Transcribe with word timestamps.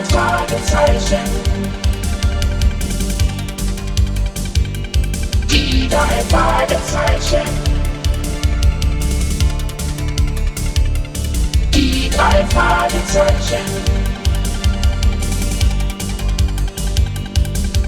drei 0.00 0.04
Fragezeichen. 0.04 1.18
Die 5.50 5.88
drei 5.88 6.24
Fragezeichen. 6.28 7.48
Die 11.74 12.10
drei 12.10 12.46
Fragezeichen. 12.46 13.66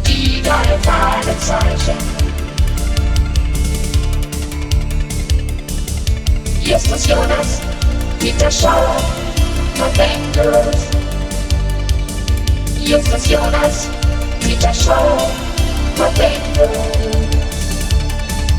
Die 0.07 0.43
drei 0.43 0.79
Fragezeichen. 0.83 1.99
Justus 6.63 7.07
Jonas, 7.07 7.61
Peter 8.19 8.51
Schauer, 8.51 8.97
Verwendet. 12.83 12.89
Justus 12.89 13.31
Jonas, 13.31 13.89
Peter 14.41 14.75
Schauer, 14.75 15.31
Verwendet. 15.95 16.71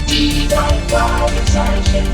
Die 0.09 0.47
drei 0.47 0.79
Fragezeichen. 0.87 2.07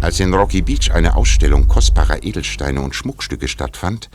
Als 0.00 0.20
in 0.20 0.32
Rocky 0.32 0.62
Beach 0.62 0.92
eine 0.92 1.16
Ausstellung 1.16 1.66
kostbarer 1.66 2.22
Edelsteine 2.22 2.80
und 2.80 2.94
Schmuckstücke 2.94 3.48
stattfand, 3.48 4.08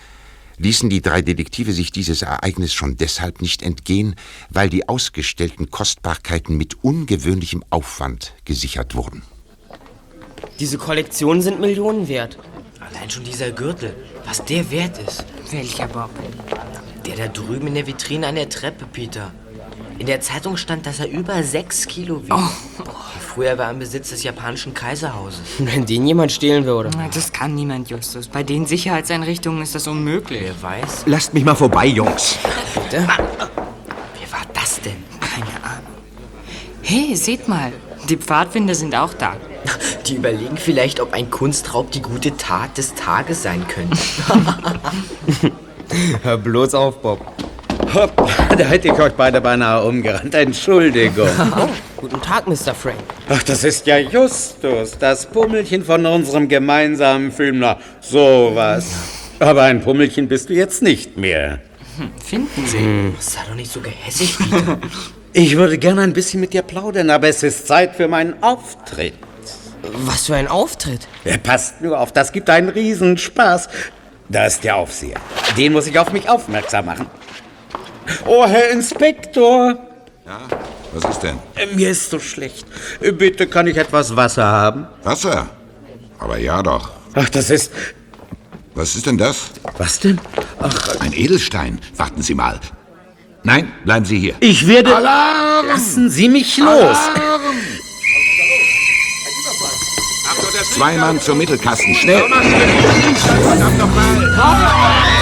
ließen 0.58 0.90
die 0.90 1.02
drei 1.02 1.22
Detektive 1.22 1.74
sich 1.74 1.91
dieses 1.91 2.22
Ereignis 2.22 2.74
schon 2.74 2.96
deshalb 2.96 3.41
nicht 3.41 3.62
entgehen, 3.62 4.16
weil 4.50 4.70
die 4.70 4.88
ausgestellten 4.88 5.70
Kostbarkeiten 5.70 6.55
mit 6.55 6.84
ungewöhnlichem 6.84 7.64
Aufwand 7.72 8.34
gesichert 8.46 8.96
wurden. 8.96 9.24
Diese 10.60 10.78
Kollektionen 10.78 11.41
sind 11.41 11.60
Millionen 11.60 12.08
wert. 12.08 12.38
Allein 12.95 13.09
schon 13.09 13.23
dieser 13.23 13.52
Gürtel, 13.52 13.95
was 14.26 14.44
der 14.45 14.70
wert 14.72 14.98
ist. 15.05 15.26
Welcher 15.52 15.88
Bob? 15.88 16.10
Der 17.05 17.16
da 17.16 17.27
drüben 17.27 17.68
in 17.68 17.76
der 17.76 17.88
Vitrine 17.88 18.27
an 18.27 18.35
der 18.35 18.49
Treppe, 18.49 18.85
Peter. 18.91 19.32
In 19.98 20.07
der 20.07 20.20
Zeitung 20.21 20.57
stand, 20.57 20.85
dass 20.85 20.99
er 20.99 21.10
über 21.10 21.43
sechs 21.43 21.85
Kilo 21.88 22.21
wiegt. 22.24 22.34
Früher 23.20 23.57
war 23.57 23.66
er 23.66 23.71
im 23.71 23.79
Besitz 23.79 24.10
des 24.10 24.24
japanischen 24.24 24.74
Kaiserhauses. 24.74 25.40
Wenn 25.60 25.85
den 25.85 26.05
jemand 26.07 26.32
stehlen 26.32 26.66
würde. 26.66 26.90
Na, 26.98 27.07
Das 27.13 27.32
kann 27.32 27.55
niemand, 27.55 27.90
Justus. 27.90 28.27
Bei 28.27 28.43
den 28.43 28.66
Sicherheitseinrichtungen 28.66 29.62
ist 29.62 29.76
das 29.76 29.88
unmöglich. 29.88 30.41
Wer 30.41 30.62
weiß? 30.62 31.04
Lasst 31.05 31.34
mich 31.34 31.44
mal 31.46 31.55
vorbei, 31.55 31.85
Jungs. 31.88 32.38
Bitte? 32.73 33.07
Wer 33.07 34.32
war 34.32 34.46
das 34.54 34.82
denn? 34.82 35.04
Keine 35.20 35.63
Ahnung. 35.63 35.94
Hey, 36.82 37.16
seht 37.16 37.48
mal. 37.48 37.71
Die 38.10 38.18
Pfadfinder 38.18 38.76
sind 38.76 38.96
auch 38.96 39.13
da. 39.13 39.35
Die 40.07 40.15
überlegen 40.15 40.57
vielleicht, 40.57 40.99
ob 40.99 41.13
ein 41.13 41.29
Kunstraub 41.29 41.91
die 41.91 42.01
gute 42.01 42.35
Tat 42.37 42.77
des 42.77 42.95
Tages 42.95 43.43
sein 43.43 43.65
könnte. 43.67 43.98
Hör 46.23 46.37
bloß 46.37 46.73
auf, 46.73 47.01
Bob. 47.01 47.20
Hopp, 47.93 48.29
da 48.57 48.63
hätte 48.63 48.87
ich 48.87 48.93
euch 48.93 49.13
beide 49.13 49.41
beinahe 49.41 49.84
umgerannt. 49.84 50.34
Entschuldigung. 50.34 51.27
Guten 51.98 52.21
Tag, 52.21 52.48
Mr. 52.48 52.73
Frank. 52.73 52.98
Ach, 53.27 53.43
das 53.43 53.63
ist 53.63 53.85
ja 53.85 53.98
Justus, 53.98 54.98
das 54.98 55.26
Pummelchen 55.26 55.84
von 55.84 56.05
unserem 56.05 56.48
gemeinsamen 56.48 57.32
Film. 57.32 57.59
Na, 57.59 57.77
sowas. 57.99 58.85
Aber 59.39 59.63
ein 59.63 59.82
Pummelchen 59.82 60.27
bist 60.27 60.49
du 60.49 60.54
jetzt 60.54 60.82
nicht 60.82 61.17
mehr. 61.17 61.59
Finden 62.23 62.65
Sie? 62.65 63.13
Sei 63.20 63.41
doch 63.48 63.55
nicht 63.55 63.71
so 63.71 63.82
gehässig, 63.82 64.38
Peter. 64.38 64.78
Ich 65.34 65.56
würde 65.56 65.78
gerne 65.78 66.01
ein 66.01 66.12
bisschen 66.12 66.41
mit 66.41 66.51
dir 66.51 66.62
plaudern, 66.62 67.09
aber 67.09 67.29
es 67.29 67.41
ist 67.41 67.66
Zeit 67.66 67.95
für 67.95 68.09
meinen 68.09 68.44
Auftritt. 68.44 69.13
Was 69.94 70.28
für 70.28 70.36
ein 70.36 70.47
Auftritt. 70.47 71.08
Ja, 71.25 71.38
passt 71.38 71.81
nur 71.81 72.00
auf, 72.00 72.12
das 72.12 72.31
gibt 72.31 72.50
einen 72.50 72.70
Riesenspaß. 72.70 73.70
Da 74.30 74.46
ist 74.46 74.64
der 74.64 74.78
Aufseher. 74.78 75.18
Den 75.58 75.74
muss 75.74 75.88
ich 75.88 76.00
auf 76.00 76.12
mich 76.14 76.30
aufmerksam 76.30 76.86
machen. 76.86 77.08
Oh, 78.25 78.46
Herr 78.47 78.69
Inspektor, 78.69 79.78
Was 80.94 81.03
ist 81.12 81.19
denn? 81.24 81.38
äh, 81.56 81.66
mir 81.75 81.90
ist 81.91 82.09
so 82.09 82.19
schlecht. 82.19 82.66
Äh, 83.01 83.12
Bitte 83.12 83.47
kann 83.47 83.68
ich 83.68 83.78
etwas 83.78 84.16
Wasser 84.16 84.46
haben? 84.46 84.88
Wasser? 85.03 85.50
Aber 86.19 86.38
ja 86.38 86.62
doch. 86.63 86.91
Ach, 87.13 87.30
das 87.30 87.50
ist... 87.50 87.72
Was 88.74 88.96
ist 88.96 89.06
denn 89.06 89.18
das? 89.18 89.51
Was 89.78 90.00
denn? 90.00 90.19
Ach, 90.59 91.00
Ein 91.01 91.12
Edelstein. 91.13 91.80
Warten 91.97 92.22
Sie 92.22 92.34
mal. 92.35 92.59
Nein, 93.44 93.72
bleiben 93.84 94.06
Sie 94.06 94.19
hier. 94.19 94.35
ich 94.40 94.66
werde... 94.68 94.96
Alarm! 94.96 95.68
Lassen 95.68 96.09
Sie 96.09 96.30
mich 96.30 96.57
los! 96.57 96.97
Zwei 100.74 100.97
Mann 100.97 101.19
zum 101.19 101.38
Mittelkasten. 101.38 101.94
Schnell! 101.94 102.24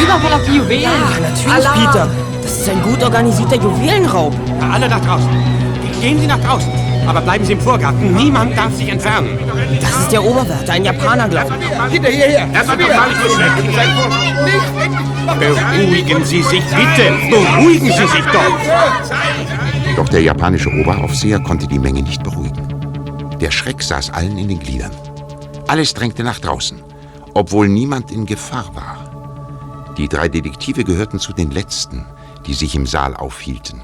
Überfall 0.01 0.33
auf 0.33 0.43
die 0.45 0.57
Juwelen. 0.57 0.91
Natürlich, 1.21 1.69
Peter. 1.73 2.09
Das 2.41 2.51
ist 2.59 2.69
ein 2.69 2.81
gut 2.81 3.03
organisierter 3.03 3.55
Juwelenraub. 3.57 4.33
Alle 4.71 4.87
nach 4.87 5.03
draußen. 5.05 5.29
Gehen 6.01 6.19
Sie 6.19 6.27
nach 6.27 6.39
draußen. 6.39 6.71
Aber 7.07 7.21
bleiben 7.21 7.43
Sie 7.43 7.53
im 7.53 7.59
Vorgarten. 7.59 8.13
Niemand 8.15 8.57
darf 8.57 8.73
sich 8.75 8.87
entfernen. 8.89 9.37
Das 9.81 9.99
ist 9.99 10.11
der 10.11 10.23
Oberwärter, 10.23 10.73
ein 10.73 10.85
Japaner, 10.85 11.27
glaube 11.27 11.53
ich. 11.59 11.91
Hinter 11.93 12.09
hierher. 12.09 12.47
Das 12.53 12.67
wird 12.67 12.81
doch 12.81 12.87
mal 12.95 13.09
nicht 13.09 13.19
Beruhigen 15.39 16.25
Sie 16.25 16.43
sich 16.43 16.63
bitte. 16.63 17.13
Beruhigen 17.29 17.87
Sie 17.87 18.07
sich 18.07 18.25
doch. 18.31 18.59
Doch 19.95 20.09
der 20.09 20.21
japanische 20.21 20.69
Oberaufseher 20.69 21.39
konnte 21.39 21.67
die 21.67 21.79
Menge 21.79 22.01
nicht 22.01 22.23
beruhigen. 22.23 22.67
Der 23.41 23.51
Schreck 23.51 23.81
saß 23.81 24.11
allen 24.11 24.37
in 24.37 24.47
den 24.47 24.59
Gliedern. 24.59 24.91
Alles 25.69 25.93
drängte 25.93 26.23
nach 26.23 26.39
draußen, 26.39 26.81
obwohl 27.35 27.67
niemand 27.67 28.09
in 28.09 28.25
Gefahr 28.25 28.73
war. 28.73 29.93
Die 29.99 30.07
drei 30.07 30.27
Detektive 30.27 30.83
gehörten 30.83 31.19
zu 31.19 31.31
den 31.31 31.51
Letzten, 31.51 32.07
die 32.47 32.55
sich 32.55 32.73
im 32.73 32.87
Saal 32.87 33.15
aufhielten. 33.15 33.83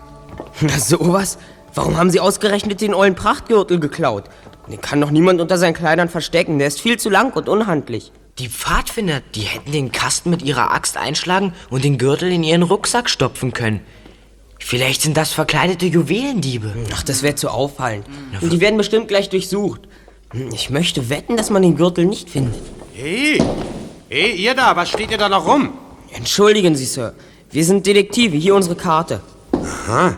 Na 0.62 0.80
sowas? 0.80 1.38
Warum 1.76 1.96
haben 1.96 2.10
Sie 2.10 2.20
ausgerechnet 2.20 2.82
den 2.82 2.96
ollen 2.96 3.14
Prachtgürtel 3.14 3.80
geklaut? 3.80 4.24
Den 4.68 4.82
kann 4.82 5.00
doch 5.00 5.12
niemand 5.12 5.42
unter 5.42 5.60
seinen 5.60 5.76
Kleidern 5.76 6.10
verstecken. 6.10 6.58
Der 6.58 6.70
ist 6.70 6.82
viel 6.82 6.98
zu 6.98 7.12
lang 7.12 7.34
und 7.34 7.48
unhandlich. 7.48 8.12
Die 8.40 8.50
Pfadfinder, 8.50 9.22
die 9.36 9.42
hätten 9.42 9.72
den 9.72 9.92
Kasten 9.92 10.32
mit 10.32 10.42
ihrer 10.42 10.72
Axt 10.72 10.98
einschlagen 10.98 11.54
und 11.70 11.84
den 11.84 12.00
Gürtel 12.00 12.32
in 12.32 12.44
ihren 12.44 12.64
Rucksack 12.64 13.12
stopfen 13.12 13.54
können. 13.54 13.82
Vielleicht 14.58 15.04
sind 15.04 15.18
das 15.18 15.34
verkleidete 15.34 15.86
Juwelendiebe. 15.86 16.74
Ach, 16.96 17.04
das 17.04 17.22
wäre 17.22 17.36
zu 17.36 17.50
auffallend. 17.50 18.08
Und 18.42 18.52
die 18.52 18.60
werden 18.60 18.78
bestimmt 18.78 19.08
gleich 19.08 19.30
durchsucht. 19.30 19.82
Hm, 20.36 20.50
Ich 20.54 20.70
möchte 20.70 21.10
wetten, 21.10 21.38
dass 21.38 21.50
man 21.50 21.62
den 21.62 21.76
Gürtel 21.76 22.06
nicht 22.06 22.30
findet. 22.30 22.62
Hey, 22.94 23.42
hey, 24.10 24.32
ihr 24.36 24.54
da, 24.54 24.76
was 24.76 24.90
steht 24.90 25.12
ihr 25.12 25.18
da 25.18 25.30
noch 25.30 25.48
rum? 25.48 25.74
Entschuldigen 26.14 26.76
Sie, 26.76 26.86
Sir. 26.86 27.14
Wir 27.52 27.64
sind 27.66 27.86
Detektive. 27.86 28.36
Hier 28.38 28.56
unsere 28.56 28.76
Karte. 28.76 29.22
Aha, 29.52 30.18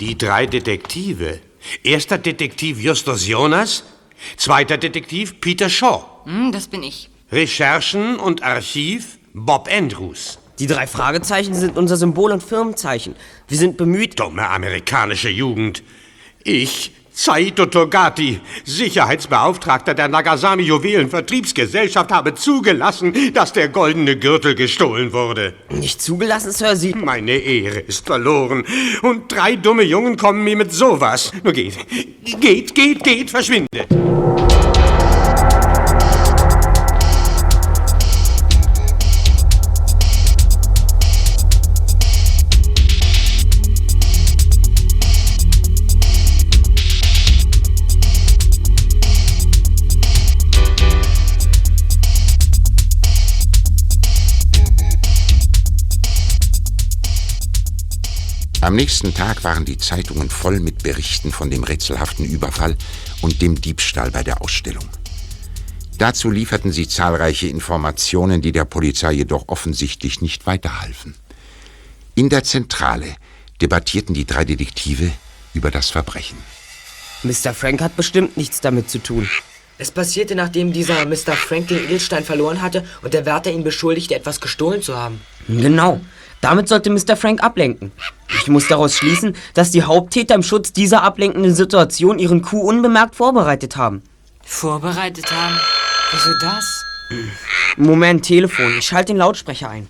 die 0.00 0.16
drei 0.18 0.46
Detektive. 0.46 1.40
Erster 1.82 2.18
Detektiv 2.18 2.78
Justus 2.80 3.26
Jonas, 3.26 3.84
zweiter 4.36 4.76
Detektiv 4.76 5.40
Peter 5.40 5.68
Shaw. 5.70 6.04
Hm, 6.24 6.52
das 6.52 6.68
bin 6.68 6.82
ich. 6.82 7.08
Recherchen 7.32 8.16
und 8.16 8.42
Archiv 8.42 9.18
Bob 9.32 9.68
Andrews. 9.70 10.38
Die 10.58 10.66
drei 10.66 10.86
Fragezeichen 10.86 11.54
sind 11.54 11.76
unser 11.76 11.96
Symbol 11.96 12.30
und 12.30 12.42
Firmenzeichen. 12.42 13.16
Wir 13.48 13.58
sind 13.58 13.76
bemüht. 13.76 14.20
Dumme 14.20 14.48
amerikanische 14.48 15.28
Jugend. 15.30 15.82
Ich, 16.44 16.92
Saito 17.16 17.66
Togati, 17.66 18.40
Sicherheitsbeauftragter 18.64 19.94
der 19.94 20.08
Nagasami 20.08 20.64
Juwelenvertriebsgesellschaft, 20.64 22.10
habe 22.10 22.34
zugelassen, 22.34 23.32
dass 23.32 23.52
der 23.52 23.68
goldene 23.68 24.18
Gürtel 24.18 24.56
gestohlen 24.56 25.12
wurde. 25.12 25.54
Nicht 25.70 26.02
zugelassen, 26.02 26.50
Sir. 26.50 26.74
Sie. 26.74 26.92
Meine 26.92 27.36
Ehre 27.36 27.78
ist 27.78 28.04
verloren. 28.04 28.64
Und 29.02 29.30
drei 29.30 29.54
dumme 29.54 29.84
Jungen 29.84 30.16
kommen 30.16 30.42
mir 30.42 30.56
mit 30.56 30.72
sowas. 30.72 31.30
Nur 31.44 31.52
geht, 31.52 31.78
geht, 32.40 32.74
geht, 32.74 33.04
geht, 33.04 33.30
verschwindet. 33.30 33.86
Am 58.74 58.78
nächsten 58.78 59.14
Tag 59.14 59.44
waren 59.44 59.64
die 59.64 59.78
Zeitungen 59.78 60.28
voll 60.28 60.58
mit 60.58 60.82
Berichten 60.82 61.30
von 61.30 61.48
dem 61.48 61.62
rätselhaften 61.62 62.24
Überfall 62.24 62.76
und 63.22 63.40
dem 63.40 63.60
Diebstahl 63.60 64.10
bei 64.10 64.24
der 64.24 64.42
Ausstellung. 64.42 64.88
Dazu 65.96 66.28
lieferten 66.28 66.72
sie 66.72 66.88
zahlreiche 66.88 67.46
Informationen, 67.46 68.42
die 68.42 68.50
der 68.50 68.64
Polizei 68.64 69.12
jedoch 69.12 69.44
offensichtlich 69.46 70.22
nicht 70.22 70.48
weiterhalfen. 70.48 71.14
In 72.16 72.30
der 72.30 72.42
Zentrale 72.42 73.14
debattierten 73.60 74.12
die 74.12 74.24
drei 74.24 74.44
Detektive 74.44 75.12
über 75.54 75.70
das 75.70 75.90
Verbrechen. 75.90 76.38
Mr. 77.22 77.54
Frank 77.54 77.80
hat 77.80 77.94
bestimmt 77.94 78.36
nichts 78.36 78.60
damit 78.60 78.90
zu 78.90 78.98
tun. 78.98 79.30
Es 79.78 79.92
passierte, 79.92 80.34
nachdem 80.34 80.72
dieser 80.72 81.06
Mr. 81.06 81.36
Frank 81.36 81.68
den 81.68 81.84
Edelstein 81.84 82.24
verloren 82.24 82.60
hatte 82.60 82.84
und 83.02 83.14
der 83.14 83.24
Wärter 83.24 83.52
ihn 83.52 83.62
beschuldigte, 83.62 84.16
etwas 84.16 84.40
gestohlen 84.40 84.82
zu 84.82 84.96
haben. 84.96 85.20
Genau. 85.46 86.00
Damit 86.44 86.68
sollte 86.68 86.90
Mr. 86.90 87.16
Frank 87.16 87.42
ablenken. 87.42 87.90
Ich 88.28 88.48
muss 88.48 88.68
daraus 88.68 88.98
schließen, 88.98 89.34
dass 89.54 89.70
die 89.70 89.82
Haupttäter 89.82 90.34
im 90.34 90.42
Schutz 90.42 90.74
dieser 90.74 91.02
ablenkenden 91.02 91.54
Situation 91.54 92.18
ihren 92.18 92.42
Coup 92.42 92.62
unbemerkt 92.62 93.16
vorbereitet 93.16 93.78
haben. 93.78 94.02
Vorbereitet 94.42 95.32
haben? 95.32 95.58
Wieso 96.12 96.38
das? 96.42 96.84
Moment, 97.78 98.26
Telefon. 98.26 98.76
Ich 98.76 98.84
schalte 98.84 99.14
den 99.14 99.16
Lautsprecher 99.16 99.70
ein. 99.70 99.88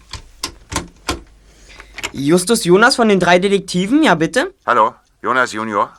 Justus 2.12 2.62
Jonas 2.62 2.94
von 2.94 3.08
den 3.08 3.18
drei 3.18 3.40
Detektiven, 3.40 4.04
ja 4.04 4.14
bitte? 4.14 4.54
Hallo, 4.64 4.94
Jonas 5.22 5.52
Junior. 5.52 5.92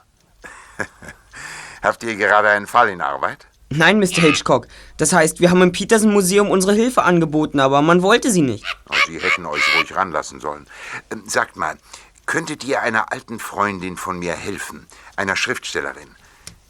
Habt 1.82 2.02
ihr 2.02 2.16
gerade 2.16 2.48
einen 2.48 2.66
Fall 2.66 2.88
in 2.88 3.02
Arbeit? 3.02 3.46
Nein, 3.70 3.98
Mr. 3.98 4.20
Hitchcock. 4.22 4.68
Das 4.96 5.12
heißt, 5.12 5.40
wir 5.40 5.50
haben 5.50 5.60
im 5.62 5.72
Peterson 5.72 6.12
Museum 6.12 6.50
unsere 6.50 6.72
Hilfe 6.72 7.02
angeboten, 7.02 7.58
aber 7.58 7.82
man 7.82 8.02
wollte 8.02 8.30
sie 8.30 8.42
nicht. 8.42 8.64
Oh, 8.88 8.94
Sie 9.06 9.18
hätten 9.18 9.44
euch 9.46 9.62
ruhig 9.76 9.94
ranlassen 9.94 10.40
sollen. 10.40 10.66
Ähm, 11.10 11.24
Sagt 11.26 11.56
mal, 11.56 11.76
könntet 12.26 12.64
ihr 12.64 12.82
einer 12.82 13.12
alten 13.12 13.38
Freundin 13.40 13.96
von 13.96 14.18
mir 14.18 14.34
helfen? 14.34 14.86
Einer 15.16 15.36
Schriftstellerin. 15.36 16.08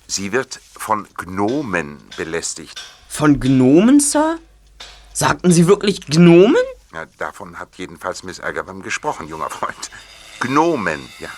Sie 0.07 0.33
wird 0.33 0.61
von 0.79 1.07
Gnomen 1.17 1.99
belästigt. 2.17 2.81
Von 3.09 3.41
Gnomen, 3.41 4.01
Sir? 4.01 4.39
Sagten 5.13 5.51
Sie 5.51 5.67
wirklich 5.67 6.07
Gnomen? 6.07 6.57
Ja, 6.95 7.07
davon 7.19 7.59
hat 7.59 7.77
jedenfalls 7.77 8.23
Miss 8.23 8.41
Agawam 8.41 8.83
gesprochen, 8.83 9.29
junger 9.29 9.51
Freund. 9.51 9.91
Gnomen, 10.41 11.01
ja. 11.19 11.29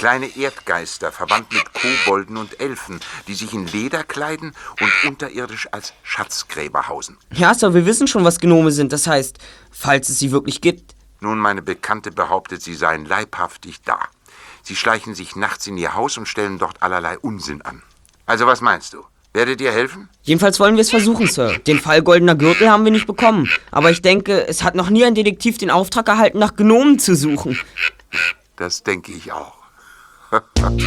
Kleine 0.00 0.34
Erdgeister, 0.34 1.12
verwandt 1.12 1.52
mit 1.52 1.62
Kobolden 1.74 2.38
und 2.38 2.58
Elfen, 2.58 3.00
die 3.28 3.34
sich 3.34 3.52
in 3.52 3.66
Leder 3.66 4.02
kleiden 4.02 4.54
und 4.80 4.90
unterirdisch 5.06 5.68
als 5.72 5.92
Schatzgräber 6.02 6.88
hausen. 6.88 7.18
Ja, 7.34 7.52
Sir, 7.52 7.74
wir 7.74 7.84
wissen 7.84 8.06
schon, 8.06 8.24
was 8.24 8.40
Gnome 8.40 8.70
sind. 8.70 8.94
Das 8.94 9.06
heißt, 9.06 9.36
falls 9.70 10.08
es 10.08 10.18
sie 10.18 10.32
wirklich 10.32 10.62
gibt. 10.62 10.94
Nun, 11.20 11.38
meine 11.38 11.60
Bekannte 11.60 12.12
behauptet, 12.12 12.62
sie 12.62 12.72
seien 12.72 13.04
leibhaftig 13.04 13.82
da. 13.84 13.98
Sie 14.62 14.74
schleichen 14.74 15.14
sich 15.14 15.36
nachts 15.36 15.66
in 15.66 15.76
ihr 15.76 15.92
Haus 15.92 16.16
und 16.16 16.26
stellen 16.26 16.58
dort 16.58 16.82
allerlei 16.82 17.18
Unsinn 17.18 17.60
an. 17.60 17.82
Also, 18.24 18.46
was 18.46 18.62
meinst 18.62 18.94
du? 18.94 19.04
Werdet 19.34 19.60
ihr 19.60 19.70
helfen? 19.70 20.08
Jedenfalls 20.22 20.58
wollen 20.58 20.76
wir 20.76 20.80
es 20.80 20.88
versuchen, 20.88 21.26
Sir. 21.26 21.58
Den 21.58 21.78
Fall 21.78 22.00
Goldener 22.00 22.36
Gürtel 22.36 22.70
haben 22.70 22.86
wir 22.86 22.90
nicht 22.90 23.06
bekommen. 23.06 23.50
Aber 23.70 23.90
ich 23.90 24.00
denke, 24.00 24.48
es 24.48 24.62
hat 24.62 24.74
noch 24.74 24.88
nie 24.88 25.04
ein 25.04 25.14
Detektiv 25.14 25.58
den 25.58 25.70
Auftrag 25.70 26.08
erhalten, 26.08 26.38
nach 26.38 26.56
Gnomen 26.56 26.98
zu 26.98 27.14
suchen. 27.14 27.58
Das 28.56 28.82
denke 28.82 29.12
ich 29.12 29.30
auch. 29.32 29.59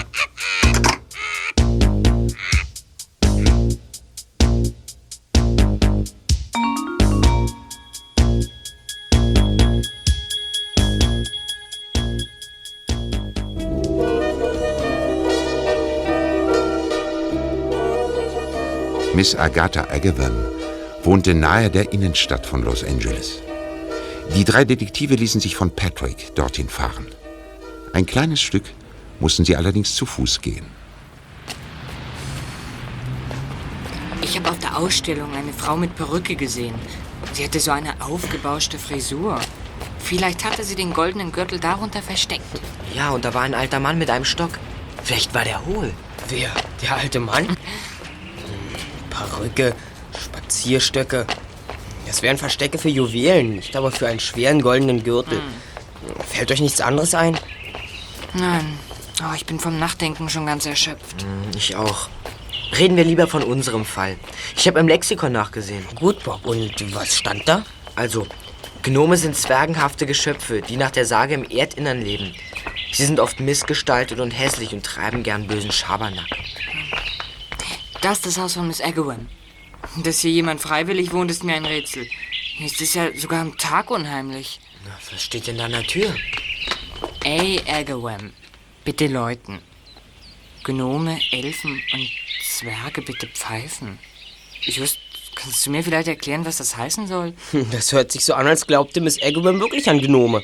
Miss 19.13 19.35
Agatha 19.35 19.87
Agawam 19.89 20.31
wohnte 21.03 21.33
nahe 21.33 21.69
der 21.69 21.91
Innenstadt 21.91 22.45
von 22.45 22.63
Los 22.63 22.83
Angeles. 22.85 23.41
Die 24.35 24.45
drei 24.45 24.63
Detektive 24.63 25.15
ließen 25.15 25.41
sich 25.41 25.57
von 25.57 25.69
Patrick 25.69 26.33
dorthin 26.35 26.69
fahren. 26.69 27.07
Ein 27.91 28.05
kleines 28.05 28.39
Stück 28.41 28.63
mussten 29.19 29.45
sie 29.45 29.55
allerdings 29.55 29.95
zu 29.95 30.05
Fuß 30.05 30.41
gehen. 30.41 30.65
Ich 34.21 34.37
habe 34.37 34.49
auf 34.49 34.59
der 34.59 34.77
Ausstellung 34.77 35.33
eine 35.35 35.53
Frau 35.53 35.75
mit 35.75 35.95
Perücke 35.95 36.35
gesehen. 36.35 36.75
Sie 37.33 37.43
hatte 37.43 37.59
so 37.59 37.71
eine 37.71 38.01
aufgebauschte 38.01 38.79
Frisur. 38.79 39.39
Vielleicht 39.99 40.43
hatte 40.43 40.63
sie 40.63 40.75
den 40.75 40.93
goldenen 40.93 41.31
Gürtel 41.31 41.59
darunter 41.59 42.01
versteckt. 42.01 42.43
Ja, 42.95 43.11
und 43.11 43.25
da 43.25 43.33
war 43.33 43.41
ein 43.41 43.53
alter 43.53 43.79
Mann 43.79 43.97
mit 43.97 44.09
einem 44.09 44.25
Stock. 44.25 44.51
Vielleicht 45.03 45.33
war 45.33 45.43
der 45.43 45.65
hohl. 45.65 45.91
Wer? 46.29 46.51
Der 46.81 46.95
alte 46.95 47.19
Mann? 47.19 47.47
Hm, 47.47 47.57
Perücke, 49.09 49.75
Spazierstöcke. 50.17 51.25
Das 52.05 52.21
wären 52.21 52.37
Verstecke 52.37 52.77
für 52.77 52.89
Juwelen, 52.89 53.55
nicht 53.55 53.75
aber 53.75 53.91
für 53.91 54.07
einen 54.07 54.19
schweren 54.19 54.61
goldenen 54.61 55.03
Gürtel. 55.03 55.41
Fällt 56.27 56.51
euch 56.51 56.61
nichts 56.61 56.81
anderes 56.81 57.15
ein? 57.15 57.37
Nein, 58.33 58.77
oh, 59.29 59.33
ich 59.35 59.45
bin 59.45 59.59
vom 59.59 59.79
Nachdenken 59.79 60.29
schon 60.29 60.45
ganz 60.45 60.65
erschöpft. 60.65 61.21
Hm, 61.21 61.51
Ich 61.55 61.75
auch. 61.75 62.09
Reden 62.77 62.97
wir 62.97 63.03
lieber 63.03 63.27
von 63.27 63.43
unserem 63.43 63.85
Fall. 63.85 64.17
Ich 64.57 64.67
habe 64.67 64.79
im 64.79 64.87
Lexikon 64.87 65.31
nachgesehen. 65.31 65.85
Gut, 65.95 66.23
Bob. 66.23 66.43
Und 66.45 66.95
was 66.95 67.15
stand 67.17 67.47
da? 67.47 67.63
Also, 67.95 68.25
Gnome 68.81 69.15
sind 69.17 69.35
zwergenhafte 69.35 70.05
Geschöpfe, 70.07 70.61
die 70.61 70.77
nach 70.77 70.89
der 70.91 71.05
Sage 71.05 71.35
im 71.35 71.43
Erdinnern 71.49 72.01
leben. 72.01 72.33
Sie 72.91 73.05
sind 73.05 73.19
oft 73.19 73.39
missgestaltet 73.39 74.19
und 74.19 74.31
hässlich 74.31 74.73
und 74.73 74.83
treiben 74.83 75.21
gern 75.23 75.47
bösen 75.47 75.71
Schabernack. 75.71 76.27
Das 78.01 78.17
ist 78.17 78.25
das 78.25 78.37
Haus 78.37 78.53
von 78.55 78.67
Miss 78.67 78.81
Agawam. 78.81 79.29
Dass 80.03 80.19
hier 80.19 80.31
jemand 80.31 80.61
freiwillig 80.61 81.13
wohnt, 81.13 81.29
ist 81.31 81.43
mir 81.43 81.55
ein 81.55 81.65
Rätsel. 81.65 82.07
Hier 82.55 82.65
ist 82.65 82.81
es 82.81 82.93
ja 82.93 83.15
sogar 83.15 83.41
am 83.41 83.57
Tag 83.57 83.91
unheimlich. 83.91 84.59
Na, 84.85 84.91
was 85.11 85.23
steht 85.23 85.47
denn 85.47 85.57
da 85.57 85.65
an 85.65 85.71
der 85.71 85.83
Tür? 85.83 86.13
Ey, 87.23 87.61
Agawam, 87.67 88.31
bitte 88.83 89.07
läuten. 89.07 89.59
Gnome, 90.63 91.19
Elfen 91.31 91.81
und 91.93 92.09
Zwerge 92.45 93.01
bitte 93.01 93.27
pfeifen. 93.27 93.99
Just, 94.61 94.97
kannst 95.35 95.65
du 95.65 95.71
mir 95.71 95.83
vielleicht 95.83 96.07
erklären, 96.07 96.45
was 96.45 96.57
das 96.57 96.77
heißen 96.77 97.07
soll? 97.07 97.33
Hm, 97.51 97.69
Das 97.71 97.91
hört 97.91 98.11
sich 98.11 98.23
so 98.23 98.33
an, 98.33 98.47
als 98.47 98.65
glaubte 98.65 99.01
Miss 99.01 99.21
Agawam 99.21 99.59
wirklich 99.59 99.89
an 99.89 99.99
Gnome. 99.99 100.41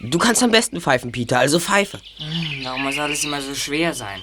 Du 0.00 0.18
kannst 0.18 0.42
am 0.42 0.50
besten 0.50 0.80
pfeifen, 0.80 1.12
Peter, 1.12 1.38
also 1.38 1.60
pfeife. 1.60 2.00
Hm, 2.18 2.60
Warum 2.64 2.82
muss 2.82 2.98
alles 2.98 3.22
immer 3.24 3.40
so 3.40 3.54
schwer 3.54 3.94
sein? 3.94 4.20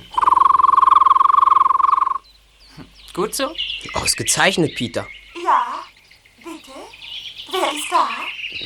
Hm, 2.76 2.86
Gut 3.14 3.36
so? 3.36 3.54
Ausgezeichnet, 3.94 4.76
Peter. 4.76 5.08
Ja, 5.44 5.80
bitte? 6.40 6.72
Wer 7.52 7.72
ist 7.72 7.88
da? 7.92 8.10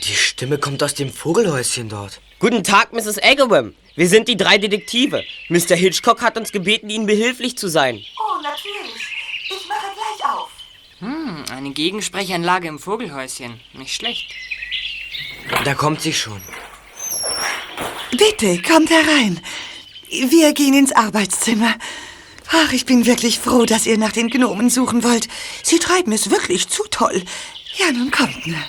Die 0.04 0.16
Stimme 0.16 0.58
kommt 0.58 0.82
aus 0.84 0.96
dem 0.96 1.12
Vogelhäuschen 1.12 1.90
dort. 1.90 2.22
Guten 2.40 2.64
Tag, 2.64 2.92
Mrs. 2.94 3.20
Agawam. 3.22 3.76
Wir 3.96 4.08
sind 4.08 4.28
die 4.28 4.38
drei 4.38 4.58
Detektive. 4.58 5.24
Mr. 5.50 5.76
Hitchcock 5.76 6.22
hat 6.22 6.38
uns 6.38 6.52
gebeten, 6.52 6.90
Ihnen 6.90 7.06
behilflich 7.06 7.58
zu 7.58 7.68
sein. 7.68 8.00
Oh, 8.18 8.42
natürlich. 8.42 9.02
Ich 9.50 9.68
mache 9.68 9.88
gleich 9.94 10.30
auf. 10.30 10.50
Hm, 11.00 11.44
eine 11.52 11.72
Gegensprechanlage 11.72 12.68
im 12.68 12.80
Vogelhäuschen. 12.80 13.60
Nicht 13.74 13.94
schlecht. 13.94 14.34
Da 15.66 15.74
kommt 15.74 16.02
sie 16.02 16.14
schon. 16.14 16.42
Bitte, 18.12 18.62
kommt 18.62 18.90
herein. 18.90 19.42
Wir 20.10 20.54
gehen 20.54 20.74
ins 20.74 20.94
Arbeitszimmer. 20.94 21.76
Ach, 22.50 22.72
ich 22.74 22.86
bin 22.86 23.06
wirklich 23.06 23.40
froh, 23.40 23.66
dass 23.66 23.86
ihr 23.86 23.98
nach 23.98 24.12
den 24.12 24.30
Gnomen 24.30 24.70
suchen 24.70 25.04
wollt. 25.04 25.28
Sie 25.64 25.80
treiben 25.80 26.12
es 26.12 26.30
wirklich 26.30 26.70
zu 26.70 26.84
toll. 26.90 27.24
Ja, 27.78 27.92
nun 27.92 28.12
kommt 28.12 28.46
nur. 28.46 28.60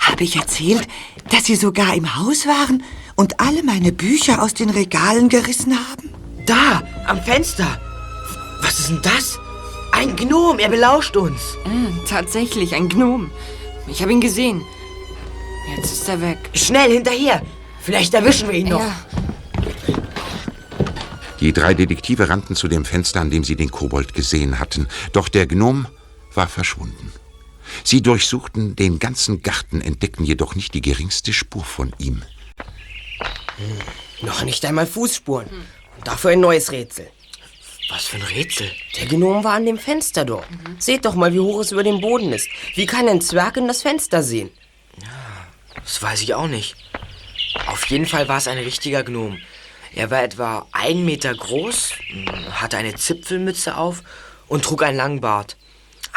Habe 0.00 0.24
ich 0.24 0.36
erzählt, 0.36 0.88
dass 1.30 1.44
Sie 1.44 1.56
sogar 1.56 1.94
im 1.94 2.16
Haus 2.16 2.46
waren 2.46 2.82
und 3.16 3.40
alle 3.40 3.62
meine 3.62 3.92
Bücher 3.92 4.42
aus 4.42 4.54
den 4.54 4.70
Regalen 4.70 5.28
gerissen 5.28 5.74
haben? 5.74 6.10
Da, 6.46 6.82
am 7.06 7.22
Fenster. 7.22 7.80
Was 8.62 8.78
ist 8.78 8.90
denn 8.90 9.00
das? 9.02 9.38
Ein 9.92 10.16
Gnom, 10.16 10.58
er 10.58 10.68
belauscht 10.68 11.16
uns. 11.16 11.56
Hm, 11.64 12.00
tatsächlich, 12.08 12.74
ein 12.74 12.88
Gnom. 12.88 13.30
Ich 13.88 14.02
habe 14.02 14.12
ihn 14.12 14.20
gesehen. 14.20 14.62
Jetzt 15.76 15.92
ist 15.92 16.08
er 16.08 16.20
weg. 16.20 16.38
Schnell 16.54 16.92
hinterher. 16.92 17.42
Vielleicht 17.80 18.14
erwischen 18.14 18.48
wir 18.48 18.58
ihn 18.58 18.68
noch. 18.68 18.80
Ja, 18.80 18.96
Die 21.40 21.52
drei 21.52 21.74
Detektive 21.74 22.28
rannten 22.28 22.54
zu 22.54 22.68
dem 22.68 22.84
Fenster, 22.84 23.20
an 23.20 23.30
dem 23.30 23.44
sie 23.44 23.56
den 23.56 23.70
Kobold 23.70 24.14
gesehen 24.14 24.58
hatten. 24.58 24.88
Doch 25.12 25.28
der 25.28 25.46
Gnom 25.46 25.86
war 26.34 26.48
verschwunden. 26.48 27.12
Sie 27.84 28.02
durchsuchten 28.02 28.76
den 28.76 28.98
ganzen 28.98 29.42
Garten, 29.42 29.80
entdeckten 29.80 30.24
jedoch 30.24 30.54
nicht 30.54 30.74
die 30.74 30.82
geringste 30.82 31.32
Spur 31.32 31.64
von 31.64 31.92
ihm. 31.98 32.22
Noch 34.22 34.42
nicht 34.44 34.64
einmal 34.64 34.86
Fußspuren. 34.86 35.48
Und 35.48 36.06
dafür 36.06 36.30
ein 36.30 36.40
neues 36.40 36.72
Rätsel. 36.72 37.10
Was 37.90 38.06
für 38.06 38.16
ein 38.16 38.22
Rätsel. 38.22 38.70
Der 38.96 39.06
Gnom 39.06 39.42
war 39.42 39.54
an 39.54 39.66
dem 39.66 39.78
Fenster 39.78 40.24
dort. 40.24 40.46
Seht 40.78 41.04
doch 41.04 41.14
mal, 41.14 41.32
wie 41.34 41.40
hoch 41.40 41.60
es 41.60 41.72
über 41.72 41.82
dem 41.82 42.00
Boden 42.00 42.32
ist. 42.32 42.48
Wie 42.74 42.86
kann 42.86 43.08
ein 43.08 43.20
Zwerg 43.20 43.56
in 43.56 43.66
das 43.66 43.82
Fenster 43.82 44.22
sehen? 44.22 44.50
Das 45.74 46.00
weiß 46.00 46.22
ich 46.22 46.34
auch 46.34 46.46
nicht. 46.46 46.76
Auf 47.66 47.84
jeden 47.86 48.06
Fall 48.06 48.28
war 48.28 48.38
es 48.38 48.46
ein 48.46 48.58
richtiger 48.58 49.02
Gnom. 49.02 49.38
Er 49.94 50.10
war 50.10 50.22
etwa 50.22 50.66
einen 50.70 51.04
Meter 51.04 51.34
groß, 51.34 51.90
mh, 52.14 52.60
hatte 52.60 52.76
eine 52.76 52.94
Zipfelmütze 52.94 53.76
auf 53.76 54.02
und 54.46 54.64
trug 54.64 54.84
einen 54.84 54.96
langen 54.96 55.20
Bart. 55.20 55.56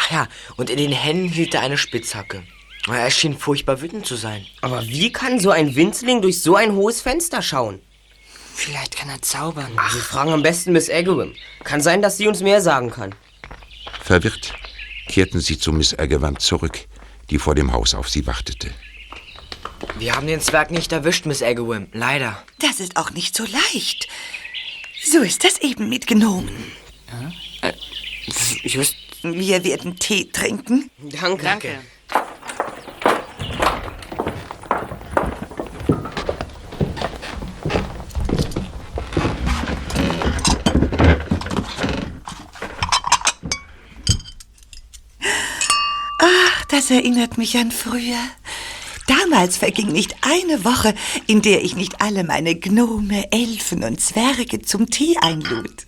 Ach 0.04 0.12
ja, 0.12 0.28
und 0.58 0.70
in 0.70 0.78
den 0.78 0.92
Händen 0.92 1.30
hielt 1.30 1.54
er 1.54 1.62
eine 1.62 1.78
Spitzhacke. 1.78 2.44
Er 2.88 3.10
schien 3.12 3.38
furchtbar 3.38 3.82
wütend 3.82 4.06
zu 4.06 4.16
sein. 4.16 4.46
Aber 4.62 4.86
wie 4.86 5.12
kann 5.12 5.40
so 5.40 5.52
ein 5.52 5.76
Winzling 5.76 6.22
durch 6.22 6.42
so 6.42 6.56
ein 6.56 6.74
hohes 6.74 7.02
Fenster 7.02 7.42
schauen? 7.42 7.80
Vielleicht 8.54 8.98
kann 8.98 9.10
er 9.10 9.22
zaubern. 9.22 9.72
Wir 9.74 10.02
fragen 10.02 10.34
am 10.34 10.44
besten 10.44 10.74
Miss 10.74 10.90
Agawam. 10.90 11.34
Kann 11.64 11.82
sein, 11.82 12.02
dass 12.02 12.18
sie 12.18 12.28
uns 12.28 12.42
mehr 12.42 12.62
sagen 12.62 12.92
kann. 12.92 13.16
Verwirrt 14.02 14.54
kehrten 15.08 15.40
sie 15.40 15.58
zu 15.58 15.72
Miss 15.72 15.98
Agawam 15.98 16.38
zurück, 16.38 16.80
die 17.30 17.40
vor 17.40 17.56
dem 17.56 17.72
Haus 17.72 17.94
auf 17.94 18.10
sie 18.10 18.28
wartete. 18.28 18.72
Wir 19.98 20.16
haben 20.16 20.28
den 20.28 20.42
Zwerg 20.42 20.72
nicht 20.72 20.92
erwischt, 20.92 21.26
Miss 21.26 21.42
Agawam. 21.42 21.88
Leider. 21.94 22.44
Das 22.60 22.80
ist 22.80 22.98
auch 22.98 23.12
nicht 23.12 23.36
so 23.36 23.46
leicht. 23.46 24.08
So 25.06 25.20
ist 25.20 25.44
das 25.44 25.60
eben 25.62 25.88
mit 25.88 26.08
Gnomen. 26.08 26.72
Just, 28.64 28.96
Wir 29.24 29.64
werden 29.64 29.98
Tee 29.98 30.30
trinken. 30.30 30.92
Danke. 31.00 31.44
danke. 31.44 31.80
Ach, 46.20 46.66
das 46.66 46.92
erinnert 46.92 47.38
mich 47.38 47.56
an 47.58 47.72
früher. 47.72 48.18
Damals 49.08 49.56
verging 49.56 49.94
nicht 49.94 50.18
eine 50.22 50.66
Woche, 50.66 50.94
in 51.28 51.42
der 51.42 51.64
ich 51.64 51.78
nicht 51.78 52.02
alle 52.02 52.26
meine 52.26 52.56
Gnome, 52.56 53.32
Elfen 53.32 53.86
und 53.86 54.02
Zwerge 54.02 54.62
zum 54.62 54.90
Tee 54.90 55.16
einlud. 55.22 55.86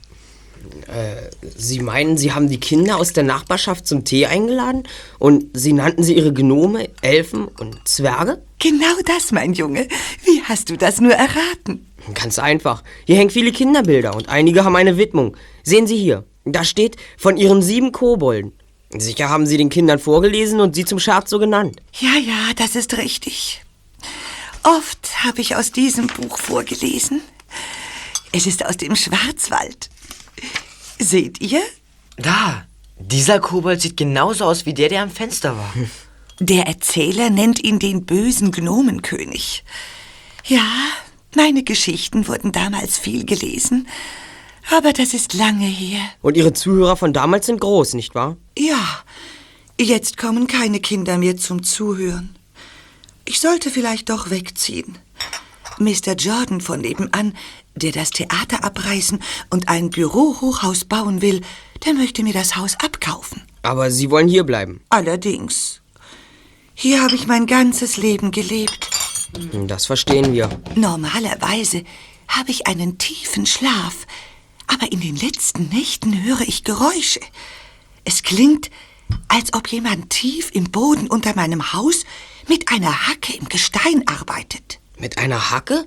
Sie 1.57 1.79
meinen, 1.79 2.17
Sie 2.17 2.31
haben 2.31 2.49
die 2.49 2.59
Kinder 2.59 2.97
aus 2.97 3.13
der 3.13 3.23
Nachbarschaft 3.23 3.87
zum 3.87 4.03
Tee 4.03 4.27
eingeladen? 4.27 4.83
Und 5.19 5.45
Sie 5.57 5.73
nannten 5.73 6.03
sie 6.03 6.15
Ihre 6.15 6.33
Gnome, 6.33 6.89
Elfen 7.01 7.47
und 7.47 7.87
Zwerge? 7.87 8.41
Genau 8.59 8.95
das, 9.05 9.31
mein 9.31 9.53
Junge. 9.53 9.87
Wie 10.23 10.41
hast 10.43 10.69
du 10.69 10.77
das 10.77 11.01
nur 11.01 11.13
erraten? 11.13 11.85
Ganz 12.13 12.37
einfach. 12.37 12.83
Hier 13.05 13.17
hängen 13.17 13.31
viele 13.31 13.51
Kinderbilder 13.51 14.15
und 14.15 14.29
einige 14.29 14.63
haben 14.63 14.75
eine 14.75 14.97
Widmung. 14.97 15.35
Sehen 15.63 15.87
Sie 15.87 15.97
hier. 15.97 16.23
Da 16.45 16.63
steht 16.63 16.97
von 17.17 17.37
Ihren 17.37 17.61
sieben 17.63 17.91
Kobolden. 17.91 18.53
Sicher 18.91 19.29
haben 19.29 19.47
Sie 19.47 19.57
den 19.57 19.69
Kindern 19.69 19.99
vorgelesen 19.99 20.59
und 20.59 20.75
sie 20.75 20.85
zum 20.85 20.99
Scherz 20.99 21.29
so 21.29 21.39
genannt. 21.39 21.81
Ja, 21.99 22.15
ja, 22.17 22.53
das 22.55 22.75
ist 22.75 22.97
richtig. 22.97 23.61
Oft 24.63 25.23
habe 25.23 25.41
ich 25.41 25.55
aus 25.55 25.71
diesem 25.71 26.07
Buch 26.07 26.37
vorgelesen. 26.37 27.21
Es 28.31 28.45
ist 28.47 28.65
aus 28.65 28.77
dem 28.77 28.95
Schwarzwald. 28.95 29.89
Seht 30.99 31.41
ihr? 31.41 31.61
Da. 32.17 32.65
Dieser 32.97 33.39
Kobold 33.39 33.81
sieht 33.81 33.97
genauso 33.97 34.45
aus 34.45 34.65
wie 34.65 34.73
der, 34.73 34.89
der 34.89 35.03
am 35.03 35.11
Fenster 35.11 35.57
war. 35.57 35.73
Der 36.39 36.67
Erzähler 36.67 37.29
nennt 37.29 37.63
ihn 37.63 37.79
den 37.79 38.05
bösen 38.05 38.51
Gnomenkönig. 38.51 39.63
Ja, 40.43 40.67
meine 41.33 41.63
Geschichten 41.63 42.27
wurden 42.27 42.51
damals 42.51 42.97
viel 42.97 43.25
gelesen, 43.25 43.87
aber 44.69 44.91
das 44.91 45.13
ist 45.13 45.33
lange 45.33 45.65
her. 45.65 46.01
Und 46.21 46.35
Ihre 46.35 46.51
Zuhörer 46.51 46.97
von 46.97 47.13
damals 47.13 47.45
sind 47.45 47.61
groß, 47.61 47.93
nicht 47.93 48.15
wahr? 48.15 48.35
Ja, 48.57 48.85
jetzt 49.79 50.17
kommen 50.17 50.47
keine 50.47 50.81
Kinder 50.81 51.17
mehr 51.17 51.37
zum 51.37 51.63
Zuhören. 51.63 52.35
Ich 53.23 53.39
sollte 53.39 53.71
vielleicht 53.71 54.09
doch 54.09 54.29
wegziehen. 54.29 54.97
Mr. 55.79 56.15
Jordan 56.17 56.61
von 56.61 56.81
nebenan, 56.81 57.33
der 57.75 57.91
das 57.91 58.09
Theater 58.09 58.63
abreißen 58.63 59.19
und 59.49 59.67
ein 59.69 59.89
Bürohochhaus 59.89 60.85
bauen 60.85 61.21
will, 61.21 61.41
der 61.85 61.93
möchte 61.93 62.23
mir 62.23 62.33
das 62.33 62.55
Haus 62.55 62.75
abkaufen. 62.79 63.43
Aber 63.61 63.91
Sie 63.91 64.09
wollen 64.09 64.27
hier 64.27 64.43
bleiben. 64.43 64.81
Allerdings. 64.89 65.81
Hier 66.73 67.01
habe 67.01 67.15
ich 67.15 67.27
mein 67.27 67.45
ganzes 67.45 67.97
Leben 67.97 68.31
gelebt. 68.31 68.89
Das 69.67 69.85
verstehen 69.85 70.33
wir. 70.33 70.49
Normalerweise 70.75 71.83
habe 72.27 72.51
ich 72.51 72.67
einen 72.67 72.97
tiefen 72.97 73.45
Schlaf, 73.45 74.07
aber 74.67 74.91
in 74.91 75.01
den 75.01 75.15
letzten 75.15 75.69
Nächten 75.69 76.23
höre 76.23 76.41
ich 76.41 76.63
Geräusche. 76.63 77.19
Es 78.03 78.23
klingt, 78.23 78.69
als 79.27 79.53
ob 79.53 79.67
jemand 79.67 80.09
tief 80.09 80.51
im 80.53 80.71
Boden 80.71 81.07
unter 81.07 81.35
meinem 81.35 81.73
Haus 81.73 82.05
mit 82.47 82.71
einer 82.71 83.07
Hacke 83.07 83.35
im 83.35 83.49
Gestein 83.49 84.07
arbeitet. 84.07 84.79
Mit 84.97 85.17
einer 85.17 85.51
Hacke? 85.51 85.85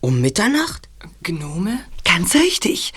Um 0.00 0.20
Mitternacht? 0.20 0.88
Gnome? 1.22 1.80
Ganz 2.04 2.34
richtig. 2.34 2.92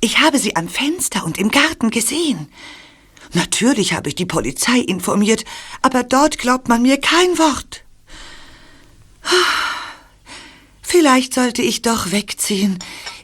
Ich 0.00 0.18
habe 0.20 0.38
sie 0.38 0.56
am 0.56 0.68
Fenster 0.68 1.24
und 1.24 1.38
im 1.38 1.50
Garten 1.50 1.90
gesehen. 1.90 2.48
Natürlich 3.34 3.94
habe 3.94 4.08
ich 4.08 4.14
die 4.14 4.26
Polizei 4.26 4.78
informiert, 4.78 5.44
aber 5.80 6.02
dort 6.02 6.38
glaubt 6.38 6.68
man 6.68 6.82
mir 6.82 6.98
kein 6.98 7.38
Wort. 7.38 7.84
Vielleicht 10.82 11.32
sollte 11.32 11.62
ich 11.62 11.80
doch 11.80 12.12
wegziehen, 12.12 12.78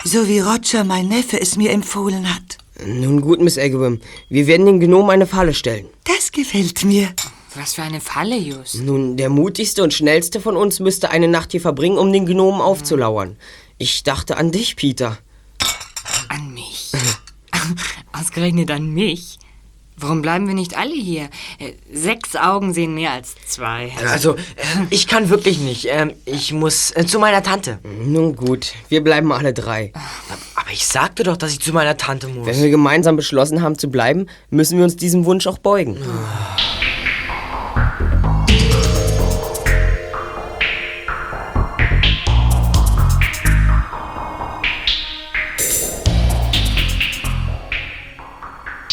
so 0.05 0.29
wie 0.29 0.41
Roger, 0.41 0.85
mein 0.85 1.09
Neffe, 1.09 1.41
es 1.41 1.57
mir 1.57 1.71
empfohlen 1.73 2.35
hat. 2.35 2.59
Nun 2.87 3.21
gut, 3.21 3.41
Miss 3.41 3.59
Agawam. 3.59 4.01
Wir 4.29 4.47
werden 4.47 4.67
den 4.67 4.81
Gnomen 4.81 5.11
eine 5.11 5.27
Falle 5.27 5.53
stellen. 5.53 5.87
Das 6.05 6.33
gefällt 6.33 6.85
mir. 6.85 7.13
Was 7.55 7.75
für 7.75 7.83
eine 7.83 8.01
Falle, 8.01 8.37
Just. 8.37 8.77
Nun, 8.83 9.17
der 9.17 9.31
mutigste 9.31 9.83
und 9.83 9.93
schnellste 9.93 10.41
von 10.41 10.57
uns 10.57 10.81
müsste 10.81 11.11
eine 11.11 11.29
Nacht 11.29 11.51
hier 11.51 11.61
verbringen, 11.61 11.99
um 11.99 12.13
den 12.13 12.25
Gnomen 12.25 12.61
aufzulauern. 12.61 13.37
Ich 13.78 14.02
dachte 14.02 14.37
an 14.37 14.50
dich, 14.50 14.76
Peter. 14.76 15.18
An 16.28 16.52
mich. 16.52 16.92
Ausgerechnet 18.12 18.70
an 18.70 18.92
mich. 18.92 19.38
Warum 20.00 20.23
bleiben 20.23 20.47
wir 20.47 20.54
nicht 20.54 20.76
alle 20.76 20.94
hier? 20.94 21.28
Äh, 21.58 21.73
Sechs 21.92 22.37
Augen 22.37 22.73
sehen 22.73 22.94
mehr 22.94 23.12
als 23.12 23.35
zwei. 23.47 23.92
Also, 24.06 24.35
äh, 24.35 24.40
ich 24.90 25.08
kann 25.08 25.28
wirklich 25.28 25.58
nicht. 25.58 25.87
Ähm, 25.90 26.12
ich 26.25 26.52
muss 26.52 26.92
äh, 26.97 27.04
zu 27.04 27.18
meiner 27.18 27.42
Tante. 27.42 27.80
Nun 28.04 28.37
gut, 28.37 28.75
wir 28.88 29.02
bleiben 29.02 29.32
alle 29.32 29.52
drei. 29.52 29.92
Aber 30.54 30.70
ich 30.70 30.87
sagte 30.87 31.25
doch, 31.25 31.37
dass 31.37 31.52
ich 31.52 31.61
zu 31.61 31.73
meiner 31.73 31.97
Tante 31.97 32.28
muss. 32.28 32.47
Wenn 32.47 32.62
wir 32.62 32.70
gemeinsam 32.70 33.16
beschlossen 33.16 33.61
haben 33.61 33.76
zu 33.76 33.90
bleiben, 33.90 34.26
müssen 34.50 34.78
wir 34.78 34.85
uns 34.85 34.94
diesem 34.97 35.25
Wunsch 35.25 35.49
auch 35.49 35.58
beugen. 35.58 35.97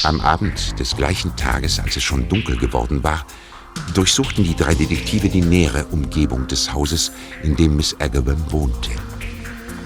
Am 0.05 0.21
Abend 0.21 0.79
des 0.79 0.95
gleichen 0.95 1.35
Tages, 1.35 1.79
als 1.79 1.95
es 1.95 2.03
schon 2.03 2.29
dunkel 2.29 2.57
geworden 2.57 3.03
war, 3.03 3.25
durchsuchten 3.95 4.43
die 4.43 4.55
drei 4.55 4.75
Detektive 4.75 5.29
die 5.29 5.41
nähere 5.41 5.85
Umgebung 5.85 6.45
des 6.45 6.71
Hauses, 6.71 7.11
in 7.41 7.55
dem 7.55 7.75
Miss 7.75 7.95
Agawam 7.99 8.51
wohnte. 8.51 8.91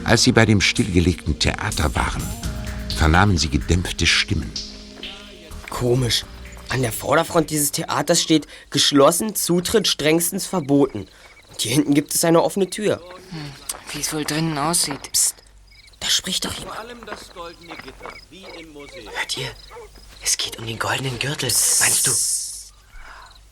Als 0.04 0.24
sie 0.24 0.34
bei 0.34 0.46
dem 0.46 0.60
stillgelegten 0.60 1.40
Theater 1.40 1.96
waren, 1.96 2.22
vernahmen 2.98 3.38
sie 3.38 3.48
gedämpfte 3.48 4.06
Stimmen. 4.06 4.52
Komisch. 5.70 6.26
An 6.68 6.82
der 6.82 6.92
Vorderfront 6.92 7.50
dieses 7.50 7.72
Theaters 7.72 8.22
steht 8.22 8.46
geschlossen, 8.72 9.36
Zutritt 9.36 9.88
strengstens 9.88 10.46
verboten. 10.46 11.08
Und 11.50 11.62
hier 11.62 11.72
hinten 11.72 11.94
gibt 11.94 12.14
es 12.14 12.26
eine 12.26 12.44
offene 12.44 12.70
Tür. 12.70 13.02
Wie 13.94 14.02
es 14.02 14.14
wohl 14.14 14.26
drinnen 14.26 14.58
aussieht. 14.58 15.14
Psst, 15.14 15.39
da 16.00 16.10
spricht 16.10 16.46
doch 16.46 16.54
jemand. 16.54 16.78
Hört 19.16 19.38
ihr? 19.38 19.52
Es 20.24 20.38
geht 20.38 20.58
um 20.58 20.66
den 20.66 20.80
goldenen 20.80 21.18
Gürtel. 21.20 21.50
Meinst 21.80 22.08
du? 22.08 22.12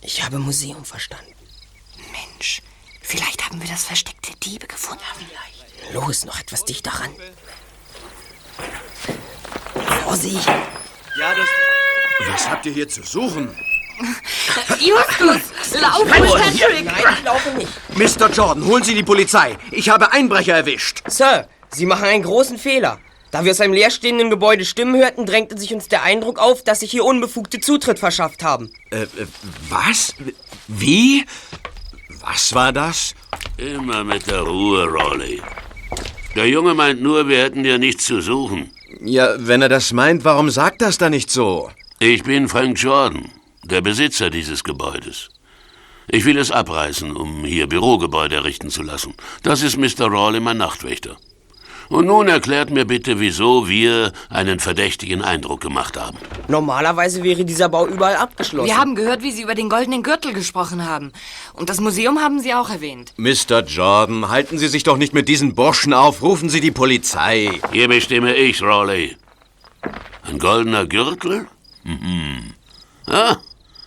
Ich 0.01 0.23
habe 0.23 0.39
Museum 0.39 0.85
verstanden. 0.85 1.33
Mensch, 2.11 2.61
vielleicht 3.01 3.45
haben 3.45 3.61
wir 3.61 3.69
das 3.69 3.83
Versteck 3.85 4.21
der 4.21 4.35
Diebe 4.35 4.67
gefunden. 4.67 5.03
Los, 5.93 6.25
noch 6.25 6.39
etwas 6.39 6.65
dichter 6.65 6.91
ran. 6.91 7.15
Vorsicht! 10.03 10.47
Was 12.27 12.49
habt 12.49 12.65
ihr 12.65 12.73
hier 12.73 12.87
zu 12.87 13.03
suchen? 13.03 13.55
Justus, 14.79 15.41
lauf, 15.81 16.07
Patrick! 16.07 16.85
Nein, 16.85 17.15
ich 17.17 17.23
laufe 17.23 17.49
nicht. 17.51 18.19
Mr. 18.19 18.29
Jordan, 18.29 18.65
holen 18.65 18.83
Sie 18.83 18.93
die 18.93 19.03
Polizei. 19.03 19.57
Ich 19.71 19.89
habe 19.89 20.11
Einbrecher 20.11 20.55
erwischt. 20.55 21.01
Sir, 21.07 21.49
Sie 21.71 21.85
machen 21.85 22.05
einen 22.05 22.23
großen 22.23 22.57
Fehler. 22.57 22.99
Da 23.31 23.43
wir 23.43 23.51
aus 23.51 23.59
einem 23.59 23.73
leerstehenden 23.73 24.29
Gebäude 24.29 24.63
Stimmen 24.63 24.95
hörten, 24.95 25.25
drängte 25.25 25.57
sich 25.57 25.73
uns 25.73 25.89
der 25.89 26.03
Eindruck 26.03 26.39
auf, 26.39 26.63
dass 26.63 26.79
sich 26.79 26.91
hier 26.91 27.03
unbefugte 27.03 27.59
Zutritt 27.59 27.99
verschafft 27.99 28.43
haben. 28.43 28.71
Äh, 28.89 29.03
äh, 29.03 29.07
was? 29.69 30.15
Wie? 30.67 31.25
Was 32.21 32.53
war 32.53 32.71
das? 32.71 33.15
Immer 33.57 34.03
mit 34.03 34.27
der 34.27 34.41
Ruhe, 34.41 34.85
Rolly. 34.85 35.41
Der 36.35 36.47
Junge 36.47 36.73
meint 36.73 37.01
nur, 37.01 37.27
wir 37.27 37.43
hätten 37.43 37.63
hier 37.63 37.77
nichts 37.77 38.05
zu 38.05 38.21
suchen. 38.21 38.71
Ja, 39.01 39.35
wenn 39.37 39.61
er 39.61 39.69
das 39.69 39.91
meint, 39.91 40.23
warum 40.23 40.49
sagt 40.49 40.81
das 40.81 40.97
dann 40.97 41.11
nicht 41.11 41.29
so? 41.29 41.69
Ich 41.99 42.23
bin 42.23 42.47
Frank 42.47 42.81
Jordan, 42.81 43.29
der 43.63 43.81
Besitzer 43.81 44.29
dieses 44.29 44.63
Gebäudes. 44.63 45.29
Ich 46.07 46.23
will 46.23 46.37
es 46.37 46.51
abreißen, 46.51 47.15
um 47.15 47.43
hier 47.43 47.67
Bürogebäude 47.67 48.35
errichten 48.35 48.69
zu 48.69 48.83
lassen. 48.83 49.13
Das 49.43 49.61
ist 49.61 49.77
Mr. 49.77 50.07
Rawley, 50.09 50.39
mein 50.39 50.57
Nachtwächter. 50.57 51.17
Und 51.89 52.07
nun 52.07 52.27
erklärt 52.27 52.69
mir 52.69 52.85
bitte, 52.85 53.19
wieso 53.19 53.67
wir 53.67 54.11
einen 54.29 54.59
verdächtigen 54.59 55.21
Eindruck 55.21 55.61
gemacht 55.61 55.97
haben. 55.97 56.17
Normalerweise 56.47 57.23
wäre 57.23 57.45
dieser 57.45 57.69
Bau 57.69 57.87
überall 57.87 58.17
abgeschlossen. 58.17 58.67
Wir 58.67 58.77
haben 58.77 58.95
gehört, 58.95 59.23
wie 59.23 59.31
Sie 59.31 59.41
über 59.41 59.55
den 59.55 59.69
goldenen 59.69 60.03
Gürtel 60.03 60.33
gesprochen 60.33 60.85
haben. 60.85 61.11
Und 61.53 61.69
das 61.69 61.79
Museum 61.79 62.19
haben 62.19 62.39
Sie 62.39 62.53
auch 62.53 62.69
erwähnt. 62.69 63.13
Mr. 63.17 63.63
Jordan, 63.65 64.29
halten 64.29 64.57
Sie 64.57 64.67
sich 64.67 64.83
doch 64.83 64.97
nicht 64.97 65.13
mit 65.13 65.29
diesen 65.29 65.55
Burschen 65.55 65.93
auf. 65.93 66.21
Rufen 66.21 66.49
Sie 66.49 66.59
die 66.61 66.71
Polizei. 66.71 67.59
Hier 67.71 67.87
bestimme 67.87 68.35
ich, 68.35 68.61
Raleigh. 68.61 69.15
Ein 70.23 70.39
goldener 70.39 70.85
Gürtel? 70.85 71.47
Mhm. 71.83 72.53
Ah, 73.05 73.37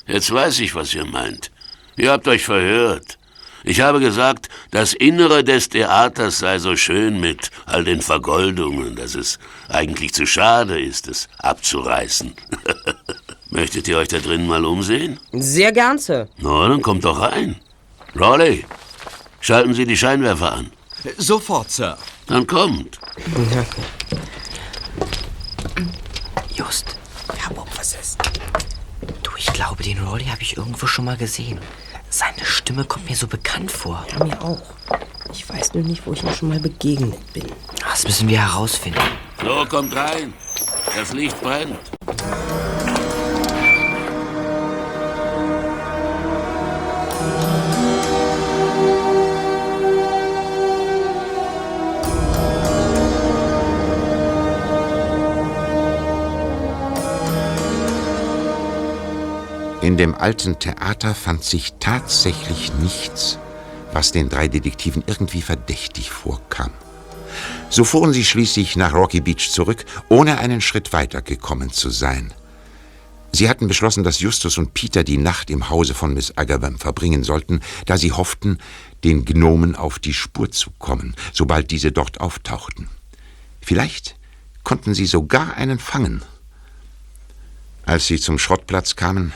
jetzt 0.07 0.33
weiß 0.33 0.61
ich, 0.61 0.75
was 0.75 0.95
ihr 0.95 1.05
meint. 1.05 1.51
Ihr 1.97 2.13
habt 2.13 2.27
euch 2.29 2.45
verhört. 2.45 3.19
Ich 3.65 3.81
habe 3.81 4.01
gesagt, 4.01 4.49
das 4.71 4.95
Innere 4.95 5.45
des 5.45 5.69
Theaters 5.69 6.39
sei 6.39 6.59
so 6.59 6.77
schön 6.77 7.21
mit 7.21 7.51
all 7.67 7.85
den 7.85 8.01
Vergoldungen, 8.01 8.97
dass 8.97 9.15
es 9.15 9.39
eigentlich 9.69 10.15
zu 10.15 10.27
schade 10.27 10.81
ist, 10.81 11.09
es 11.09 11.29
abzureißen. 11.39 12.35
Möchtet 13.51 13.89
ihr 13.89 13.99
euch 13.99 14.09
da 14.09 14.19
drin 14.19 14.47
mal 14.47 14.65
umsehen? 14.65 15.19
Sehr 15.33 15.73
gern, 15.73 15.99
Sir. 15.99 16.29
Na, 16.39 16.69
dann 16.69 16.81
kommt 16.83 17.05
doch 17.05 17.21
rein. 17.21 17.57
Raleigh, 18.15 18.65
schalten 19.41 19.75
Sie 19.75 19.85
die 19.85 19.97
Scheinwerfer 19.97 20.53
an. 20.53 20.71
Sofort, 21.19 21.71
Sir. 21.71 21.99
Dann 22.27 22.47
kommt. 22.47 22.99
Just. 26.55 26.97
Ja, 27.29 27.49
Bob, 27.55 27.69
was 27.77 27.95
ist? 27.95 28.19
Du, 29.23 29.31
ich 29.37 29.53
glaube, 29.53 29.83
den 29.83 29.99
Rolly 29.99 30.27
habe 30.27 30.43
ich 30.43 30.57
irgendwo 30.57 30.87
schon 30.87 31.05
mal 31.07 31.17
gesehen. 31.17 31.59
Seine 32.13 32.45
Stimme 32.45 32.85
kommt 32.85 33.09
mir 33.09 33.15
so 33.15 33.29
bekannt 33.29 33.71
vor. 33.71 34.05
Ja, 34.11 34.25
mir 34.25 34.43
auch. 34.43 34.61
Ich 35.33 35.49
weiß 35.49 35.75
nur 35.75 35.85
nicht, 35.85 36.05
wo 36.05 36.13
ich 36.13 36.25
ihm 36.25 36.35
schon 36.35 36.49
mal 36.49 36.59
begegnet 36.59 37.33
bin. 37.33 37.45
Das 37.89 38.03
müssen 38.03 38.29
wir 38.29 38.41
herausfinden. 38.41 38.99
So, 39.41 39.65
kommt 39.67 39.95
rein. 39.95 40.35
Das 40.97 41.13
Licht 41.13 41.41
brennt. 41.41 41.79
In 59.83 59.97
dem 59.97 60.15
alten 60.15 60.59
Theater 60.59 61.15
fand 61.15 61.43
sich 61.43 61.73
tatsächlich 61.81 62.71
nichts, 62.75 63.39
was 63.95 64.13
den 64.13 64.29
drei 64.29 64.47
Detektiven 64.47 65.03
irgendwie 65.07 65.41
verdächtig 65.41 66.11
vorkam. 66.11 66.71
So 67.71 67.85
fuhren 67.85 68.13
sie 68.13 68.25
schließlich 68.25 68.77
nach 68.77 68.93
Rocky 68.93 69.21
Beach 69.23 69.51
zurück, 69.51 69.87
ohne 70.11 70.39
einen 70.39 70.61
Schritt 70.61 70.93
weiter 70.93 71.23
gekommen 71.23 71.71
zu 71.71 71.89
sein. 71.89 72.35
Sie 73.33 73.49
hatten 73.49 73.69
beschlossen, 73.69 74.05
dass 74.05 74.21
Justus 74.21 74.59
und 74.59 74.75
Peter 74.75 75.03
die 75.03 75.17
Nacht 75.17 75.49
im 75.49 75.71
Hause 75.71 75.95
von 75.95 76.13
Miss 76.13 76.37
Agawam 76.37 76.79
verbringen 76.79 77.23
sollten, 77.23 77.61
da 77.87 77.97
sie 77.97 78.13
hofften, 78.13 78.59
den 79.03 79.25
Gnomen 79.25 79.77
auf 79.77 79.99
die 79.99 80.13
Spur 80.13 80.51
zu 80.51 80.73
kommen, 80.79 81.15
sobald 81.33 81.71
diese 81.71 81.91
dort 81.91 82.21
auftauchten. 82.21 82.89
Vielleicht 83.63 84.17
konnten 84.63 84.93
sie 84.93 85.07
sogar 85.07 85.55
einen 85.55 85.79
fangen. 85.79 86.23
Als 87.87 88.09
sie 88.09 88.21
zum 88.21 88.39
Schrottplatz 88.39 88.97
kamen, 88.97 89.33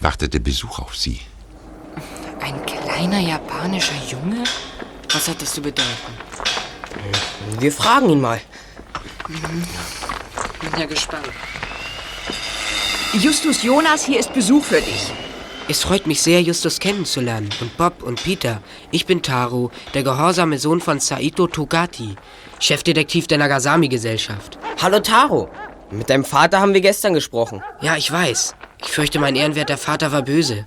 wartete 0.00 0.40
Besuch 0.40 0.78
auf 0.78 0.96
sie. 0.96 1.20
Ein 2.40 2.64
kleiner 2.64 3.20
japanischer 3.20 3.94
Junge? 4.08 4.44
Was 5.12 5.28
hat 5.28 5.42
das 5.42 5.52
zu 5.52 5.60
bedeuten? 5.60 6.12
Wir 7.58 7.72
fragen 7.72 8.10
ihn 8.10 8.20
mal. 8.20 8.40
Bin 9.28 10.80
ja 10.80 10.86
gespannt. 10.86 11.28
Justus 13.12 13.62
Jonas, 13.62 14.04
hier 14.04 14.20
ist 14.20 14.32
Besuch 14.32 14.64
für 14.64 14.80
dich. 14.80 15.12
Es 15.68 15.82
freut 15.82 16.06
mich 16.06 16.22
sehr, 16.22 16.42
Justus 16.42 16.80
kennenzulernen. 16.80 17.50
Und 17.60 17.76
Bob 17.76 18.02
und 18.02 18.22
Peter. 18.22 18.62
Ich 18.90 19.06
bin 19.06 19.22
Taro, 19.22 19.70
der 19.94 20.02
gehorsame 20.02 20.58
Sohn 20.58 20.80
von 20.80 20.98
Saito 20.98 21.46
Togati, 21.46 22.16
Chefdetektiv 22.58 23.26
der 23.26 23.38
Nagasami-Gesellschaft. 23.38 24.58
Hallo 24.80 25.00
Taro. 25.00 25.48
Mit 25.90 26.10
deinem 26.10 26.24
Vater 26.24 26.60
haben 26.60 26.74
wir 26.74 26.80
gestern 26.80 27.14
gesprochen. 27.14 27.62
Ja, 27.80 27.96
ich 27.96 28.10
weiß. 28.10 28.54
Ich 28.82 28.90
fürchte, 28.90 29.18
mein 29.18 29.36
ehrenwerter 29.36 29.76
Vater 29.76 30.12
war 30.12 30.22
böse. 30.22 30.66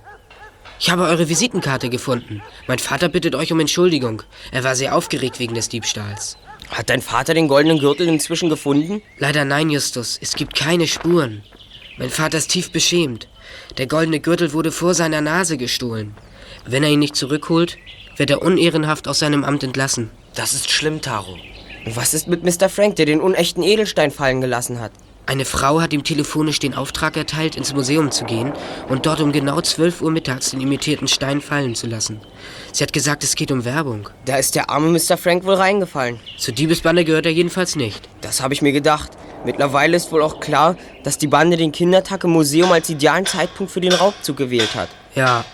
Ich 0.78 0.90
habe 0.90 1.04
eure 1.04 1.28
Visitenkarte 1.28 1.88
gefunden. 1.88 2.42
Mein 2.66 2.78
Vater 2.78 3.08
bittet 3.08 3.34
euch 3.34 3.52
um 3.52 3.60
Entschuldigung. 3.60 4.22
Er 4.52 4.64
war 4.64 4.76
sehr 4.76 4.94
aufgeregt 4.94 5.38
wegen 5.38 5.54
des 5.54 5.68
Diebstahls. 5.68 6.36
Hat 6.70 6.90
dein 6.90 7.02
Vater 7.02 7.34
den 7.34 7.48
goldenen 7.48 7.78
Gürtel 7.78 8.08
inzwischen 8.08 8.48
gefunden? 8.48 9.02
Leider 9.18 9.44
nein, 9.44 9.70
Justus. 9.70 10.18
Es 10.20 10.34
gibt 10.34 10.56
keine 10.56 10.86
Spuren. 10.86 11.42
Mein 11.96 12.10
Vater 12.10 12.38
ist 12.38 12.50
tief 12.50 12.72
beschämt. 12.72 13.28
Der 13.78 13.86
goldene 13.86 14.20
Gürtel 14.20 14.52
wurde 14.52 14.72
vor 14.72 14.94
seiner 14.94 15.20
Nase 15.20 15.56
gestohlen. 15.56 16.14
Wenn 16.66 16.82
er 16.82 16.90
ihn 16.90 16.98
nicht 16.98 17.16
zurückholt, 17.16 17.78
wird 18.16 18.30
er 18.30 18.42
unehrenhaft 18.42 19.06
aus 19.06 19.20
seinem 19.20 19.44
Amt 19.44 19.62
entlassen. 19.62 20.10
Das 20.34 20.54
ist 20.54 20.70
schlimm, 20.70 21.00
Taro. 21.00 21.36
Was 21.86 22.14
ist 22.14 22.26
mit 22.26 22.42
Mr. 22.42 22.68
Frank, 22.68 22.96
der 22.96 23.06
den 23.06 23.20
unechten 23.20 23.62
Edelstein 23.62 24.10
fallen 24.10 24.40
gelassen 24.40 24.80
hat? 24.80 24.92
Eine 25.26 25.46
Frau 25.46 25.80
hat 25.80 25.94
ihm 25.94 26.04
telefonisch 26.04 26.58
den 26.58 26.74
Auftrag 26.74 27.16
erteilt, 27.16 27.56
ins 27.56 27.72
Museum 27.72 28.10
zu 28.10 28.24
gehen 28.24 28.52
und 28.88 29.06
dort 29.06 29.20
um 29.20 29.32
genau 29.32 29.58
12 29.58 30.02
Uhr 30.02 30.10
mittags 30.10 30.50
den 30.50 30.60
imitierten 30.60 31.08
Stein 31.08 31.40
fallen 31.40 31.74
zu 31.74 31.86
lassen. 31.86 32.20
Sie 32.72 32.84
hat 32.84 32.92
gesagt, 32.92 33.24
es 33.24 33.34
geht 33.34 33.50
um 33.50 33.64
Werbung. 33.64 34.10
Da 34.26 34.36
ist 34.36 34.54
der 34.54 34.68
arme 34.68 34.88
Mr. 34.90 35.16
Frank 35.16 35.44
wohl 35.44 35.54
reingefallen. 35.54 36.20
Zur 36.36 36.52
Diebesbande 36.52 37.06
gehört 37.06 37.24
er 37.24 37.32
jedenfalls 37.32 37.74
nicht. 37.74 38.06
Das 38.20 38.42
habe 38.42 38.52
ich 38.52 38.60
mir 38.60 38.72
gedacht. 38.72 39.12
Mittlerweile 39.46 39.96
ist 39.96 40.12
wohl 40.12 40.22
auch 40.22 40.40
klar, 40.40 40.76
dass 41.04 41.16
die 41.16 41.26
Bande 41.26 41.56
den 41.56 41.72
Kindertag 41.72 42.24
im 42.24 42.30
Museum 42.30 42.70
als 42.72 42.90
idealen 42.90 43.24
Zeitpunkt 43.24 43.72
für 43.72 43.80
den 43.80 43.92
Raubzug 43.92 44.36
gewählt 44.36 44.74
hat. 44.74 44.90
Ja, 45.14 45.44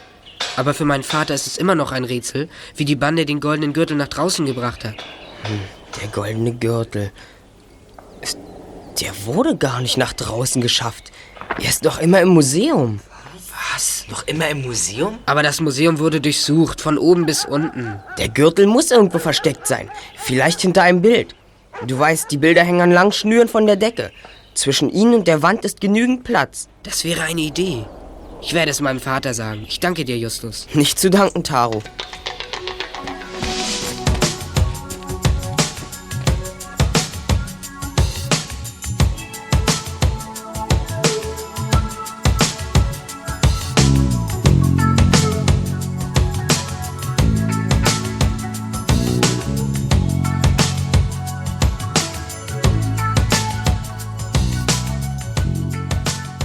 aber 0.56 0.74
für 0.74 0.84
meinen 0.84 1.04
Vater 1.04 1.34
ist 1.34 1.46
es 1.46 1.58
immer 1.58 1.76
noch 1.76 1.92
ein 1.92 2.04
Rätsel, 2.04 2.48
wie 2.74 2.84
die 2.84 2.96
Bande 2.96 3.24
den 3.24 3.40
goldenen 3.40 3.72
Gürtel 3.72 3.96
nach 3.96 4.08
draußen 4.08 4.46
gebracht 4.46 4.84
hat. 4.84 4.96
Hm, 5.44 5.60
der 6.00 6.08
goldene 6.08 6.54
Gürtel. 6.54 7.12
Der 9.00 9.12
wurde 9.24 9.56
gar 9.56 9.80
nicht 9.80 9.96
nach 9.96 10.12
draußen 10.12 10.60
geschafft. 10.60 11.10
Er 11.58 11.68
ist 11.68 11.84
noch 11.84 11.98
immer 11.98 12.20
im 12.20 12.28
Museum. 12.28 13.00
Was? 13.74 14.04
Noch 14.10 14.26
immer 14.26 14.48
im 14.48 14.62
Museum? 14.62 15.18
Aber 15.26 15.42
das 15.42 15.60
Museum 15.60 15.98
wurde 15.98 16.20
durchsucht, 16.20 16.80
von 16.80 16.98
oben 16.98 17.26
bis 17.26 17.44
unten. 17.44 18.00
Der 18.18 18.28
Gürtel 18.28 18.66
muss 18.66 18.90
irgendwo 18.90 19.18
versteckt 19.18 19.66
sein. 19.66 19.90
Vielleicht 20.16 20.60
hinter 20.60 20.82
einem 20.82 21.02
Bild. 21.02 21.34
Du 21.86 21.98
weißt, 21.98 22.30
die 22.30 22.36
Bilder 22.36 22.62
hängen 22.62 22.80
an 22.80 22.90
langen 22.90 23.12
Schnüren 23.12 23.48
von 23.48 23.66
der 23.66 23.76
Decke. 23.76 24.12
Zwischen 24.54 24.90
ihnen 24.90 25.14
und 25.14 25.28
der 25.28 25.42
Wand 25.42 25.64
ist 25.64 25.80
genügend 25.80 26.24
Platz. 26.24 26.68
Das 26.82 27.04
wäre 27.04 27.22
eine 27.22 27.40
Idee. 27.40 27.84
Ich 28.42 28.54
werde 28.54 28.70
es 28.70 28.80
meinem 28.80 29.00
Vater 29.00 29.34
sagen. 29.34 29.64
Ich 29.68 29.80
danke 29.80 30.04
dir, 30.04 30.18
Justus. 30.18 30.66
Nicht 30.74 30.98
zu 30.98 31.10
danken, 31.10 31.44
Taro. 31.44 31.82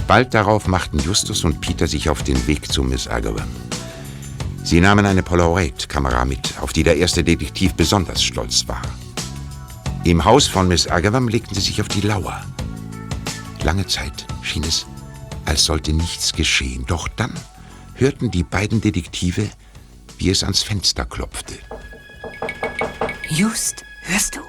Bald 0.06 0.34
darauf 0.34 0.68
machten 0.68 1.00
Justus 1.00 1.42
und 1.42 1.60
Peter 1.60 1.88
sich 1.88 2.08
auf 2.08 2.22
den 2.22 2.46
Weg 2.46 2.70
zu 2.70 2.84
Miss 2.84 3.08
Agawam. 3.08 3.48
Sie 4.62 4.80
nahmen 4.80 5.04
eine 5.04 5.22
Polaroid-Kamera 5.22 6.24
mit, 6.24 6.54
auf 6.60 6.72
die 6.72 6.84
der 6.84 6.96
erste 6.96 7.24
Detektiv 7.24 7.74
besonders 7.74 8.22
stolz 8.22 8.68
war. 8.68 8.82
Im 10.04 10.24
Haus 10.24 10.46
von 10.46 10.68
Miss 10.68 10.86
Agawam 10.86 11.26
legten 11.28 11.54
sie 11.54 11.60
sich 11.60 11.80
auf 11.80 11.88
die 11.88 12.02
Lauer. 12.02 12.44
Lange 13.64 13.86
Zeit 13.86 14.26
schien 14.42 14.62
es, 14.62 14.86
als 15.44 15.64
sollte 15.64 15.92
nichts 15.92 16.32
geschehen. 16.32 16.84
Doch 16.86 17.08
dann 17.08 17.32
hörten 17.94 18.30
die 18.30 18.44
beiden 18.44 18.80
Detektive, 18.80 19.48
wie 20.18 20.30
es 20.30 20.44
ans 20.44 20.62
Fenster 20.62 21.04
klopfte. 21.04 21.54
Just, 23.28 23.84
hörst 24.02 24.36
du? 24.36 24.40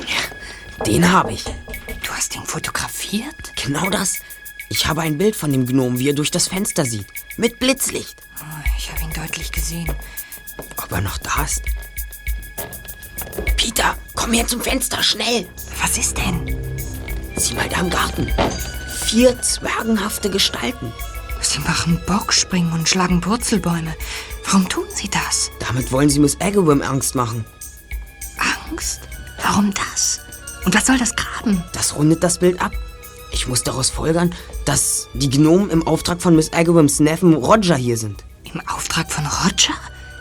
Ja, 0.00 0.84
den 0.84 1.12
habe 1.12 1.32
ich. 1.32 1.44
Du 1.44 2.10
hast 2.10 2.34
ihn 2.34 2.44
fotografiert? 2.44 3.52
Genau 3.62 3.88
das. 3.90 4.16
Ich 4.72 4.86
habe 4.86 5.00
ein 5.00 5.18
Bild 5.18 5.34
von 5.34 5.50
dem 5.50 5.66
Gnom, 5.66 5.98
wie 5.98 6.08
er 6.08 6.14
durch 6.14 6.30
das 6.30 6.46
Fenster 6.46 6.84
sieht. 6.84 7.08
Mit 7.36 7.58
Blitzlicht. 7.58 8.22
Oh, 8.38 8.68
ich 8.78 8.90
habe 8.90 9.02
ihn 9.02 9.12
deutlich 9.12 9.50
gesehen. 9.50 9.92
Ob 10.76 10.92
er 10.92 11.00
noch 11.00 11.18
da 11.18 11.42
ist? 11.42 11.64
Peter, 13.56 13.98
komm 14.14 14.32
her 14.32 14.46
zum 14.46 14.60
Fenster, 14.60 15.02
schnell. 15.02 15.48
Was 15.82 15.98
ist 15.98 16.16
denn? 16.16 16.56
Sieh 17.36 17.54
mal 17.54 17.68
da 17.68 17.80
im 17.80 17.90
Garten. 17.90 18.32
Vier 19.06 19.42
zwergenhafte 19.42 20.30
Gestalten. 20.30 20.92
Sie 21.42 21.58
machen 21.58 22.00
Bockspringen 22.06 22.72
und 22.72 22.88
schlagen 22.88 23.20
Purzelbäume. 23.20 23.96
Warum 24.44 24.68
tun 24.68 24.86
sie 24.94 25.08
das? 25.08 25.50
Damit 25.58 25.90
wollen 25.90 26.10
sie 26.10 26.20
Miss 26.20 26.40
Agawam 26.40 26.80
Angst 26.80 27.16
machen. 27.16 27.44
Angst? 28.68 29.00
Warum 29.42 29.74
das? 29.74 30.20
Und 30.64 30.76
was 30.76 30.86
soll 30.86 30.98
das 30.98 31.16
graben? 31.16 31.64
Das 31.72 31.96
rundet 31.96 32.22
das 32.22 32.38
Bild 32.38 32.62
ab. 32.62 32.72
Ich 33.32 33.46
muss 33.46 33.62
daraus 33.62 33.90
folgern, 33.90 34.34
dass 34.64 35.08
die 35.14 35.30
Gnomen 35.30 35.70
im 35.70 35.86
Auftrag 35.86 36.20
von 36.22 36.36
Miss 36.36 36.52
Agawams 36.52 37.00
Neffen 37.00 37.34
Roger 37.34 37.76
hier 37.76 37.96
sind. 37.96 38.24
Im 38.52 38.60
Auftrag 38.68 39.10
von 39.10 39.24
Roger? 39.26 39.74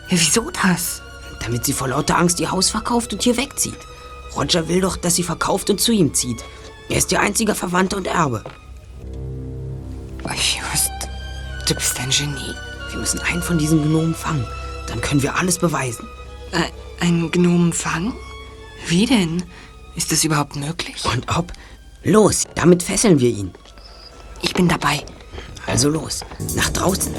Ja, 0.10 0.18
wieso 0.18 0.50
das? 0.52 1.02
Damit 1.42 1.66
sie 1.66 1.74
vor 1.74 1.88
lauter 1.88 2.18
Angst 2.18 2.40
ihr 2.40 2.52
Haus 2.52 2.70
verkauft 2.70 3.14
und 3.14 3.22
hier 3.22 3.38
wegzieht. 3.38 3.78
Roger 4.36 4.68
will 4.68 4.82
doch, 4.82 4.98
dass 4.98 5.16
sie 5.16 5.24
verkauft 5.24 5.70
und 5.70 5.80
zu 5.80 5.92
ihm 5.92 6.14
zieht. 6.14 6.44
Er 6.90 6.98
ist 6.98 7.12
ihr 7.12 7.20
einziger 7.20 7.56
Verwandter 7.56 7.98
und 7.98 8.08
Erbe. 8.08 8.44
Just, 10.26 10.92
du 11.68 11.76
bist 11.76 12.00
ein 12.00 12.10
Genie. 12.10 12.56
Wir 12.92 13.00
müssen 13.00 13.20
einen 13.20 13.42
von 13.42 13.58
diesen 13.58 13.82
Gnomen 13.82 14.16
fangen. 14.16 14.46
Dann 14.88 15.02
können 15.02 15.22
wir 15.22 15.36
alles 15.36 15.58
beweisen. 15.58 16.08
Äh, 16.52 17.04
einen 17.04 17.32
Gnomen 17.32 17.74
fangen? 17.74 18.14
Wie 18.88 19.06
denn? 19.06 19.44
Ist 19.96 20.12
das 20.12 20.24
überhaupt 20.24 20.56
möglich? 20.56 21.04
Und 21.06 21.36
ob? 21.36 21.52
Los, 22.04 22.46
damit 22.56 22.84
fesseln 22.84 23.20
wir 23.20 23.30
ihn. 23.30 23.52
Ich 24.42 24.54
bin 24.54 24.68
dabei. 24.68 25.04
Also 25.68 25.90
los, 25.90 26.22
nach 26.56 26.70
draußen. 26.70 27.14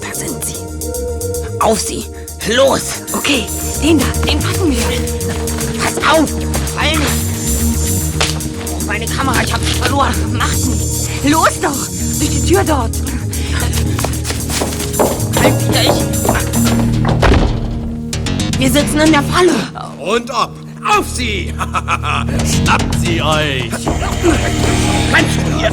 Da 0.00 0.14
sind 0.14 0.44
sie. 0.44 0.56
Auf 1.60 1.80
sie! 1.80 2.06
Los! 2.54 3.02
Okay, 3.12 3.46
den 3.82 3.98
da, 3.98 4.06
den 4.26 4.38
packen 4.38 4.70
wir. 4.70 4.78
Pass 5.82 5.96
auf! 5.98 6.30
Fall 6.74 6.96
nicht! 6.96 7.10
Oh, 8.68 8.84
meine 8.86 9.06
Kamera, 9.06 9.42
ich 9.42 9.52
hab 9.52 9.60
sie 9.62 9.74
verloren. 9.74 10.14
Macht 10.32 10.66
nichts. 10.66 11.08
Los 11.24 11.60
doch! 11.60 11.88
Durch 12.18 12.30
die 12.30 12.46
Tür 12.46 12.64
dort. 12.64 12.92
Halt 15.46 15.68
wieder 15.68 15.82
ich! 15.82 15.90
Wir 18.58 18.70
sitzen 18.72 18.98
in 19.00 19.12
der 19.12 19.22
Falle. 19.22 19.52
Und 20.00 20.28
ob. 20.30 20.50
Auf 20.84 21.08
sie! 21.08 21.54
Schnappt 21.54 22.98
sie 23.00 23.22
euch! 23.22 23.70
Du 23.70 24.32
hier? 25.58 25.72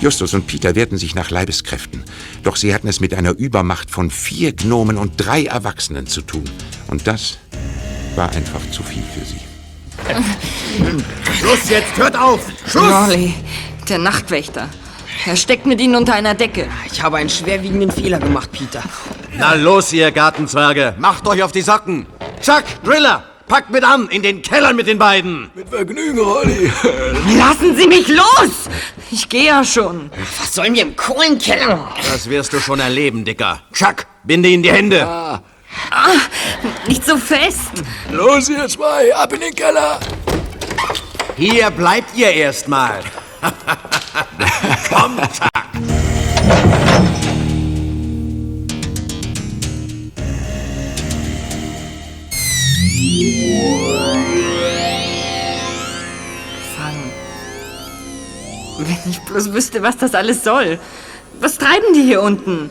Justus 0.00 0.32
und 0.34 0.46
Peter 0.46 0.74
wehrten 0.74 0.98
sich 0.98 1.14
nach 1.14 1.30
Leibeskräften, 1.30 2.04
doch 2.42 2.56
sie 2.56 2.74
hatten 2.74 2.88
es 2.88 3.00
mit 3.00 3.12
einer 3.12 3.36
Übermacht 3.36 3.90
von 3.90 4.10
vier 4.10 4.54
Gnomen 4.54 4.96
und 4.98 5.12
drei 5.16 5.44
Erwachsenen 5.44 6.06
zu 6.06 6.22
tun. 6.22 6.44
Und 6.88 7.06
das 7.06 7.38
war 8.14 8.30
einfach 8.30 8.60
zu 8.70 8.82
viel 8.82 9.02
für 9.02 9.24
sie. 9.24 9.45
Schluss 11.38 11.68
jetzt, 11.68 11.96
hört 11.96 12.16
auf! 12.16 12.40
Schluss! 12.68 12.84
Raleigh, 12.84 13.34
der 13.88 13.98
Nachtwächter. 13.98 14.68
Er 15.26 15.36
steckt 15.36 15.66
mit 15.66 15.80
ihnen 15.80 15.96
unter 15.96 16.14
einer 16.14 16.34
Decke. 16.34 16.68
Ich 16.92 17.02
habe 17.02 17.16
einen 17.16 17.30
schwerwiegenden 17.30 17.90
Fehler 17.90 18.18
gemacht, 18.18 18.50
Peter. 18.52 18.82
Na 19.38 19.54
los, 19.54 19.92
ihr 19.92 20.12
Gartenzwerge, 20.12 20.94
macht 20.98 21.26
euch 21.26 21.42
auf 21.42 21.52
die 21.52 21.62
Socken! 21.62 22.06
Chuck, 22.40 22.64
Driller, 22.84 23.24
packt 23.48 23.70
mit 23.70 23.82
an, 23.84 24.08
in 24.08 24.22
den 24.22 24.42
Keller 24.42 24.72
mit 24.72 24.86
den 24.86 24.98
beiden! 24.98 25.50
Mit 25.54 25.68
Vergnügen, 25.68 26.18
Rolli. 26.20 26.70
Lassen 27.36 27.76
Sie 27.76 27.88
mich 27.88 28.08
los! 28.08 28.68
Ich 29.10 29.28
gehe 29.28 29.46
ja 29.46 29.64
schon. 29.64 30.10
Was 30.38 30.54
sollen 30.54 30.74
wir 30.74 30.82
im 30.82 30.96
Kohlenkeller? 30.96 31.92
Das 32.12 32.28
wirst 32.28 32.52
du 32.52 32.60
schon 32.60 32.80
erleben, 32.80 33.24
Dicker. 33.24 33.60
Chuck, 33.72 34.06
binde 34.24 34.48
ihnen 34.48 34.62
die 34.62 34.72
Hände! 34.72 35.42
Ah, 35.90 36.18
nicht 36.86 37.04
so 37.04 37.16
fest. 37.16 37.70
Los, 38.10 38.48
ihr 38.48 38.68
zwei, 38.68 39.14
ab 39.14 39.32
in 39.32 39.40
den 39.40 39.54
Keller. 39.54 40.00
Hier 41.36 41.70
bleibt 41.70 42.16
ihr 42.16 42.32
erstmal. 42.32 43.00
Komm, 44.90 45.16
Chuck! 45.18 45.50
Fangen. 56.76 57.12
Wenn 58.78 59.10
ich 59.10 59.20
bloß 59.20 59.52
wüsste, 59.52 59.82
was 59.82 59.96
das 59.98 60.14
alles 60.14 60.42
soll. 60.42 60.78
Was 61.40 61.58
treiben 61.58 61.92
die 61.94 62.02
hier 62.02 62.22
unten? 62.22 62.70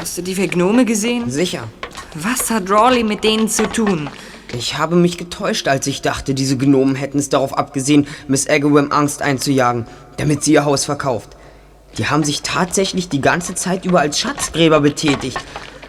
Hast 0.00 0.18
du 0.18 0.22
die 0.22 0.34
vier 0.34 0.48
Gnome 0.48 0.84
gesehen? 0.84 1.30
Sicher. 1.30 1.68
Was 2.14 2.50
hat 2.50 2.70
Rawley 2.70 3.04
mit 3.04 3.24
denen 3.24 3.48
zu 3.48 3.66
tun? 3.68 4.10
Ich 4.54 4.76
habe 4.76 4.96
mich 4.96 5.16
getäuscht, 5.16 5.66
als 5.66 5.86
ich 5.86 6.02
dachte, 6.02 6.34
diese 6.34 6.58
Gnomen 6.58 6.94
hätten 6.94 7.18
es 7.18 7.30
darauf 7.30 7.56
abgesehen, 7.56 8.06
Miss 8.28 8.48
Agawam 8.48 8.92
Angst 8.92 9.22
einzujagen, 9.22 9.86
damit 10.18 10.44
sie 10.44 10.52
ihr 10.52 10.66
Haus 10.66 10.84
verkauft. 10.84 11.30
Die 11.96 12.08
haben 12.08 12.22
sich 12.22 12.42
tatsächlich 12.42 13.08
die 13.08 13.20
ganze 13.22 13.54
Zeit 13.54 13.86
über 13.86 14.00
als 14.00 14.18
Schatzgräber 14.18 14.80
betätigt. 14.80 15.38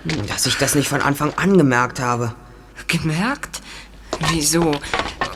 Hm, 0.08 0.26
Dass 0.28 0.46
ich 0.46 0.58
das 0.58 0.76
nicht 0.76 0.88
von 0.88 1.02
Anfang 1.02 1.34
an 1.36 1.58
gemerkt 1.58 2.00
habe. 2.00 2.36
Gemerkt? 2.88 3.62
Wieso? 4.32 4.72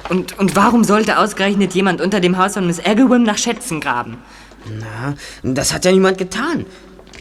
Und, 0.09 0.39
und 0.39 0.55
warum 0.55 0.85
sollte 0.85 1.17
ausgerechnet 1.19 1.73
jemand 1.73 1.99
unter 1.99 2.21
dem 2.21 2.37
Haus 2.37 2.53
von 2.53 2.65
Miss 2.65 2.83
Agawam 2.83 3.23
nach 3.23 3.37
Schätzen 3.37 3.81
graben? 3.81 4.17
Na, 4.79 5.15
das 5.43 5.73
hat 5.73 5.83
ja 5.83 5.91
niemand 5.91 6.17
getan. 6.17 6.65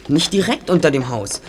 Nicht 0.07 0.31
direkt 0.31 0.69
unter 0.69 0.89
dem 0.91 1.09
Haus. 1.09 1.41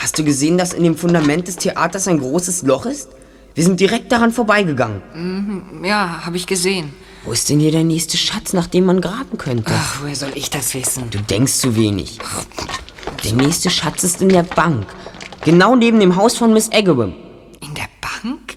Hast 0.00 0.18
du 0.18 0.24
gesehen, 0.24 0.56
dass 0.56 0.72
in 0.72 0.82
dem 0.82 0.96
Fundament 0.96 1.46
des 1.46 1.56
Theaters 1.56 2.08
ein 2.08 2.18
großes 2.18 2.62
Loch 2.62 2.86
ist? 2.86 3.10
Wir 3.54 3.64
sind 3.64 3.78
direkt 3.80 4.10
daran 4.10 4.32
vorbeigegangen. 4.32 5.02
Mhm, 5.14 5.84
ja, 5.84 6.24
habe 6.24 6.38
ich 6.38 6.46
gesehen. 6.46 6.94
Wo 7.26 7.32
ist 7.32 7.50
denn 7.50 7.60
hier 7.60 7.70
der 7.70 7.84
nächste 7.84 8.16
Schatz, 8.16 8.54
nach 8.54 8.66
dem 8.66 8.86
man 8.86 9.02
graben 9.02 9.36
könnte? 9.36 9.70
Ach, 9.76 10.00
woher 10.00 10.16
soll 10.16 10.32
ich 10.36 10.48
das 10.48 10.72
wissen? 10.72 11.10
Du 11.10 11.20
denkst 11.20 11.52
zu 11.52 11.76
wenig. 11.76 12.18
Der 13.24 13.34
nächste 13.34 13.68
Schatz 13.68 14.02
ist 14.02 14.22
in 14.22 14.30
der 14.30 14.42
Bank. 14.42 14.86
Genau 15.44 15.76
neben 15.76 16.00
dem 16.00 16.16
Haus 16.16 16.38
von 16.38 16.54
Miss 16.54 16.72
Agawam. 16.72 17.12
In 17.60 17.74
der 17.74 17.88
Bank? 18.00 18.56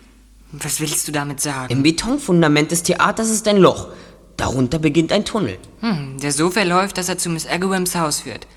Was 0.53 0.79
willst 0.79 1.05
du 1.09 1.11
damit 1.11 1.41
sagen? 1.41 1.73
Im 1.73 1.83
Betonfundament 1.83 2.71
des 2.71 2.83
Theaters 2.83 3.29
ist 3.29 3.49
ein 3.49 3.57
Loch. 3.57 3.89
Darunter 4.37 4.79
beginnt 4.79 5.11
ein 5.11 5.25
Tunnel. 5.25 5.57
Hm, 5.81 6.19
der 6.21 6.31
so 6.31 6.49
verläuft, 6.49 6.97
dass 6.97 7.09
er 7.09 7.17
zu 7.17 7.29
Miss 7.29 7.45
Agawams 7.45 7.95
Haus 7.95 8.21
führt. 8.21 8.47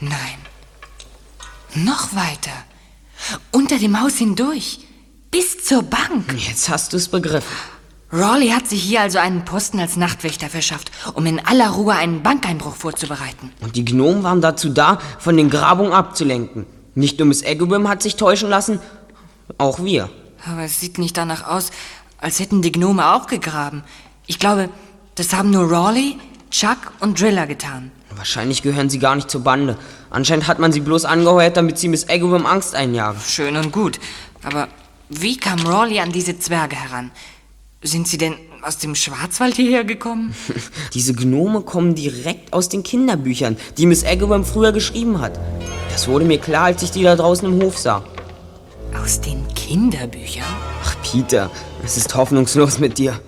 Nein. 0.00 0.10
Noch 1.74 2.14
weiter. 2.14 2.52
Unter 3.50 3.78
dem 3.78 4.00
Haus 4.00 4.16
hindurch. 4.16 4.80
Bis 5.30 5.64
zur 5.64 5.82
Bank. 5.82 6.34
Jetzt 6.36 6.68
hast 6.68 6.92
du 6.92 6.96
es 6.96 7.08
begriffen. 7.08 7.50
Rawley 8.12 8.50
hat 8.50 8.68
sich 8.68 8.80
hier 8.80 9.00
also 9.00 9.18
einen 9.18 9.44
Posten 9.44 9.80
als 9.80 9.96
Nachtwächter 9.96 10.48
verschafft, 10.48 10.92
um 11.14 11.26
in 11.26 11.44
aller 11.44 11.70
Ruhe 11.70 11.94
einen 11.94 12.22
Bankeinbruch 12.22 12.76
vorzubereiten. 12.76 13.50
Und 13.60 13.74
die 13.74 13.84
Gnomen 13.84 14.22
waren 14.22 14.40
dazu 14.40 14.68
da, 14.68 15.00
von 15.18 15.36
den 15.36 15.50
Grabungen 15.50 15.92
abzulenken. 15.92 16.64
Nicht 16.94 17.18
nur 17.18 17.26
Miss 17.26 17.44
Agawam 17.44 17.88
hat 17.88 18.02
sich 18.02 18.14
täuschen 18.14 18.48
lassen, 18.48 18.78
auch 19.58 19.82
wir. 19.82 20.10
Aber 20.46 20.62
es 20.62 20.78
sieht 20.78 20.98
nicht 20.98 21.16
danach 21.16 21.44
aus, 21.48 21.72
als 22.18 22.38
hätten 22.38 22.62
die 22.62 22.70
Gnome 22.70 23.14
auch 23.14 23.26
gegraben. 23.26 23.82
Ich 24.28 24.38
glaube, 24.38 24.68
das 25.16 25.32
haben 25.32 25.50
nur 25.50 25.68
Rawley, 25.68 26.16
Chuck 26.54 26.92
und 27.00 27.20
Driller 27.20 27.48
getan. 27.48 27.90
Wahrscheinlich 28.14 28.62
gehören 28.62 28.88
sie 28.88 29.00
gar 29.00 29.16
nicht 29.16 29.28
zur 29.28 29.42
Bande. 29.42 29.76
Anscheinend 30.08 30.46
hat 30.46 30.60
man 30.60 30.70
sie 30.70 30.78
bloß 30.78 31.04
angeheuert, 31.04 31.56
damit 31.56 31.78
sie 31.78 31.88
Miss 31.88 32.08
Agawam 32.08 32.46
Angst 32.46 32.76
einjagen. 32.76 33.20
Schön 33.26 33.56
und 33.56 33.72
gut. 33.72 33.98
Aber 34.44 34.68
wie 35.08 35.36
kam 35.36 35.66
Rawley 35.66 35.98
an 35.98 36.12
diese 36.12 36.38
Zwerge 36.38 36.76
heran? 36.76 37.10
Sind 37.82 38.06
sie 38.06 38.18
denn 38.18 38.36
aus 38.62 38.78
dem 38.78 38.94
Schwarzwald 38.94 39.56
hierher 39.56 39.82
gekommen? 39.82 40.32
Diese 40.94 41.12
Gnome 41.12 41.62
kommen 41.62 41.96
direkt 41.96 42.52
aus 42.52 42.68
den 42.68 42.84
Kinderbüchern, 42.84 43.56
die 43.76 43.86
Miss 43.86 44.04
Agawam 44.04 44.44
früher 44.44 44.70
geschrieben 44.70 45.20
hat. 45.20 45.40
Das 45.90 46.06
wurde 46.06 46.24
mir 46.24 46.38
klar, 46.38 46.66
als 46.66 46.84
ich 46.84 46.92
die 46.92 47.02
da 47.02 47.16
draußen 47.16 47.52
im 47.52 47.60
Hof 47.64 47.78
sah. 47.78 48.04
Aus 48.96 49.20
den 49.20 49.44
Kinderbüchern? 49.56 50.44
Ach, 50.84 50.94
Peter, 51.02 51.50
es 51.82 51.96
ist 51.96 52.14
hoffnungslos 52.14 52.78
mit 52.78 52.96
dir. 52.96 53.20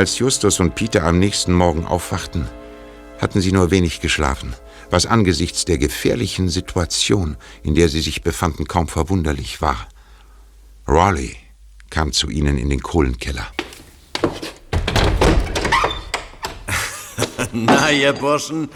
Als 0.00 0.18
Justus 0.18 0.60
und 0.60 0.76
Peter 0.76 1.02
am 1.02 1.18
nächsten 1.18 1.52
Morgen 1.52 1.84
aufwachten, 1.84 2.48
hatten 3.20 3.42
sie 3.42 3.52
nur 3.52 3.70
wenig 3.70 4.00
geschlafen, 4.00 4.54
was 4.88 5.04
angesichts 5.04 5.66
der 5.66 5.76
gefährlichen 5.76 6.48
Situation, 6.48 7.36
in 7.62 7.74
der 7.74 7.90
sie 7.90 8.00
sich 8.00 8.22
befanden, 8.22 8.66
kaum 8.66 8.88
verwunderlich 8.88 9.60
war. 9.60 9.86
Raleigh 10.86 11.36
kam 11.90 12.12
zu 12.12 12.30
ihnen 12.30 12.56
in 12.56 12.70
den 12.70 12.80
Kohlenkeller. 12.80 13.46
Na, 17.52 17.90
ihr 17.90 18.14
Burschen, 18.14 18.70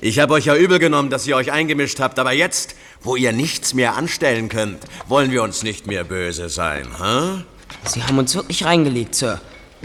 Ich 0.00 0.18
habe 0.18 0.34
euch 0.34 0.46
ja 0.46 0.56
übel 0.56 0.80
genommen, 0.80 1.08
dass 1.08 1.24
ihr 1.28 1.36
euch 1.36 1.52
eingemischt 1.52 2.00
habt, 2.00 2.18
aber 2.18 2.32
jetzt, 2.32 2.74
wo 3.00 3.14
ihr 3.14 3.30
nichts 3.30 3.74
mehr 3.74 3.94
anstellen 3.94 4.48
könnt, 4.48 4.82
wollen 5.06 5.30
wir 5.30 5.44
uns 5.44 5.62
nicht 5.62 5.86
mehr 5.86 6.02
böse 6.02 6.48
sein, 6.48 6.88
hä? 7.00 7.44
Sie 7.84 8.02
haben 8.02 8.18
uns 8.18 8.34
wirklich 8.34 8.64
reingelegt, 8.64 9.14
Sir. 9.14 9.40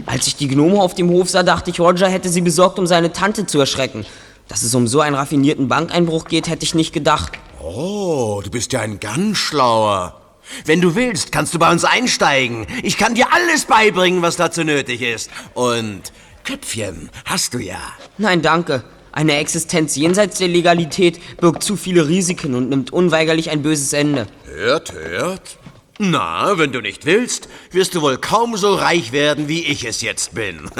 Als 0.06 0.26
ich 0.26 0.36
die 0.36 0.48
Gnome 0.48 0.80
auf 0.80 0.94
dem 0.94 1.10
Hof 1.10 1.30
sah, 1.30 1.42
dachte 1.42 1.70
ich, 1.70 1.80
Roger 1.80 2.08
hätte 2.08 2.28
sie 2.28 2.40
besorgt, 2.40 2.78
um 2.78 2.86
seine 2.86 3.12
Tante 3.12 3.46
zu 3.46 3.58
erschrecken. 3.58 4.06
Dass 4.48 4.62
es 4.62 4.74
um 4.74 4.88
so 4.88 5.00
einen 5.00 5.14
raffinierten 5.14 5.68
Bankeinbruch 5.68 6.24
geht, 6.24 6.48
hätte 6.48 6.64
ich 6.64 6.74
nicht 6.74 6.92
gedacht. 6.92 7.32
Oh, 7.62 8.40
du 8.42 8.50
bist 8.50 8.72
ja 8.72 8.80
ein 8.80 8.98
ganz 8.98 9.38
schlauer. 9.38 10.20
Wenn 10.64 10.80
du 10.80 10.94
willst, 10.94 11.30
kannst 11.30 11.54
du 11.54 11.58
bei 11.58 11.70
uns 11.70 11.84
einsteigen. 11.84 12.66
Ich 12.82 12.96
kann 12.96 13.14
dir 13.14 13.32
alles 13.32 13.66
beibringen, 13.66 14.22
was 14.22 14.36
dazu 14.36 14.64
nötig 14.64 15.02
ist. 15.02 15.30
Und 15.54 16.12
Köpfchen 16.42 17.10
hast 17.24 17.54
du 17.54 17.58
ja. 17.58 17.80
Nein, 18.18 18.42
danke. 18.42 18.82
Eine 19.12 19.36
Existenz 19.36 19.96
jenseits 19.96 20.38
der 20.38 20.48
Legalität 20.48 21.20
birgt 21.40 21.62
zu 21.62 21.76
viele 21.76 22.08
Risiken 22.08 22.54
und 22.54 22.70
nimmt 22.70 22.92
unweigerlich 22.92 23.50
ein 23.50 23.62
böses 23.62 23.92
Ende. 23.92 24.26
Hört, 24.46 24.92
hört. 24.92 25.59
Na, 26.02 26.56
wenn 26.56 26.72
du 26.72 26.80
nicht 26.80 27.04
willst, 27.04 27.50
wirst 27.72 27.94
du 27.94 28.00
wohl 28.00 28.16
kaum 28.16 28.56
so 28.56 28.74
reich 28.74 29.12
werden, 29.12 29.48
wie 29.48 29.66
ich 29.66 29.84
es 29.84 30.00
jetzt 30.00 30.34
bin. 30.34 30.70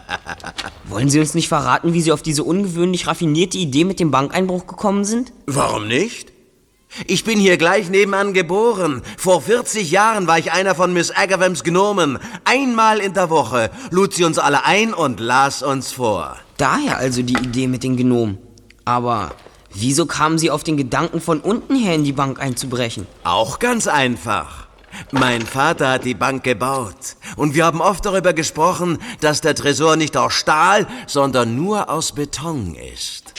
Wollen 0.84 1.08
Sie 1.08 1.18
uns 1.18 1.34
nicht 1.34 1.48
verraten, 1.48 1.92
wie 1.92 2.00
Sie 2.00 2.12
auf 2.12 2.22
diese 2.22 2.44
ungewöhnlich 2.44 3.08
raffinierte 3.08 3.58
Idee 3.58 3.82
mit 3.82 3.98
dem 3.98 4.12
Bankeinbruch 4.12 4.68
gekommen 4.68 5.04
sind? 5.04 5.32
Warum 5.46 5.88
nicht? 5.88 6.30
Ich 7.08 7.24
bin 7.24 7.40
hier 7.40 7.56
gleich 7.56 7.90
nebenan 7.90 8.32
geboren. 8.32 9.02
Vor 9.18 9.42
40 9.42 9.90
Jahren 9.90 10.28
war 10.28 10.38
ich 10.38 10.52
einer 10.52 10.76
von 10.76 10.92
Miss 10.92 11.10
Agavams 11.10 11.64
Gnomen. 11.64 12.20
Einmal 12.44 13.00
in 13.00 13.12
der 13.12 13.30
Woche 13.30 13.72
lud 13.90 14.14
sie 14.14 14.22
uns 14.22 14.38
alle 14.38 14.64
ein 14.64 14.94
und 14.94 15.18
las 15.18 15.64
uns 15.64 15.90
vor. 15.90 16.36
Daher 16.58 16.98
also 16.98 17.22
die 17.22 17.34
Idee 17.34 17.66
mit 17.66 17.82
den 17.82 17.96
Gnomen. 17.96 18.38
Aber 18.84 19.32
wieso 19.74 20.06
kamen 20.06 20.38
Sie 20.38 20.50
auf 20.50 20.64
den 20.64 20.76
Gedanken, 20.76 21.20
von 21.20 21.40
unten 21.40 21.76
her 21.76 21.94
in 21.94 22.04
die 22.04 22.12
Bank 22.12 22.40
einzubrechen? 22.40 23.06
Auch 23.24 23.58
ganz 23.58 23.86
einfach. 23.86 24.68
Mein 25.10 25.42
Vater 25.42 25.90
hat 25.90 26.04
die 26.04 26.14
Bank 26.14 26.44
gebaut. 26.44 27.16
Und 27.36 27.54
wir 27.54 27.64
haben 27.64 27.80
oft 27.80 28.06
darüber 28.06 28.32
gesprochen, 28.32 28.98
dass 29.20 29.40
der 29.40 29.54
Tresor 29.54 29.96
nicht 29.96 30.16
aus 30.16 30.32
Stahl, 30.32 30.86
sondern 31.06 31.56
nur 31.56 31.90
aus 31.90 32.12
Beton 32.12 32.74
ist. 32.74 33.34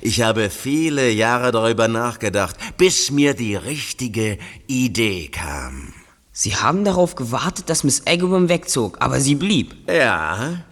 Ich 0.00 0.22
habe 0.22 0.50
viele 0.50 1.10
Jahre 1.10 1.50
darüber 1.50 1.88
nachgedacht, 1.88 2.56
bis 2.76 3.10
mir 3.10 3.34
die 3.34 3.56
richtige 3.56 4.38
Idee 4.66 5.28
kam. 5.28 5.94
Sie 6.32 6.56
haben 6.56 6.84
darauf 6.84 7.14
gewartet, 7.14 7.68
dass 7.68 7.84
Miss 7.84 8.06
Agawam 8.06 8.48
wegzog, 8.48 8.98
aber 9.00 9.20
sie 9.20 9.34
blieb. 9.34 9.74
Ja, 9.88 10.64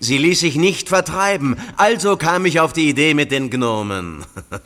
sie 0.00 0.18
ließ 0.18 0.40
sich 0.40 0.56
nicht 0.56 0.88
vertreiben, 0.88 1.56
also 1.76 2.16
kam 2.16 2.46
ich 2.46 2.60
auf 2.60 2.72
die 2.72 2.88
Idee 2.88 3.14
mit 3.14 3.30
den 3.30 3.50
Gnomen. 3.50 4.24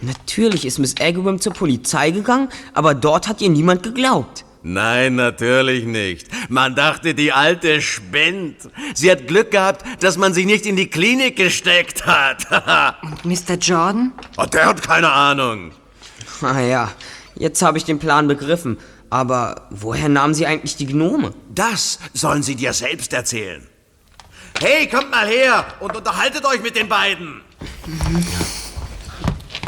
Natürlich 0.00 0.66
ist 0.66 0.78
Miss 0.78 0.94
Agawam 1.00 1.40
zur 1.40 1.54
Polizei 1.54 2.10
gegangen, 2.10 2.48
aber 2.74 2.94
dort 2.94 3.28
hat 3.28 3.40
ihr 3.40 3.48
niemand 3.48 3.82
geglaubt. 3.82 4.44
Nein, 4.66 5.16
natürlich 5.16 5.84
nicht. 5.84 6.28
Man 6.48 6.74
dachte, 6.74 7.14
die 7.14 7.32
Alte 7.32 7.82
spinnt. 7.82 8.56
Sie 8.94 9.10
hat 9.10 9.26
Glück 9.28 9.50
gehabt, 9.50 9.84
dass 10.02 10.16
man 10.16 10.32
sie 10.32 10.46
nicht 10.46 10.64
in 10.64 10.74
die 10.74 10.88
Klinik 10.88 11.36
gesteckt 11.36 12.06
hat. 12.06 12.46
Und 13.02 13.26
Mr. 13.26 13.56
Jordan? 13.60 14.12
Oh, 14.38 14.46
der 14.46 14.64
hat 14.66 14.82
keine 14.82 15.12
Ahnung. 15.12 15.72
Ah 16.40 16.60
ja, 16.60 16.90
jetzt 17.34 17.60
habe 17.60 17.76
ich 17.76 17.84
den 17.84 17.98
Plan 17.98 18.26
begriffen. 18.26 18.78
Aber 19.14 19.68
woher 19.70 20.08
nahmen 20.08 20.34
Sie 20.34 20.44
eigentlich 20.44 20.74
die 20.74 20.86
Gnome? 20.86 21.34
Das 21.54 22.00
sollen 22.14 22.42
Sie 22.42 22.56
dir 22.56 22.72
selbst 22.72 23.12
erzählen. 23.12 23.64
Hey, 24.58 24.88
kommt 24.88 25.12
mal 25.12 25.28
her 25.28 25.66
und 25.78 25.96
unterhaltet 25.96 26.44
euch 26.44 26.60
mit 26.60 26.74
den 26.74 26.88
beiden. 26.88 27.40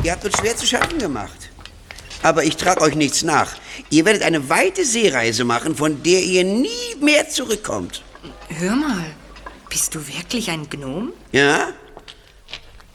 Ihr 0.03 0.11
habt 0.11 0.25
uns 0.25 0.37
schwer 0.37 0.57
zu 0.57 0.67
schaffen 0.67 0.99
gemacht. 0.99 1.51
Aber 2.25 2.43
ich 2.43 2.57
trage 2.57 2.81
euch 2.81 2.97
nichts 2.97 3.23
nach. 3.23 3.55
Ihr 3.89 4.05
werdet 4.05 4.25
eine 4.25 4.49
weite 4.49 4.85
Seereise 4.85 5.45
machen, 5.45 5.77
von 5.77 6.03
der 6.03 6.25
ihr 6.25 6.43
nie 6.43 6.97
mehr 7.01 7.29
zurückkommt. 7.29 8.03
Hör 8.49 8.75
mal, 8.75 9.15
bist 9.71 9.95
du 9.95 10.05
wirklich 10.09 10.51
ein 10.51 10.69
Gnom? 10.69 11.13
Ja? 11.31 11.69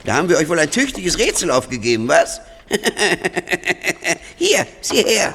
Da 0.04 0.16
haben 0.16 0.28
wir 0.28 0.38
euch 0.38 0.50
wohl 0.50 0.60
ein 0.60 0.70
tüchtiges 0.70 1.18
Rätsel 1.18 1.50
aufgegeben, 1.50 2.10
was? 2.10 2.42
Hier, 4.38 4.68
sieh 4.82 5.04
her. 5.04 5.34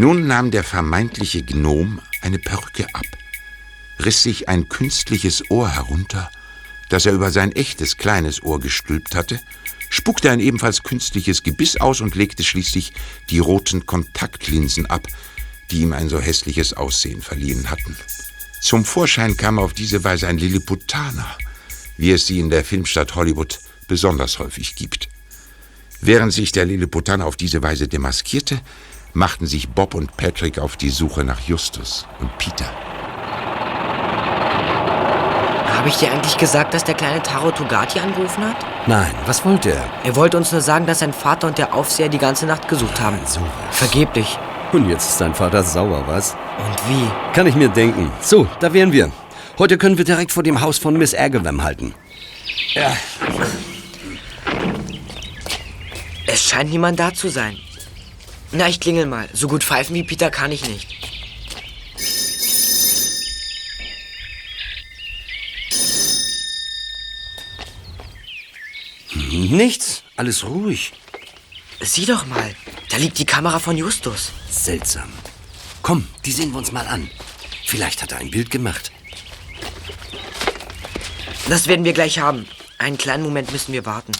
Nun 0.00 0.26
nahm 0.26 0.50
der 0.50 0.64
vermeintliche 0.64 1.42
Gnom 1.42 2.00
eine 2.22 2.38
Perücke 2.38 2.86
ab, 2.94 3.04
riss 3.98 4.22
sich 4.22 4.48
ein 4.48 4.70
künstliches 4.70 5.50
Ohr 5.50 5.68
herunter, 5.68 6.30
das 6.88 7.04
er 7.04 7.12
über 7.12 7.30
sein 7.30 7.52
echtes 7.52 7.98
kleines 7.98 8.42
Ohr 8.42 8.60
gestülpt 8.60 9.14
hatte, 9.14 9.38
spuckte 9.90 10.30
ein 10.30 10.40
ebenfalls 10.40 10.84
künstliches 10.84 11.42
Gebiss 11.42 11.76
aus 11.76 12.00
und 12.00 12.14
legte 12.14 12.44
schließlich 12.44 12.94
die 13.28 13.40
roten 13.40 13.84
Kontaktlinsen 13.84 14.86
ab, 14.86 15.06
die 15.70 15.82
ihm 15.82 15.92
ein 15.92 16.08
so 16.08 16.18
hässliches 16.18 16.72
Aussehen 16.72 17.20
verliehen 17.20 17.70
hatten. 17.70 17.94
Zum 18.62 18.86
Vorschein 18.86 19.36
kam 19.36 19.58
auf 19.58 19.74
diese 19.74 20.02
Weise 20.02 20.28
ein 20.28 20.38
Lilliputaner, 20.38 21.36
wie 21.98 22.12
es 22.12 22.26
sie 22.26 22.40
in 22.40 22.48
der 22.48 22.64
Filmstadt 22.64 23.16
Hollywood 23.16 23.58
besonders 23.86 24.38
häufig 24.38 24.76
gibt. 24.76 25.10
Während 26.00 26.32
sich 26.32 26.52
der 26.52 26.64
Lilliputaner 26.64 27.26
auf 27.26 27.36
diese 27.36 27.62
Weise 27.62 27.86
demaskierte, 27.86 28.62
machten 29.12 29.46
sich 29.46 29.68
Bob 29.68 29.94
und 29.94 30.16
Patrick 30.16 30.58
auf 30.58 30.76
die 30.76 30.90
Suche 30.90 31.24
nach 31.24 31.40
Justus 31.40 32.06
und 32.20 32.36
Peter. 32.38 32.66
Habe 35.76 35.88
ich 35.88 35.96
dir 35.96 36.12
eigentlich 36.12 36.36
gesagt, 36.36 36.74
dass 36.74 36.84
der 36.84 36.94
kleine 36.94 37.22
Taro 37.22 37.50
Togati 37.50 38.00
angerufen 38.00 38.44
hat? 38.44 38.56
Nein, 38.86 39.10
was 39.24 39.44
wollte 39.46 39.70
er? 39.70 39.84
Er 40.04 40.14
wollte 40.14 40.36
uns 40.36 40.52
nur 40.52 40.60
sagen, 40.60 40.84
dass 40.84 40.98
sein 40.98 41.14
Vater 41.14 41.46
und 41.46 41.56
der 41.56 41.74
Aufseher 41.74 42.10
die 42.10 42.18
ganze 42.18 42.44
Nacht 42.44 42.68
gesucht 42.68 43.00
haben. 43.00 43.18
So 43.24 43.40
Vergeblich. 43.70 44.38
Und 44.72 44.90
jetzt 44.90 45.08
ist 45.08 45.20
dein 45.20 45.34
Vater 45.34 45.62
sauer, 45.62 46.04
was? 46.06 46.36
Und 46.58 46.88
wie? 46.88 47.10
Kann 47.32 47.46
ich 47.46 47.54
mir 47.54 47.68
denken. 47.70 48.12
So, 48.20 48.46
da 48.60 48.72
wären 48.72 48.92
wir. 48.92 49.10
Heute 49.58 49.78
können 49.78 49.96
wir 49.96 50.04
direkt 50.04 50.32
vor 50.32 50.42
dem 50.42 50.60
Haus 50.60 50.78
von 50.78 50.98
Miss 50.98 51.14
Agawam 51.14 51.62
halten. 51.62 51.94
Ja. 52.74 52.92
Es 56.26 56.42
scheint 56.44 56.70
niemand 56.70 57.00
da 57.00 57.12
zu 57.12 57.28
sein. 57.28 57.56
Na, 58.52 58.68
ich 58.68 58.80
klingel 58.80 59.06
mal. 59.06 59.28
So 59.32 59.46
gut 59.46 59.62
pfeifen 59.62 59.94
wie 59.94 60.02
Peter 60.02 60.30
kann 60.30 60.50
ich 60.50 60.66
nicht. 60.68 60.88
Nichts, 69.30 70.02
alles 70.16 70.44
ruhig. 70.44 70.92
Sieh 71.80 72.06
doch 72.06 72.26
mal, 72.26 72.54
da 72.88 72.96
liegt 72.96 73.18
die 73.18 73.26
Kamera 73.26 73.58
von 73.58 73.76
Justus. 73.76 74.32
Seltsam. 74.50 75.12
Komm, 75.82 76.06
die 76.24 76.32
sehen 76.32 76.50
wir 76.50 76.58
uns 76.58 76.72
mal 76.72 76.86
an. 76.86 77.08
Vielleicht 77.64 78.02
hat 78.02 78.12
er 78.12 78.18
ein 78.18 78.30
Bild 78.30 78.50
gemacht. 78.50 78.90
Das 81.48 81.66
werden 81.66 81.84
wir 81.84 81.92
gleich 81.92 82.18
haben. 82.18 82.46
Einen 82.78 82.98
kleinen 82.98 83.22
Moment 83.22 83.52
müssen 83.52 83.72
wir 83.72 83.86
warten. 83.86 84.12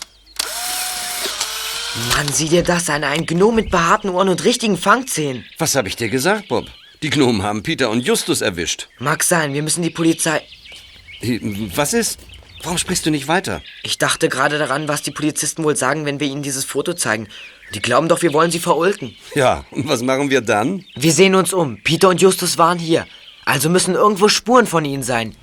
Mann, 2.14 2.28
sieh 2.28 2.48
dir 2.48 2.62
das 2.62 2.88
an. 2.88 3.02
Ein 3.02 3.26
Gnom 3.26 3.54
mit 3.54 3.70
behaarten 3.70 4.10
Ohren 4.10 4.28
und 4.28 4.44
richtigen 4.44 4.76
Fangzähnen. 4.76 5.44
Was 5.58 5.74
habe 5.74 5.88
ich 5.88 5.96
dir 5.96 6.08
gesagt, 6.08 6.48
Bob? 6.48 6.66
Die 7.02 7.10
Gnomen 7.10 7.42
haben 7.42 7.62
Peter 7.62 7.90
und 7.90 8.06
Justus 8.06 8.42
erwischt. 8.42 8.88
Mag 8.98 9.24
sein, 9.24 9.54
wir 9.54 9.62
müssen 9.62 9.82
die 9.82 9.90
Polizei... 9.90 10.42
Was 11.74 11.92
ist? 11.92 12.20
Warum 12.62 12.78
sprichst 12.78 13.06
du 13.06 13.10
nicht 13.10 13.26
weiter? 13.26 13.62
Ich 13.82 13.98
dachte 13.98 14.28
gerade 14.28 14.58
daran, 14.58 14.86
was 14.86 15.02
die 15.02 15.10
Polizisten 15.10 15.64
wohl 15.64 15.76
sagen, 15.76 16.04
wenn 16.04 16.20
wir 16.20 16.28
ihnen 16.28 16.42
dieses 16.42 16.64
Foto 16.64 16.94
zeigen. 16.94 17.26
Die 17.74 17.80
glauben 17.80 18.08
doch, 18.08 18.22
wir 18.22 18.32
wollen 18.32 18.50
sie 18.50 18.58
verulken. 18.58 19.16
Ja, 19.34 19.64
und 19.70 19.88
was 19.88 20.02
machen 20.02 20.30
wir 20.30 20.42
dann? 20.42 20.84
Wir 20.94 21.12
sehen 21.12 21.34
uns 21.34 21.52
um. 21.52 21.82
Peter 21.82 22.08
und 22.08 22.20
Justus 22.20 22.58
waren 22.58 22.78
hier. 22.78 23.06
Also 23.44 23.68
müssen 23.68 23.94
irgendwo 23.94 24.28
Spuren 24.28 24.66
von 24.66 24.84
ihnen 24.84 25.02
sein. 25.02 25.34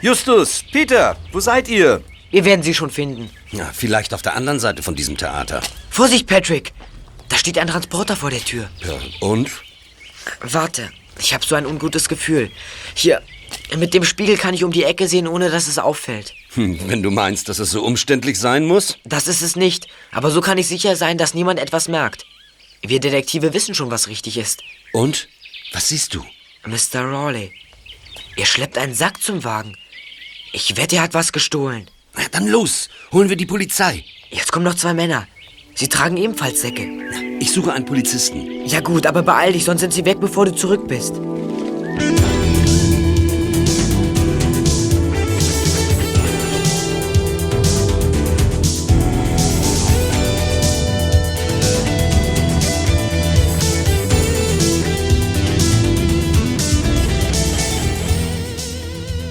Justus, 0.00 0.64
Peter, 0.72 1.16
wo 1.32 1.40
seid 1.40 1.68
ihr? 1.68 2.02
Wir 2.36 2.44
werden 2.44 2.62
sie 2.62 2.74
schon 2.74 2.90
finden. 2.90 3.30
Ja, 3.50 3.70
vielleicht 3.72 4.12
auf 4.12 4.20
der 4.20 4.36
anderen 4.36 4.60
Seite 4.60 4.82
von 4.82 4.94
diesem 4.94 5.16
Theater. 5.16 5.62
Vorsicht, 5.88 6.26
Patrick! 6.26 6.74
Da 7.30 7.38
steht 7.38 7.56
ein 7.56 7.66
Transporter 7.66 8.14
vor 8.14 8.28
der 8.28 8.44
Tür. 8.44 8.68
Ja, 8.84 9.26
und? 9.26 9.50
Warte, 10.42 10.90
ich 11.18 11.32
habe 11.32 11.46
so 11.46 11.54
ein 11.54 11.64
ungutes 11.64 12.10
Gefühl. 12.10 12.50
Hier, 12.94 13.22
mit 13.78 13.94
dem 13.94 14.04
Spiegel 14.04 14.36
kann 14.36 14.52
ich 14.52 14.64
um 14.64 14.70
die 14.70 14.84
Ecke 14.84 15.08
sehen, 15.08 15.26
ohne 15.26 15.48
dass 15.48 15.66
es 15.66 15.78
auffällt. 15.78 16.34
Hm, 16.52 16.78
wenn 16.90 17.02
du 17.02 17.10
meinst, 17.10 17.48
dass 17.48 17.58
es 17.58 17.70
so 17.70 17.82
umständlich 17.82 18.38
sein 18.38 18.66
muss? 18.66 18.98
Das 19.06 19.28
ist 19.28 19.40
es 19.40 19.56
nicht. 19.56 19.86
Aber 20.12 20.30
so 20.30 20.42
kann 20.42 20.58
ich 20.58 20.66
sicher 20.66 20.94
sein, 20.94 21.16
dass 21.16 21.32
niemand 21.32 21.58
etwas 21.58 21.88
merkt. 21.88 22.26
Wir 22.82 23.00
Detektive 23.00 23.54
wissen 23.54 23.74
schon, 23.74 23.90
was 23.90 24.08
richtig 24.08 24.36
ist. 24.36 24.62
Und? 24.92 25.28
Was 25.72 25.88
siehst 25.88 26.14
du? 26.14 26.22
Mr. 26.66 27.00
Rawley. 27.00 27.50
Er 28.36 28.44
schleppt 28.44 28.76
einen 28.76 28.94
Sack 28.94 29.22
zum 29.22 29.42
Wagen. 29.42 29.74
Ich 30.52 30.76
wette, 30.76 30.96
er 30.96 31.02
hat 31.02 31.14
was 31.14 31.32
gestohlen. 31.32 31.88
Na, 32.16 32.24
dann 32.30 32.46
los, 32.48 32.88
holen 33.12 33.28
wir 33.28 33.36
die 33.36 33.46
Polizei. 33.46 34.04
Jetzt 34.30 34.52
kommen 34.52 34.64
noch 34.64 34.74
zwei 34.74 34.94
Männer. 34.94 35.26
Sie 35.74 35.88
tragen 35.88 36.16
ebenfalls 36.16 36.62
Säcke. 36.62 36.86
Na, 36.86 37.20
Ich 37.38 37.52
suche 37.52 37.72
einen 37.72 37.84
Polizisten. 37.84 38.66
Ja 38.66 38.80
gut, 38.80 39.06
aber 39.06 39.22
beeil 39.22 39.52
dich, 39.52 39.64
sonst 39.64 39.80
sind 39.80 39.92
sie 39.92 40.04
weg, 40.04 40.18
bevor 40.20 40.46
du 40.46 40.54
zurück 40.54 40.88
bist. 40.88 41.14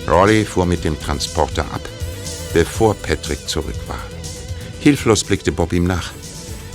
Rolly 0.07 0.45
fuhr 0.45 0.65
mit 0.65 0.83
dem 0.83 0.99
Transporter 0.99 1.65
ab 1.73 1.81
bevor 2.55 2.93
Patrick 2.95 3.49
zurück 3.49 3.75
war. 3.85 3.99
Hilflos 4.79 5.25
blickte 5.25 5.51
Bob 5.51 5.73
ihm 5.73 5.83
nach. 5.83 6.13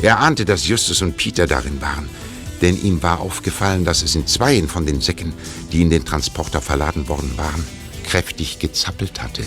Er 0.03 0.19
ahnte, 0.19 0.45
dass 0.45 0.69
Justus 0.69 1.01
und 1.01 1.16
Peter 1.16 1.47
darin 1.47 1.81
waren, 1.81 2.11
denn 2.61 2.79
ihm 2.83 3.03
war 3.03 3.21
aufgefallen, 3.21 3.87
dass 3.87 4.03
es 4.03 4.14
in 4.14 4.27
zweien 4.27 4.69
von 4.69 4.85
den 4.85 5.01
Säcken, 5.01 5.33
die 5.73 5.81
in 5.81 5.88
den 5.88 6.05
Transporter 6.05 6.61
verladen 6.61 7.09
worden 7.09 7.33
waren, 7.38 7.64
kräftig 8.05 8.59
gezappelt 8.59 9.23
hatte. 9.23 9.43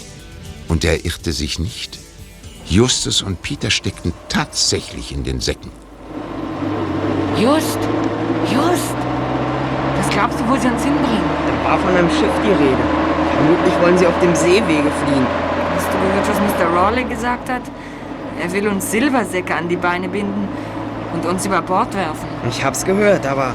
Und 0.68 0.84
er 0.84 1.06
irrte 1.06 1.34
sich 1.34 1.60
nicht. 1.60 2.00
Justus 2.68 3.22
und 3.22 3.44
Peter 3.44 3.70
steckten 3.70 4.12
tatsächlich 4.28 5.12
in 5.12 5.24
den 5.24 5.40
Säcken. 5.40 5.70
Just, 7.40 7.78
Just. 8.52 8.96
Was 9.98 10.10
glaubst 10.10 10.40
du, 10.40 10.48
wo 10.50 10.56
sie 10.58 10.68
uns 10.68 10.84
hinbringen? 10.84 11.30
Da 11.46 11.70
war 11.70 11.78
von 11.78 11.96
einem 11.96 12.10
Schiff 12.10 12.34
die 12.44 12.64
Rede. 12.64 12.84
Vermutlich 13.36 13.82
wollen 13.82 13.98
sie 14.00 14.08
auf 14.08 14.20
dem 14.20 14.34
Seewege 14.34 14.92
fliehen. 15.06 15.43
Hast 15.94 16.02
du 16.02 16.08
gehört, 16.08 16.28
was 16.28 16.40
Mr. 16.40 16.76
Rawley 16.76 17.04
gesagt 17.04 17.50
hat? 17.50 17.62
Er 18.42 18.52
will 18.52 18.68
uns 18.68 18.90
Silbersäcke 18.90 19.54
an 19.54 19.70
die 19.70 19.76
Beine 19.76 20.10
binden 20.10 20.48
und 21.14 21.24
uns 21.26 21.46
über 21.46 21.62
Bord 21.62 21.94
werfen. 21.94 22.28
Ich 22.50 22.66
hab's 22.66 22.84
gehört, 22.84 23.28
aber 23.28 23.54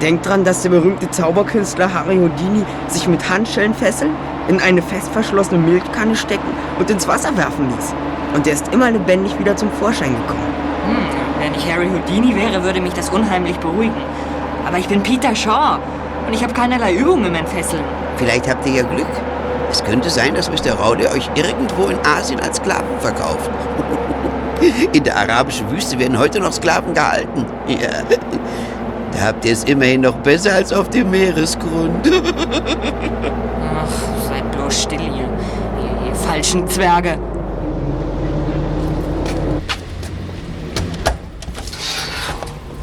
denk 0.00 0.22
dran, 0.22 0.44
dass 0.44 0.62
der 0.62 0.70
berühmte 0.70 1.10
Zauberkünstler 1.10 1.92
Harry 1.92 2.16
Houdini 2.18 2.64
sich 2.86 3.08
mit 3.08 3.28
Handschellen 3.28 3.74
fesseln, 3.74 4.12
in 4.48 4.60
eine 4.60 4.80
fest 4.80 5.08
verschlossene 5.12 5.58
Milchkanne 5.58 6.14
stecken 6.14 6.48
und 6.78 6.88
ins 6.88 7.08
Wasser 7.08 7.36
werfen 7.36 7.68
ließ. 7.70 7.94
Und 8.36 8.46
er 8.46 8.52
ist 8.52 8.72
immer 8.72 8.90
lebendig 8.90 9.36
wieder 9.40 9.56
zum 9.56 9.70
Vorschein 9.72 10.14
gekommen. 10.14 10.54
Hm, 10.86 11.42
wenn 11.42 11.54
ich 11.54 11.72
Harry 11.72 11.88
Houdini 11.88 12.36
wäre, 12.36 12.62
würde 12.62 12.80
mich 12.80 12.92
das 12.92 13.10
unheimlich 13.10 13.58
beruhigen. 13.58 14.00
Aber 14.66 14.78
ich 14.78 14.86
bin 14.86 15.02
Peter 15.02 15.34
Shaw 15.34 15.78
und 16.28 16.32
ich 16.32 16.44
habe 16.44 16.54
keinerlei 16.54 16.94
Übung 16.94 17.24
im 17.24 17.34
Entfesseln. 17.34 17.82
Vielleicht 18.18 18.48
habt 18.48 18.64
ihr 18.66 18.74
ja 18.74 18.82
Glück. 18.84 19.31
Es 19.72 19.82
könnte 19.82 20.10
sein, 20.10 20.34
dass 20.34 20.50
Mr. 20.50 20.74
Raude 20.74 21.10
euch 21.10 21.30
irgendwo 21.34 21.86
in 21.86 21.98
Asien 22.04 22.38
als 22.40 22.58
Sklaven 22.58 23.00
verkauft. 23.00 23.50
In 24.92 25.02
der 25.02 25.16
arabischen 25.16 25.70
Wüste 25.70 25.98
werden 25.98 26.18
heute 26.18 26.40
noch 26.40 26.52
Sklaven 26.52 26.92
gehalten. 26.92 27.46
Ja. 27.66 28.02
Da 29.12 29.20
habt 29.28 29.44
ihr 29.46 29.52
es 29.52 29.64
immerhin 29.64 30.02
noch 30.02 30.16
besser 30.16 30.52
als 30.54 30.72
auf 30.72 30.90
dem 30.90 31.10
Meeresgrund. 31.10 32.06
Ach, 33.74 34.28
seid 34.28 34.52
bloß 34.52 34.82
still 34.82 35.00
hier, 35.00 35.28
ihr, 35.80 36.08
ihr 36.08 36.14
falschen 36.14 36.68
Zwerge. 36.68 37.18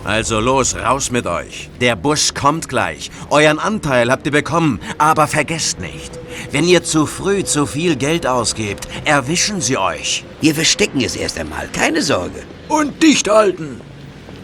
Also 0.04 0.39
los, 0.39 0.75
raus 0.75 1.12
mit 1.12 1.28
euch. 1.28 1.69
Der 1.82 1.95
Bus 1.95 2.34
kommt 2.34 2.67
gleich. 2.67 3.12
Euren 3.30 3.60
Anteil 3.60 4.12
habt 4.12 4.25
ihr 4.25 4.32
bekommen. 4.32 4.80
Aber 4.97 5.28
vergesst 5.28 5.80
nicht, 5.80 6.19
wenn 6.51 6.65
ihr 6.65 6.83
zu 6.83 7.05
früh 7.05 7.43
zu 7.43 7.65
viel 7.65 7.95
Geld 7.95 8.25
ausgebt, 8.25 8.88
erwischen 9.05 9.62
sie 9.62 9.77
euch. 9.77 10.23
Wir 10.41 10.55
verstecken 10.55 11.01
es 11.01 11.15
erst 11.15 11.38
einmal, 11.38 11.67
keine 11.71 12.01
Sorge. 12.01 12.43
Und 12.67 13.01
dicht 13.01 13.29
halten. 13.29 13.81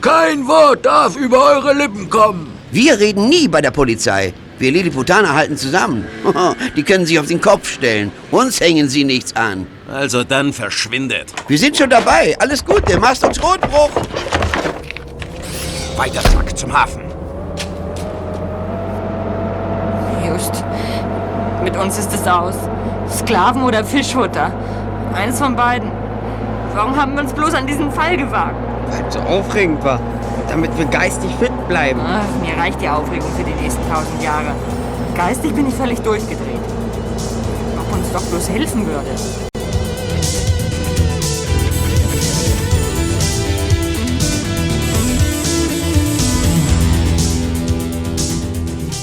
Kein 0.02 0.48
Wort 0.48 0.86
darf 0.86 1.16
über 1.16 1.44
eure 1.44 1.74
Lippen 1.74 2.10
kommen. 2.10 2.52
Wir 2.72 3.00
reden 3.00 3.30
nie 3.30 3.48
bei 3.48 3.62
der 3.62 3.72
Polizei. 3.72 4.34
Wir 4.58 4.72
Lilliputaner 4.72 5.34
halten 5.34 5.58
zusammen. 5.58 6.06
Die 6.76 6.84
können 6.84 7.06
sich 7.06 7.20
auf 7.20 7.28
den 7.28 7.42
Kopf 7.42 7.70
stellen. 7.70 8.12
Uns 8.32 8.60
hängen 8.60 8.88
sie 8.88 9.04
nichts 9.04 9.36
an. 9.36 9.68
Also 9.88 10.24
dann 10.24 10.54
verschwindet. 10.54 11.34
Wir 11.48 11.58
sind 11.58 11.76
schon 11.76 11.90
dabei. 11.90 12.36
Alles 12.40 12.64
gut, 12.64 12.88
der 12.88 13.00
Mast 13.00 13.24
uns 13.24 13.42
Rotbruch. 13.42 13.92
Weiter, 15.98 16.22
Zack, 16.24 16.58
zum 16.58 16.74
Hafen. 16.74 17.04
Just, 20.26 20.64
mit 21.66 21.76
uns 21.78 21.98
ist 21.98 22.14
es 22.14 22.28
aus. 22.28 22.54
Sklaven 23.10 23.64
oder 23.64 23.84
Fischfutter. 23.84 24.52
Eines 25.16 25.40
von 25.40 25.56
beiden. 25.56 25.92
Warum 26.76 26.96
haben 26.96 27.16
wir 27.16 27.24
uns 27.24 27.34
bloß 27.34 27.56
an 27.56 27.66
diesen 27.66 27.92
Fall 27.92 28.18
gewagt? 28.18 28.56
Weil 28.92 29.04
es 29.08 29.16
so 29.16 29.20
aufregend 29.22 29.84
war. 29.84 30.00
Damit 30.48 30.78
wir 30.78 30.86
geistig 30.86 31.32
fit 31.40 31.52
bleiben. 31.68 32.00
Ach, 32.06 32.46
mir 32.46 32.56
reicht 32.62 32.80
die 32.82 32.88
Aufregung 32.88 33.30
für 33.36 33.44
die 33.44 33.56
nächsten 33.62 33.82
tausend 33.92 34.22
Jahre. 34.22 34.54
Geistig 35.16 35.56
bin 35.56 35.68
ich 35.68 35.74
völlig 35.74 36.00
durchgedreht. 36.02 36.60
Ob 37.80 37.98
uns 37.98 38.12
doch 38.14 38.22
bloß 38.22 38.48
helfen 38.50 38.86
würde. 38.86 39.10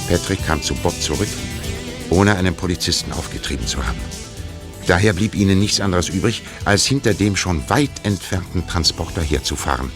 Patrick 0.09 0.47
kam 0.47 0.63
zu 0.63 0.75
Bob 0.75 0.93
zurück, 1.01 1.29
ohne 2.13 2.37
einen 2.37 2.55
Polizisten 2.55 3.13
aufgetrieben 3.13 3.67
zu 3.67 3.87
haben. 3.87 4.01
Daher 4.87 5.13
blieb 5.13 5.35
ihnen 5.35 5.59
nichts 5.59 5.81
anderes 5.81 6.09
übrig, 6.09 6.43
als 6.65 6.85
hinter 6.85 7.15
dem 7.15 7.37
schon 7.37 7.69
weit 7.71 7.91
entfernten 8.03 8.67
Transporter 8.67 9.23
herzufahren. 9.23 9.91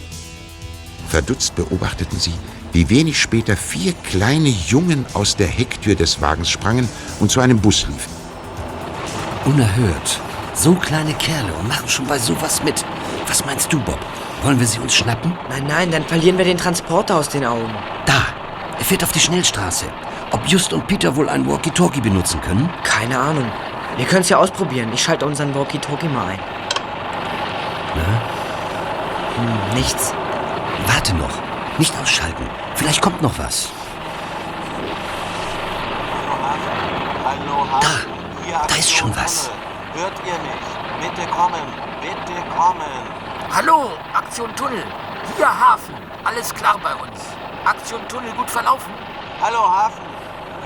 Verdutzt 1.08 1.54
beobachteten 1.56 2.18
sie, 2.18 2.34
wie 2.72 2.88
wenig 2.88 3.20
später 3.20 3.56
vier 3.56 3.92
kleine 3.92 4.48
Jungen 4.48 5.06
aus 5.14 5.36
der 5.36 5.46
Hecktür 5.46 5.94
des 5.94 6.20
Wagens 6.20 6.50
sprangen 6.50 6.88
und 7.20 7.30
zu 7.30 7.40
einem 7.40 7.60
Bus 7.60 7.86
liefen. 7.86 8.16
Unerhört. 9.44 10.20
So 10.54 10.74
kleine 10.74 11.14
Kerle 11.14 11.52
und 11.54 11.68
machen 11.68 11.88
schon 11.88 12.06
bei 12.06 12.18
sowas 12.18 12.62
mit. 12.64 12.84
Was 13.26 13.44
meinst 13.44 13.72
du, 13.72 13.80
Bob? 13.80 13.98
Wollen 14.42 14.58
wir 14.58 14.66
sie 14.66 14.78
uns 14.78 14.94
schnappen? 14.94 15.36
Nein, 15.48 15.66
nein, 15.66 15.90
dann 15.90 16.04
verlieren 16.04 16.38
wir 16.38 16.44
den 16.44 16.56
Transporter 16.56 17.16
aus 17.16 17.28
den 17.28 17.44
Augen. 17.44 17.74
Da! 18.06 18.26
Er 18.78 18.84
fährt 18.84 19.04
auf 19.04 19.12
die 19.12 19.20
Schnellstraße. 19.20 19.86
Ob 20.32 20.46
Just 20.46 20.72
und 20.72 20.86
Peter 20.86 21.14
wohl 21.16 21.28
ein 21.28 21.48
Walkie-Talkie 21.48 22.00
benutzen 22.00 22.40
können? 22.40 22.68
Keine 22.82 23.18
Ahnung. 23.18 23.50
Wir 23.96 24.06
können 24.06 24.22
es 24.22 24.28
ja 24.28 24.38
ausprobieren. 24.38 24.90
Ich 24.92 25.02
schalte 25.02 25.26
unseren 25.26 25.54
Walkie-Talkie 25.54 26.08
mal 26.08 26.26
ein. 26.26 26.40
Na? 27.94 28.02
Hm, 29.36 29.74
nichts. 29.74 30.12
Warte 30.86 31.14
noch. 31.14 31.30
Nicht 31.78 31.94
ausschalten. 32.00 32.46
Vielleicht 32.74 33.00
kommt 33.00 33.22
noch 33.22 33.38
was. 33.38 33.70
Da! 37.80 38.66
Da 38.68 38.74
ist 38.76 38.92
schon 38.92 39.14
was. 39.16 39.50
Hört 39.94 40.12
ihr 40.24 40.32
mich? 40.32 41.10
Bitte 41.10 41.28
kommen. 41.30 41.62
Bitte 42.00 42.40
kommen. 42.56 42.80
Hallo, 43.54 43.90
Aktion 44.14 44.54
Tunnel. 44.56 44.84
Hier 45.36 45.48
Hafen. 45.48 45.94
Alles 46.24 46.54
klar 46.54 46.76
bei 46.82 46.94
uns. 46.94 47.20
Aktion 47.64 48.00
Tunnel 48.08 48.32
gut 48.32 48.50
verlaufen? 48.50 48.92
Hallo 49.40 49.70
Hafen. 49.70 50.15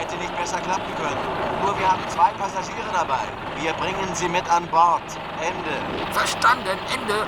Hätte 0.00 0.16
nicht 0.16 0.34
besser 0.34 0.58
klappen 0.60 0.94
können. 0.96 1.20
Nur 1.62 1.78
wir 1.78 1.86
haben 1.86 2.00
zwei 2.08 2.30
Passagiere 2.38 2.88
dabei. 2.90 3.20
Wir 3.60 3.74
bringen 3.74 4.08
sie 4.14 4.30
mit 4.30 4.50
an 4.50 4.66
Bord. 4.68 5.02
Ende. 5.42 6.14
Verstanden. 6.14 6.78
Ende. 6.90 7.26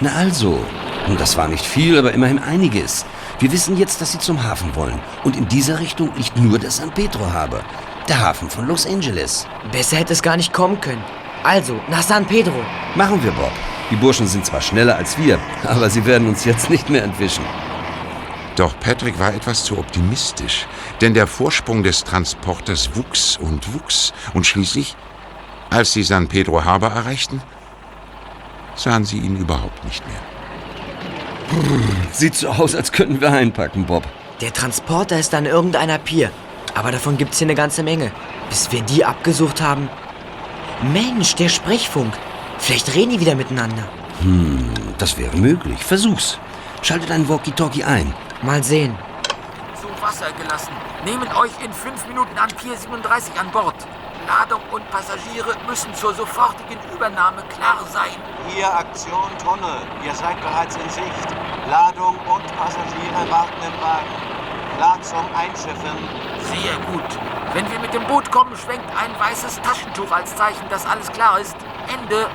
Na 0.00 0.10
also. 0.14 0.64
Und 1.08 1.20
das 1.20 1.36
war 1.36 1.46
nicht 1.46 1.66
viel, 1.66 1.98
aber 1.98 2.14
immerhin 2.14 2.38
einiges. 2.38 3.04
Wir 3.38 3.52
wissen 3.52 3.76
jetzt, 3.76 4.00
dass 4.00 4.12
sie 4.12 4.18
zum 4.18 4.42
Hafen 4.42 4.74
wollen. 4.76 4.98
Und 5.24 5.36
in 5.36 5.46
dieser 5.48 5.78
Richtung 5.78 6.10
liegt 6.16 6.38
nur 6.38 6.58
der 6.58 6.70
San 6.70 6.90
Pedro 6.90 7.30
Harbor. 7.30 7.60
Der 8.08 8.18
Hafen 8.18 8.48
von 8.48 8.66
Los 8.66 8.86
Angeles. 8.86 9.46
Besser 9.70 9.98
hätte 9.98 10.14
es 10.14 10.22
gar 10.22 10.38
nicht 10.38 10.54
kommen 10.54 10.80
können. 10.80 11.04
Also, 11.42 11.78
nach 11.90 12.02
San 12.02 12.24
Pedro. 12.24 12.64
Machen 12.94 13.22
wir, 13.22 13.32
Bob. 13.32 13.52
Die 13.90 13.96
Burschen 13.96 14.26
sind 14.26 14.46
zwar 14.46 14.62
schneller 14.62 14.96
als 14.96 15.18
wir, 15.18 15.38
aber 15.64 15.90
sie 15.90 16.06
werden 16.06 16.28
uns 16.28 16.46
jetzt 16.46 16.70
nicht 16.70 16.88
mehr 16.88 17.04
entwischen. 17.04 17.44
Doch 18.56 18.78
Patrick 18.80 19.18
war 19.18 19.32
etwas 19.32 19.64
zu 19.64 19.78
optimistisch, 19.78 20.66
denn 21.00 21.14
der 21.14 21.26
Vorsprung 21.26 21.82
des 21.82 22.04
Transporters 22.04 22.90
wuchs 22.94 23.36
und 23.36 23.72
wuchs 23.74 24.12
und 24.34 24.46
schließlich, 24.46 24.96
als 25.70 25.92
sie 25.92 26.02
San 26.02 26.28
Pedro 26.28 26.64
Harbor 26.64 26.90
erreichten, 26.90 27.40
sahen 28.74 29.04
sie 29.04 29.18
ihn 29.18 29.36
überhaupt 29.36 29.84
nicht 29.84 30.04
mehr. 30.06 30.20
Sieht 32.12 32.34
so 32.34 32.48
aus, 32.48 32.74
als 32.74 32.92
könnten 32.92 33.20
wir 33.20 33.32
einpacken, 33.32 33.86
Bob. 33.86 34.04
Der 34.40 34.52
Transporter 34.52 35.18
ist 35.18 35.34
an 35.34 35.46
irgendeiner 35.46 35.98
Pier. 35.98 36.30
Aber 36.74 36.92
davon 36.92 37.18
gibt's 37.18 37.38
hier 37.38 37.46
eine 37.46 37.54
ganze 37.54 37.82
Menge. 37.82 38.12
Bis 38.48 38.70
wir 38.72 38.82
die 38.82 39.04
abgesucht 39.04 39.60
haben. 39.60 39.88
Mensch, 40.92 41.34
der 41.34 41.48
Sprechfunk. 41.48 42.14
Vielleicht 42.58 42.94
reden 42.94 43.10
die 43.10 43.20
wieder 43.20 43.34
miteinander. 43.34 43.82
Hm, 44.22 44.70
das 44.98 45.18
wäre 45.18 45.36
möglich. 45.36 45.78
Versuch's. 45.82 46.38
Schalte 46.82 47.06
deinen 47.06 47.28
Walkie-Talkie 47.28 47.84
ein. 47.84 48.14
Mal 48.42 48.64
sehen. 48.64 48.96
Zu 49.78 49.88
Wasser 50.00 50.32
gelassen. 50.32 50.72
Nehmen 51.04 51.28
euch 51.36 51.52
in 51.62 51.72
fünf 51.74 52.06
Minuten 52.06 52.38
an 52.38 52.48
Pier 52.48 52.74
37 52.74 53.38
an 53.38 53.50
Bord. 53.50 53.74
Ladung 54.26 54.62
und 54.72 54.88
Passagiere 54.90 55.56
müssen 55.68 55.92
zur 55.94 56.14
sofortigen 56.14 56.78
Übernahme 56.94 57.42
klar 57.54 57.84
sein. 57.92 58.16
Hier 58.48 58.72
Aktion 58.72 59.30
Tunnel. 59.44 59.82
Ihr 60.04 60.14
seid 60.14 60.40
bereits 60.40 60.76
in 60.76 60.88
Sicht. 60.88 61.28
Ladung 61.68 62.16
und 62.16 62.46
Passagiere 62.56 63.30
warten 63.30 63.60
im 63.60 63.82
Wagen. 63.82 64.08
Klar 64.78 65.02
zum 65.02 65.26
Einschiffen. 65.36 65.98
Sehr 66.40 66.76
gut. 66.90 67.18
Wenn 67.52 67.70
wir 67.70 67.78
mit 67.80 67.92
dem 67.92 68.06
Boot 68.06 68.30
kommen, 68.30 68.56
schwenkt 68.56 68.88
ein 68.96 69.10
weißes 69.20 69.60
Taschentuch 69.60 70.10
als 70.10 70.34
Zeichen, 70.34 70.66
dass 70.70 70.86
alles 70.86 71.12
klar 71.12 71.38
ist. 71.40 71.56
Ende. 71.92 72.26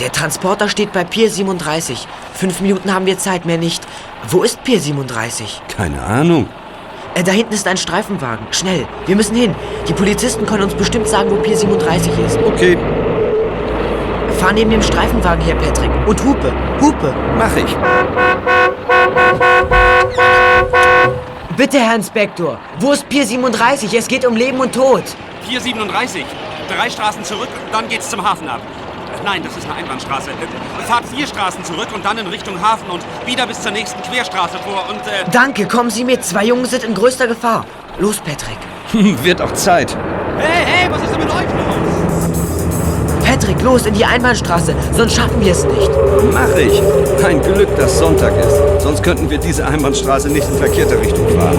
Der 0.00 0.12
Transporter 0.12 0.68
steht 0.68 0.92
bei 0.92 1.04
Pier 1.04 1.28
37. 1.28 2.06
Fünf 2.32 2.60
Minuten 2.60 2.94
haben 2.94 3.04
wir 3.04 3.18
Zeit, 3.18 3.44
mehr 3.44 3.58
nicht. 3.58 3.84
Wo 4.30 4.42
ist 4.42 4.62
Pier 4.62 4.78
37? 4.78 5.62
Keine 5.74 6.02
Ahnung. 6.02 6.50
Äh, 7.14 7.22
da 7.22 7.32
hinten 7.32 7.54
ist 7.54 7.66
ein 7.66 7.78
Streifenwagen. 7.78 8.46
Schnell, 8.50 8.86
wir 9.06 9.16
müssen 9.16 9.34
hin. 9.34 9.54
Die 9.88 9.94
Polizisten 9.94 10.44
können 10.44 10.64
uns 10.64 10.74
bestimmt 10.74 11.08
sagen, 11.08 11.30
wo 11.30 11.36
Pier 11.36 11.56
37 11.56 12.12
ist. 12.26 12.38
Okay. 12.44 12.76
Fahr 14.38 14.52
neben 14.52 14.70
dem 14.70 14.82
Streifenwagen 14.82 15.42
her, 15.42 15.54
Patrick. 15.54 15.90
Und 16.06 16.22
Hupe, 16.22 16.52
Hupe. 16.78 17.14
Mach 17.38 17.56
ich. 17.56 17.74
Bitte, 21.56 21.78
Herr 21.80 21.94
Inspektor. 21.96 22.58
Wo 22.80 22.92
ist 22.92 23.08
Pier 23.08 23.24
37? 23.24 23.94
Es 23.94 24.08
geht 24.08 24.26
um 24.26 24.36
Leben 24.36 24.60
und 24.60 24.74
Tod. 24.74 25.04
Pier 25.48 25.58
37. 25.58 26.26
Drei 26.68 26.90
Straßen 26.90 27.24
zurück, 27.24 27.48
dann 27.72 27.88
geht's 27.88 28.10
zum 28.10 28.22
Hafen 28.22 28.46
ab. 28.46 28.60
Nein, 29.24 29.42
das 29.42 29.56
ist 29.56 29.64
eine 29.64 29.74
Einbahnstraße. 29.76 30.30
Äh, 30.30 30.82
Fahrt 30.84 30.97
vier 31.08 31.26
Straßen 31.26 31.64
zurück 31.64 31.88
und 31.94 32.04
dann 32.04 32.18
in 32.18 32.26
Richtung 32.26 32.60
Hafen 32.60 32.90
und 32.90 33.02
wieder 33.26 33.46
bis 33.46 33.60
zur 33.62 33.72
nächsten 33.72 34.00
Querstraße 34.02 34.58
vor 34.58 34.86
und 34.88 35.00
äh, 35.00 35.30
Danke, 35.32 35.66
kommen 35.66 35.90
Sie 35.90 36.04
mit. 36.04 36.24
Zwei 36.24 36.44
Jungen 36.44 36.66
sind 36.66 36.84
in 36.84 36.94
größter 36.94 37.26
Gefahr. 37.26 37.64
Los, 37.98 38.18
Patrick. 38.18 38.58
Wird 39.24 39.40
auch 39.40 39.52
Zeit. 39.52 39.96
Hey, 40.38 40.64
hey, 40.64 40.90
was 40.90 41.02
ist 41.02 41.10
denn 41.12 41.20
mit 41.20 41.30
euch 41.30 41.42
los? 41.42 42.28
Patrick, 43.24 43.60
los 43.62 43.84
in 43.84 43.92
die 43.92 44.04
Einbahnstraße, 44.04 44.74
sonst 44.92 45.14
schaffen 45.14 45.38
wir 45.40 45.52
es 45.52 45.64
nicht. 45.64 45.90
Mach 46.32 46.56
ich. 46.56 46.80
Ein 47.24 47.42
Glück, 47.42 47.68
dass 47.76 47.98
Sonntag 47.98 48.32
ist. 48.38 48.82
Sonst 48.82 49.02
könnten 49.02 49.28
wir 49.28 49.36
diese 49.36 49.66
Einbahnstraße 49.66 50.28
nicht 50.28 50.48
in 50.48 50.56
verkehrte 50.56 50.98
Richtung 50.98 51.28
fahren. 51.38 51.58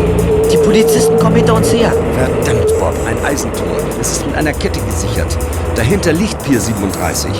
Die 0.51 0.57
Polizisten 0.57 1.19
kommen 1.19 1.35
hinter 1.35 1.53
uns 1.53 1.71
her. 1.71 1.93
Verdammt, 2.15 2.67
Bob, 2.79 2.95
ein 3.05 3.23
Eisentor. 3.23 3.77
Es 4.01 4.13
ist 4.13 4.25
mit 4.25 4.35
einer 4.35 4.53
Kette 4.53 4.79
gesichert. 4.79 5.37
Dahinter 5.79 6.11
liegt 6.11 6.43
Pier 6.43 6.59
37. 6.59 7.31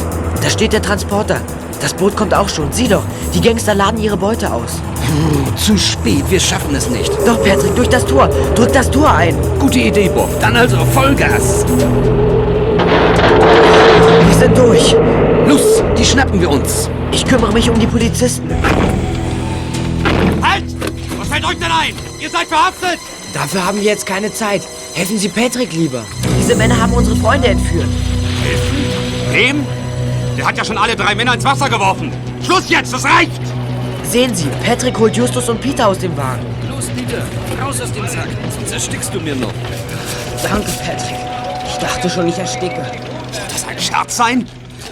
Da 0.41 0.49
steht 0.49 0.71
der 0.71 0.81
Transporter. 0.81 1.41
Das 1.81 1.93
Boot 1.93 2.15
kommt 2.15 2.33
auch 2.33 2.47
schon. 2.47 2.71
Sieh 2.71 2.87
doch, 2.87 3.03
die 3.33 3.41
Gangster 3.41 3.75
laden 3.75 3.99
ihre 3.99 4.15
Beute 4.15 4.53
aus. 4.53 4.79
Zu 5.57 5.77
spät, 5.77 6.23
wir 6.29 6.39
schaffen 6.39 6.73
es 6.73 6.89
nicht. 6.89 7.11
Doch, 7.25 7.43
Patrick, 7.43 7.75
durch 7.75 7.89
das 7.89 8.05
Tor. 8.05 8.29
Drück 8.55 8.71
das 8.71 8.89
Tor 8.89 9.11
ein. 9.11 9.35
Gute 9.59 9.79
Idee, 9.79 10.07
Bob. 10.07 10.29
Dann 10.39 10.55
also 10.55 10.77
Vollgas. 10.85 11.65
Wir 14.25 14.35
sind 14.39 14.57
durch. 14.57 14.95
Los, 15.45 15.83
die 15.97 16.05
schnappen 16.05 16.39
wir 16.39 16.49
uns. 16.49 16.89
Ich 17.11 17.25
kümmere 17.25 17.51
mich 17.51 17.69
um 17.69 17.77
die 17.77 17.87
Polizisten. 17.87 18.49
Halt! 20.41 20.63
Was 21.19 21.27
fällt 21.27 21.45
euch 21.45 21.57
denn 21.59 21.71
ein? 21.71 21.93
Ihr 22.21 22.29
seid 22.29 22.47
verhaftet! 22.47 22.99
Dafür 23.33 23.65
haben 23.65 23.79
wir 23.79 23.83
jetzt 23.83 24.05
keine 24.05 24.31
Zeit. 24.31 24.61
Helfen 24.93 25.17
Sie 25.17 25.27
Patrick 25.27 25.73
lieber. 25.73 26.05
Diese 26.39 26.55
Männer 26.55 26.81
haben 26.81 26.93
unsere 26.93 27.17
Freunde 27.17 27.49
entführt. 27.49 27.89
Wem? 29.32 29.66
Der 30.38 30.47
hat 30.47 30.58
ja 30.58 30.66
schon 30.66 30.78
alle 30.78 30.95
drei 30.95 31.16
Männer 31.16 31.34
ins 31.34 31.43
Wasser 31.43 31.70
geworfen. 31.70 32.12
Schluss 32.43 32.70
jetzt, 32.70 32.93
das 32.93 33.04
reicht! 33.04 33.41
Sehen 34.04 34.34
Sie, 34.34 34.47
Patrick 34.66 34.97
holt 34.97 35.16
Justus 35.16 35.50
und 35.50 35.62
Peter 35.62 35.88
aus 35.88 36.00
dem 36.00 36.16
Wagen. 36.18 36.45
Los, 36.70 36.86
Peter, 36.88 37.22
raus 37.64 37.80
aus 37.82 37.91
dem 37.91 38.08
Sack, 38.08 38.28
sonst 38.58 38.72
erstickst 38.72 39.14
du 39.14 39.20
mir 39.20 39.36
noch. 39.36 39.54
Danke, 40.41 40.72
Patrick. 40.84 41.16
Ich 41.68 41.78
dachte 41.78 42.10
schon, 42.10 42.28
ich 42.28 42.38
ersticke. 42.38 42.82
Soll 43.32 43.43
das 43.52 43.68
ein 43.68 43.80
Scherz 43.80 44.16
sein? 44.16 44.47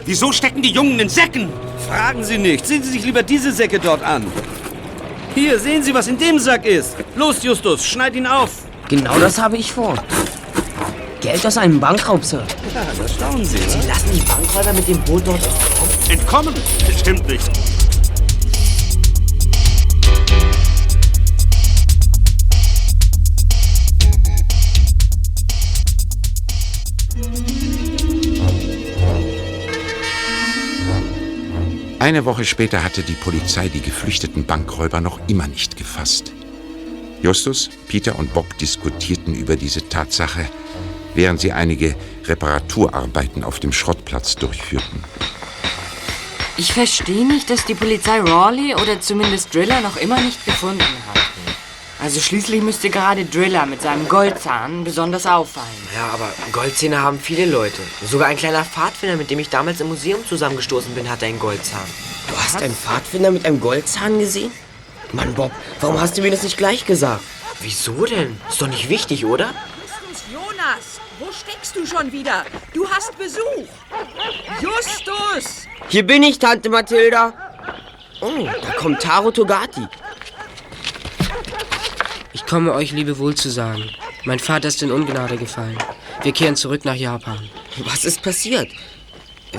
Wieso 0.05 0.32
stecken 0.32 0.62
die 0.62 0.72
Jungen 0.72 0.99
in 0.99 1.10
Säcken? 1.10 1.49
Fragen 1.88 2.24
Sie 2.24 2.38
nicht. 2.38 2.66
Sehen 2.66 2.84
Sie 2.84 2.91
sich 2.91 3.05
lieber 3.05 3.24
diese 3.24 3.51
Säcke 3.51 3.80
dort 3.80 4.03
an. 4.03 4.26
Hier, 5.34 5.60
sehen 5.60 5.84
Sie, 5.84 5.93
was 5.93 6.08
in 6.08 6.18
dem 6.18 6.38
Sack 6.39 6.66
ist. 6.66 6.95
Los, 7.16 7.43
Justus, 7.43 7.86
schneid 7.86 8.16
ihn 8.16 8.28
auf. 8.28 8.51
Genau 8.89 9.18
das 9.20 9.41
habe 9.41 9.58
ich 9.58 9.72
vor. 9.72 9.95
Geld 11.28 11.45
aus 11.45 11.57
einem 11.57 11.78
Bankraub, 11.78 12.23
Sir. 12.23 12.41
Ja, 12.73 12.86
das 12.97 13.13
staunen 13.13 13.43
Sie. 13.43 13.57
Sie 13.57 13.86
lassen 13.86 14.13
die 14.13 14.21
Bankräuber 14.21 14.71
mit 14.71 14.88
dem 14.88 14.97
Boot 15.01 15.28
dort 15.28 15.43
entkommen? 16.07 16.07
Entkommen? 16.09 16.53
Bestimmt 16.88 17.28
nicht. 17.28 17.51
Eine 31.99 32.23
Woche 32.23 32.45
später 32.45 32.86
hatte 32.86 33.01
die 33.01 33.11
Polizei 33.11 33.67
die 33.67 33.82
geflüchteten 33.82 34.45
Bankräuber 34.45 35.01
noch 35.01 35.19
immer 35.28 35.49
nicht 35.49 35.75
gefasst. 35.75 36.32
Justus, 37.21 37.69
Peter 37.89 38.17
und 38.17 38.34
Bob 38.34 38.57
diskutierten 38.59 39.36
über 39.36 39.57
diese 39.57 39.89
Tatsache, 39.89 40.47
während 41.18 41.41
sie 41.41 41.51
einige 41.51 41.95
Reparaturarbeiten 42.26 43.43
auf 43.43 43.59
dem 43.59 43.74
Schrottplatz 43.74 44.36
durchführten. 44.36 45.03
Ich 46.55 46.74
verstehe 46.74 47.26
nicht, 47.26 47.49
dass 47.49 47.65
die 47.65 47.76
Polizei 47.76 48.20
Rawley 48.20 48.76
oder 48.76 49.01
zumindest 49.01 49.53
Driller 49.53 49.82
noch 49.82 49.97
immer 49.97 50.22
nicht 50.22 50.45
gefunden 50.45 50.80
hat. 50.80 51.22
Also 51.99 52.20
schließlich 52.20 52.61
müsste 52.61 52.91
gerade 52.91 53.26
Driller 53.26 53.65
mit 53.65 53.82
seinem 53.82 54.07
Goldzahn 54.07 54.84
besonders 54.84 55.26
auffallen. 55.26 55.68
Ja, 55.95 56.09
aber 56.13 56.32
Goldzähne 56.51 57.01
haben 57.01 57.20
viele 57.20 57.45
Leute. 57.45 57.82
Sogar 58.05 58.28
ein 58.28 58.38
kleiner 58.38 58.63
Pfadfinder, 58.63 59.15
mit 59.15 59.32
dem 59.32 59.39
ich 59.39 59.49
damals 59.49 59.82
im 59.82 59.88
Museum 59.88 60.24
zusammengestoßen 60.26 60.93
bin, 60.93 61.09
hatte 61.09 61.26
einen 61.26 61.39
Goldzahn. 61.39 61.88
Du 62.28 62.38
hast 62.38 62.61
einen 62.61 62.76
Pfadfinder 62.76 63.32
mit 63.32 63.45
einem 63.45 63.59
Goldzahn 63.59 64.20
gesehen? 64.20 64.51
Mann, 65.11 65.34
Bob, 65.34 65.51
warum 65.82 65.99
hast 65.99 66.18
du 66.18 66.22
mir 66.22 66.30
das 66.30 66.43
nicht 66.43 66.57
gleich 66.57 66.86
gesagt? 66.86 67.24
Wieso 67.61 68.05
denn? 68.05 68.39
Ist 68.47 68.61
doch 68.61 68.68
nicht 68.68 68.89
wichtig, 68.89 69.26
oder? 69.26 69.53
Wo 71.20 71.32
steckst 71.32 71.76
du 71.76 71.86
schon 71.86 72.11
wieder? 72.11 72.45
Du 72.74 72.88
hast 72.88 73.18
Besuch. 73.18 73.68
Justus! 74.61 75.68
Hier 75.89 76.05
bin 76.05 76.22
ich, 76.22 76.38
Tante 76.38 76.70
Mathilda. 76.70 77.34
Oh, 78.22 78.47
da 78.61 78.72
kommt 78.74 79.01
Taro 79.01 79.32
Togati. 79.32 79.88
Ich 82.34 82.45
komme 82.45 82.74
euch 82.74 82.91
Lebewohl 82.91 83.34
zu 83.36 83.49
sagen. 83.49 83.89
Mein 84.26 84.39
Vater 84.39 84.68
ist 84.68 84.84
in 84.84 84.91
Ungnade 84.91 85.38
gefallen. 85.38 85.78
Wir 86.22 86.34
kehren 86.34 86.55
zurück 86.55 86.86
nach 86.86 86.95
Japan. 86.95 87.49
Was 87.86 88.05
ist 88.05 88.22
passiert? 88.22 88.70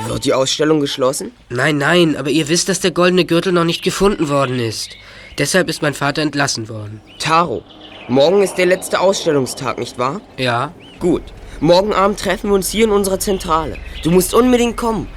Wird 0.06 0.24
die 0.24 0.34
Ausstellung 0.34 0.80
geschlossen? 0.80 1.32
Nein, 1.48 1.78
nein, 1.78 2.16
aber 2.16 2.30
ihr 2.30 2.48
wisst, 2.48 2.68
dass 2.68 2.80
der 2.80 2.90
goldene 2.90 3.24
Gürtel 3.24 3.52
noch 3.52 3.64
nicht 3.64 3.82
gefunden 3.82 4.28
worden 4.28 4.60
ist. 4.60 4.90
Deshalb 5.38 5.68
ist 5.68 5.82
mein 5.82 5.94
Vater 5.94 6.22
entlassen 6.22 6.68
worden. 6.68 7.00
Taro, 7.18 7.64
morgen 8.06 8.42
ist 8.42 8.56
der 8.56 8.66
letzte 8.66 9.00
Ausstellungstag, 9.00 9.78
nicht 9.78 9.98
wahr? 9.98 10.20
Ja. 10.36 10.72
Gut. 11.00 11.22
Morgen 11.60 11.92
Abend 11.92 12.20
treffen 12.20 12.50
wir 12.50 12.54
uns 12.54 12.70
hier 12.70 12.84
in 12.84 12.92
unserer 12.92 13.18
Zentrale. 13.18 13.78
Du 14.04 14.12
musst 14.12 14.32
unbedingt 14.32 14.76
kommen. 14.76 15.08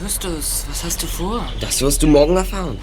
Justus, 0.00 0.64
was 0.70 0.82
hast 0.82 1.02
du 1.02 1.06
vor? 1.06 1.46
Das 1.60 1.82
wirst 1.82 2.02
du 2.02 2.06
morgen 2.06 2.38
erfahren. 2.38 2.78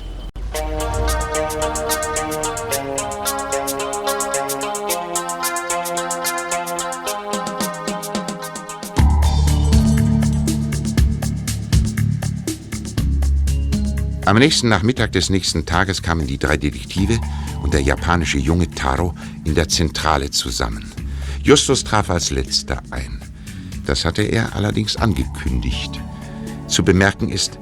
Am 14.25 14.37
nächsten 14.37 14.69
Nachmittag 14.69 15.11
des 15.13 15.31
nächsten 15.31 15.65
Tages 15.65 16.03
kamen 16.03 16.27
die 16.27 16.37
drei 16.37 16.55
Detektive 16.55 17.19
und 17.63 17.73
der 17.73 17.81
japanische 17.81 18.37
Junge 18.37 18.69
Taro 18.69 19.15
in 19.43 19.55
der 19.55 19.67
Zentrale 19.67 20.29
zusammen. 20.29 20.93
Justus 21.43 21.83
traf 21.83 22.09
als 22.09 22.29
letzter 22.29 22.81
ein. 22.91 23.21
Das 23.85 24.05
hatte 24.05 24.21
er 24.21 24.55
allerdings 24.55 24.95
angekündigt. 24.95 25.99
Zu 26.67 26.83
bemerken 26.83 27.29
ist, 27.29 27.57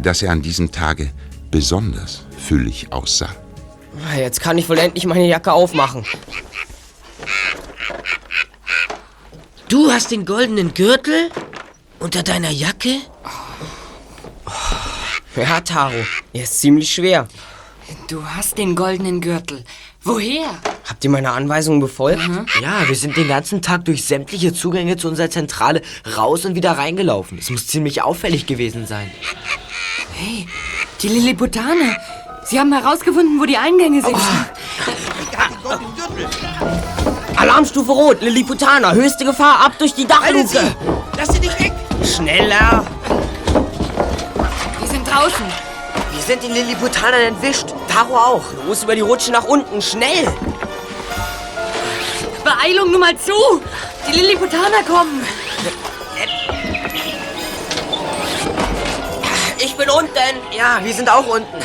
dass 0.00 0.22
er 0.22 0.30
an 0.30 0.42
diesem 0.42 0.70
Tage 0.70 1.10
besonders 1.50 2.24
füllig 2.38 2.92
aussah. 2.92 3.34
Jetzt 4.16 4.40
kann 4.40 4.58
ich 4.58 4.68
wohl 4.68 4.78
endlich 4.78 5.06
meine 5.06 5.26
Jacke 5.26 5.52
aufmachen. 5.52 6.04
Du 9.68 9.90
hast 9.90 10.12
den 10.12 10.24
goldenen 10.24 10.74
Gürtel 10.74 11.30
unter 11.98 12.22
deiner 12.22 12.50
Jacke? 12.50 13.00
Ja, 15.34 15.60
Taro, 15.60 16.04
er 16.32 16.42
ist 16.44 16.60
ziemlich 16.60 16.94
schwer. 16.94 17.26
Du 18.08 18.24
hast 18.24 18.58
den 18.58 18.76
goldenen 18.76 19.20
Gürtel. 19.20 19.64
Woher? 20.02 20.60
Habt 20.88 21.02
ihr 21.02 21.10
meine 21.10 21.32
Anweisungen 21.32 21.80
befolgt? 21.80 22.22
Ja, 22.62 22.86
wir 22.86 22.94
sind 22.94 23.16
den 23.16 23.26
ganzen 23.26 23.60
Tag 23.60 23.84
durch 23.86 24.04
sämtliche 24.04 24.54
Zugänge 24.54 24.96
zu 24.96 25.08
unserer 25.08 25.28
Zentrale 25.30 25.82
raus 26.16 26.44
und 26.44 26.54
wieder 26.54 26.72
reingelaufen. 26.72 27.38
Es 27.38 27.50
muss 27.50 27.66
ziemlich 27.66 28.02
auffällig 28.02 28.46
gewesen 28.46 28.86
sein. 28.86 29.10
Hey, 30.12 30.46
die 31.02 31.08
Lilliputaner. 31.08 31.96
Sie 32.44 32.60
haben 32.60 32.72
herausgefunden, 32.72 33.40
wo 33.40 33.44
die 33.46 33.56
Eingänge 33.56 34.00
sind. 34.00 34.16
Alarmstufe 37.34 37.90
Rot, 37.90 38.22
Lilliputaner, 38.22 38.94
höchste 38.94 39.24
Gefahr, 39.24 39.66
ab 39.66 39.72
durch 39.78 39.92
die 39.92 40.06
Dachluke. 40.06 40.76
Lass 41.18 41.28
sie 41.32 41.40
dich 41.40 41.58
weg! 41.58 41.72
Schneller! 42.04 42.86
Die 44.80 44.86
sind 44.86 45.06
draußen. 45.06 45.44
Wir 46.12 46.22
sind 46.22 46.44
den 46.44 46.52
Lilliputanern 46.52 47.22
entwischt. 47.22 47.74
Taro 47.88 48.16
auch. 48.16 48.44
Los 48.68 48.84
über 48.84 48.94
die 48.94 49.00
Rutsche 49.00 49.32
nach 49.32 49.44
unten, 49.44 49.82
schnell! 49.82 50.32
Beeilung 52.56 52.90
Nummer 52.90 53.10
zu. 53.18 53.62
Die 54.08 54.18
Lilliputaner 54.18 54.82
kommen. 54.86 55.24
Ich 59.58 59.76
bin 59.76 59.90
unten. 59.90 60.56
Ja, 60.56 60.80
wir 60.82 60.94
sind 60.94 61.08
auch 61.08 61.26
unten. 61.26 61.58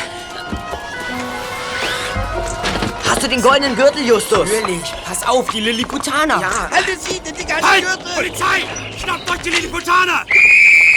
Hast 3.08 3.22
du 3.22 3.28
den 3.28 3.40
goldenen 3.42 3.76
Gürtel, 3.76 4.04
Justus? 4.04 4.50
Natürlich. 4.50 4.82
Pass 5.04 5.26
auf, 5.26 5.48
die 5.50 5.60
Lilliputaner. 5.60 6.40
Ja. 6.40 6.70
Haltet 6.70 7.00
sie, 7.00 7.20
die 7.20 7.44
ganze 7.44 7.70
Halt! 7.70 7.84
Gürtel! 7.84 8.14
Polizei! 8.14 8.62
Schnappt 8.98 9.30
euch 9.30 9.38
die 9.38 9.50
Lilliputaner! 9.50 10.24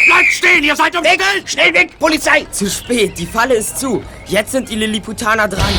Bleibt 0.05 0.31
stehen, 0.31 0.63
ihr 0.63 0.75
seid 0.75 0.95
umstellt! 0.95 1.21
Schnell 1.45 1.73
weg, 1.73 1.97
Polizei! 1.99 2.45
Zu 2.51 2.69
spät, 2.69 3.17
die 3.17 3.27
Falle 3.27 3.55
ist 3.55 3.79
zu. 3.79 4.03
Jetzt 4.25 4.51
sind 4.51 4.69
die 4.69 4.75
Lilliputaner 4.75 5.47
dran. 5.47 5.73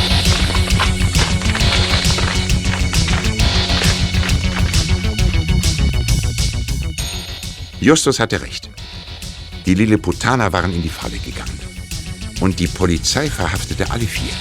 Justus 7.81 8.21
hatte 8.21 8.41
recht. 8.41 8.71
Die 9.67 9.75
Lilliputaner 9.75 10.51
waren 10.53 10.73
in 10.73 10.83
die 10.83 10.89
Falle 10.89 11.19
gegangen. 11.19 11.59
Und 12.41 12.61
die 12.61 12.69
Polizei 12.69 13.29
verhaftete 13.29 13.91
alle 13.91 14.07
vier. 14.07 14.33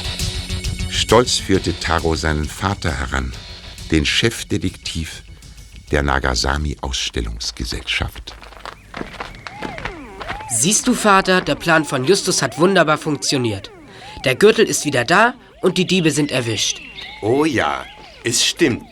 Stolz 0.89 1.37
führte 1.37 1.79
Taro 1.79 2.15
seinen 2.15 2.45
Vater 2.45 2.91
heran, 2.91 3.33
den 3.91 4.05
Chefdetektiv 4.05 5.23
der 5.91 6.03
Nagasami-Ausstellungsgesellschaft. 6.03 8.33
Siehst 10.49 10.87
du, 10.87 10.93
Vater, 10.93 11.41
der 11.41 11.55
Plan 11.55 11.83
von 11.85 12.05
Justus 12.05 12.41
hat 12.41 12.57
wunderbar 12.57 12.97
funktioniert. 12.97 13.69
Der 14.23 14.35
Gürtel 14.35 14.65
ist 14.65 14.85
wieder 14.85 15.03
da 15.03 15.33
und 15.61 15.77
die 15.77 15.85
Diebe 15.85 16.11
sind 16.11 16.31
erwischt. 16.31 16.79
Oh 17.21 17.43
ja, 17.45 17.85
es 18.23 18.45
stimmt. 18.45 18.85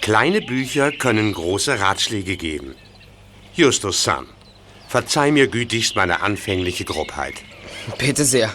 Kleine 0.00 0.40
Bücher 0.40 0.92
können 0.92 1.34
große 1.34 1.80
Ratschläge 1.80 2.36
geben. 2.36 2.74
Justus 3.58 4.04
Sam, 4.04 4.26
verzeih 4.86 5.32
mir 5.32 5.48
gütigst 5.48 5.96
meine 5.96 6.22
anfängliche 6.22 6.84
Grobheit. 6.84 7.34
Bitte 7.98 8.24
sehr. 8.24 8.50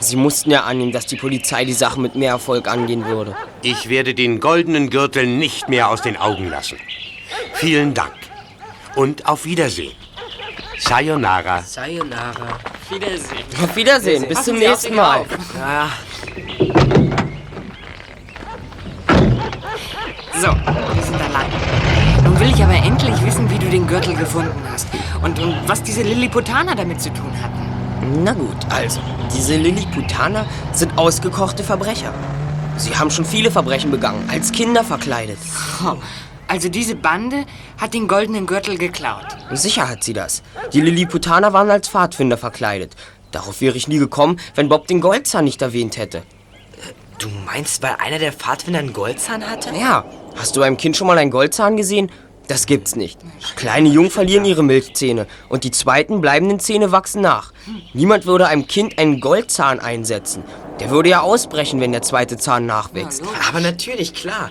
Sie 0.00 0.16
mussten 0.16 0.50
ja 0.50 0.62
annehmen, 0.62 0.92
dass 0.92 1.04
die 1.04 1.16
Polizei 1.16 1.66
die 1.66 1.74
Sache 1.74 2.00
mit 2.00 2.14
mehr 2.14 2.30
Erfolg 2.30 2.66
angehen 2.66 3.04
würde. 3.04 3.36
Ich 3.60 3.90
werde 3.90 4.14
den 4.14 4.40
goldenen 4.40 4.88
Gürtel 4.88 5.26
nicht 5.26 5.68
mehr 5.68 5.90
aus 5.90 6.00
den 6.00 6.16
Augen 6.16 6.48
lassen. 6.48 6.78
Vielen 7.52 7.92
Dank. 7.92 8.14
Und 8.96 9.26
auf 9.26 9.44
Wiedersehen. 9.44 9.92
Sayonara. 10.78 11.62
Sayonara. 11.62 12.58
Wiedersehen. 12.88 13.44
Auf 13.62 13.76
Wiedersehen, 13.76 14.26
bis 14.26 14.42
zum 14.42 14.58
nächsten 14.58 14.94
Mal. 14.94 15.26
Ja. 15.54 15.92
So, 20.40 20.48
wir 20.48 21.02
sind 21.02 21.20
allein. 21.20 21.79
Will 22.40 22.48
ich 22.54 22.64
aber 22.64 22.72
endlich 22.72 23.22
wissen, 23.22 23.50
wie 23.50 23.58
du 23.58 23.68
den 23.68 23.86
Gürtel 23.86 24.16
gefunden 24.16 24.62
hast. 24.72 24.88
Und, 25.22 25.38
und 25.38 25.54
was 25.66 25.82
diese 25.82 26.00
Lilliputaner 26.00 26.74
damit 26.74 27.02
zu 27.02 27.10
tun 27.10 27.30
hatten. 27.38 28.24
Na 28.24 28.32
gut, 28.32 28.56
also, 28.70 28.98
diese 29.30 29.56
Lilliputaner 29.56 30.46
sind 30.72 30.96
ausgekochte 30.96 31.62
Verbrecher. 31.62 32.14
Sie 32.78 32.96
haben 32.96 33.10
schon 33.10 33.26
viele 33.26 33.50
Verbrechen 33.50 33.90
begangen, 33.90 34.26
als 34.30 34.52
Kinder 34.52 34.84
verkleidet. 34.84 35.36
Oh, 35.84 35.96
also 36.48 36.70
diese 36.70 36.94
Bande 36.94 37.44
hat 37.78 37.92
den 37.92 38.08
goldenen 38.08 38.46
Gürtel 38.46 38.78
geklaut. 38.78 39.26
Sicher 39.52 39.90
hat 39.90 40.02
sie 40.02 40.14
das. 40.14 40.42
Die 40.72 40.80
Lilliputaner 40.80 41.52
waren 41.52 41.70
als 41.70 41.90
Pfadfinder 41.90 42.38
verkleidet. 42.38 42.96
Darauf 43.32 43.60
wäre 43.60 43.76
ich 43.76 43.86
nie 43.86 43.98
gekommen, 43.98 44.40
wenn 44.54 44.70
Bob 44.70 44.86
den 44.86 45.02
Goldzahn 45.02 45.44
nicht 45.44 45.60
erwähnt 45.60 45.98
hätte. 45.98 46.22
Du 47.18 47.28
meinst, 47.44 47.82
weil 47.82 47.96
einer 47.98 48.18
der 48.18 48.32
Pfadfinder 48.32 48.78
einen 48.78 48.94
Goldzahn 48.94 49.46
hatte? 49.46 49.74
Ja, 49.78 50.06
hast 50.36 50.56
du 50.56 50.62
einem 50.62 50.78
Kind 50.78 50.96
schon 50.96 51.06
mal 51.06 51.18
einen 51.18 51.30
Goldzahn 51.30 51.76
gesehen? 51.76 52.10
Das 52.50 52.66
gibt's 52.66 52.96
nicht. 52.96 53.20
Kleine 53.54 53.88
Jungen 53.88 54.10
verlieren 54.10 54.44
ihre 54.44 54.64
Milchzähne 54.64 55.28
und 55.48 55.62
die 55.62 55.70
zweiten 55.70 56.20
bleibenden 56.20 56.58
Zähne 56.58 56.90
wachsen 56.90 57.22
nach. 57.22 57.52
Niemand 57.94 58.26
würde 58.26 58.48
einem 58.48 58.66
Kind 58.66 58.98
einen 58.98 59.20
Goldzahn 59.20 59.78
einsetzen. 59.78 60.42
Der 60.80 60.90
würde 60.90 61.10
ja 61.10 61.20
ausbrechen, 61.20 61.80
wenn 61.80 61.92
der 61.92 62.02
zweite 62.02 62.38
Zahn 62.38 62.66
nachwächst. 62.66 63.22
Aber 63.48 63.60
natürlich, 63.60 64.14
klar. 64.14 64.50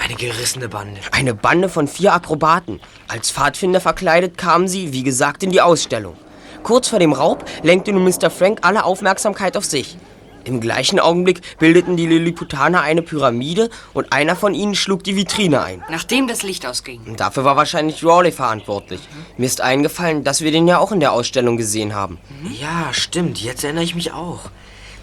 Eine 0.00 0.14
gerissene 0.14 0.68
Bande. 0.68 1.00
Eine 1.10 1.34
Bande 1.34 1.68
von 1.68 1.88
vier 1.88 2.12
Akrobaten. 2.12 2.78
Als 3.08 3.32
Pfadfinder 3.32 3.80
verkleidet 3.80 4.38
kamen 4.38 4.68
sie, 4.68 4.92
wie 4.92 5.02
gesagt, 5.02 5.42
in 5.42 5.50
die 5.50 5.60
Ausstellung. 5.60 6.14
Kurz 6.62 6.86
vor 6.86 7.00
dem 7.00 7.12
Raub 7.12 7.44
lenkte 7.64 7.92
nun 7.92 8.04
Mr. 8.04 8.30
Frank 8.30 8.60
alle 8.62 8.84
Aufmerksamkeit 8.84 9.56
auf 9.56 9.64
sich. 9.64 9.96
Im 10.44 10.60
gleichen 10.60 10.98
Augenblick 10.98 11.40
bildeten 11.58 11.96
die 11.96 12.06
Lilliputaner 12.06 12.80
eine 12.80 13.02
Pyramide 13.02 13.70
und 13.94 14.12
einer 14.12 14.36
von 14.36 14.54
ihnen 14.54 14.74
schlug 14.74 15.04
die 15.04 15.16
Vitrine 15.16 15.62
ein. 15.62 15.84
Nachdem 15.90 16.26
das 16.26 16.42
Licht 16.42 16.66
ausging. 16.66 17.00
Und 17.06 17.20
dafür 17.20 17.44
war 17.44 17.56
wahrscheinlich 17.56 18.04
Rawley 18.04 18.32
verantwortlich. 18.32 19.00
Mir 19.36 19.46
ist 19.46 19.60
eingefallen, 19.60 20.24
dass 20.24 20.40
wir 20.40 20.50
den 20.50 20.66
ja 20.66 20.78
auch 20.78 20.92
in 20.92 21.00
der 21.00 21.12
Ausstellung 21.12 21.56
gesehen 21.56 21.94
haben. 21.94 22.18
Ja, 22.60 22.92
stimmt. 22.92 23.40
Jetzt 23.40 23.64
erinnere 23.64 23.84
ich 23.84 23.94
mich 23.94 24.12
auch. 24.12 24.50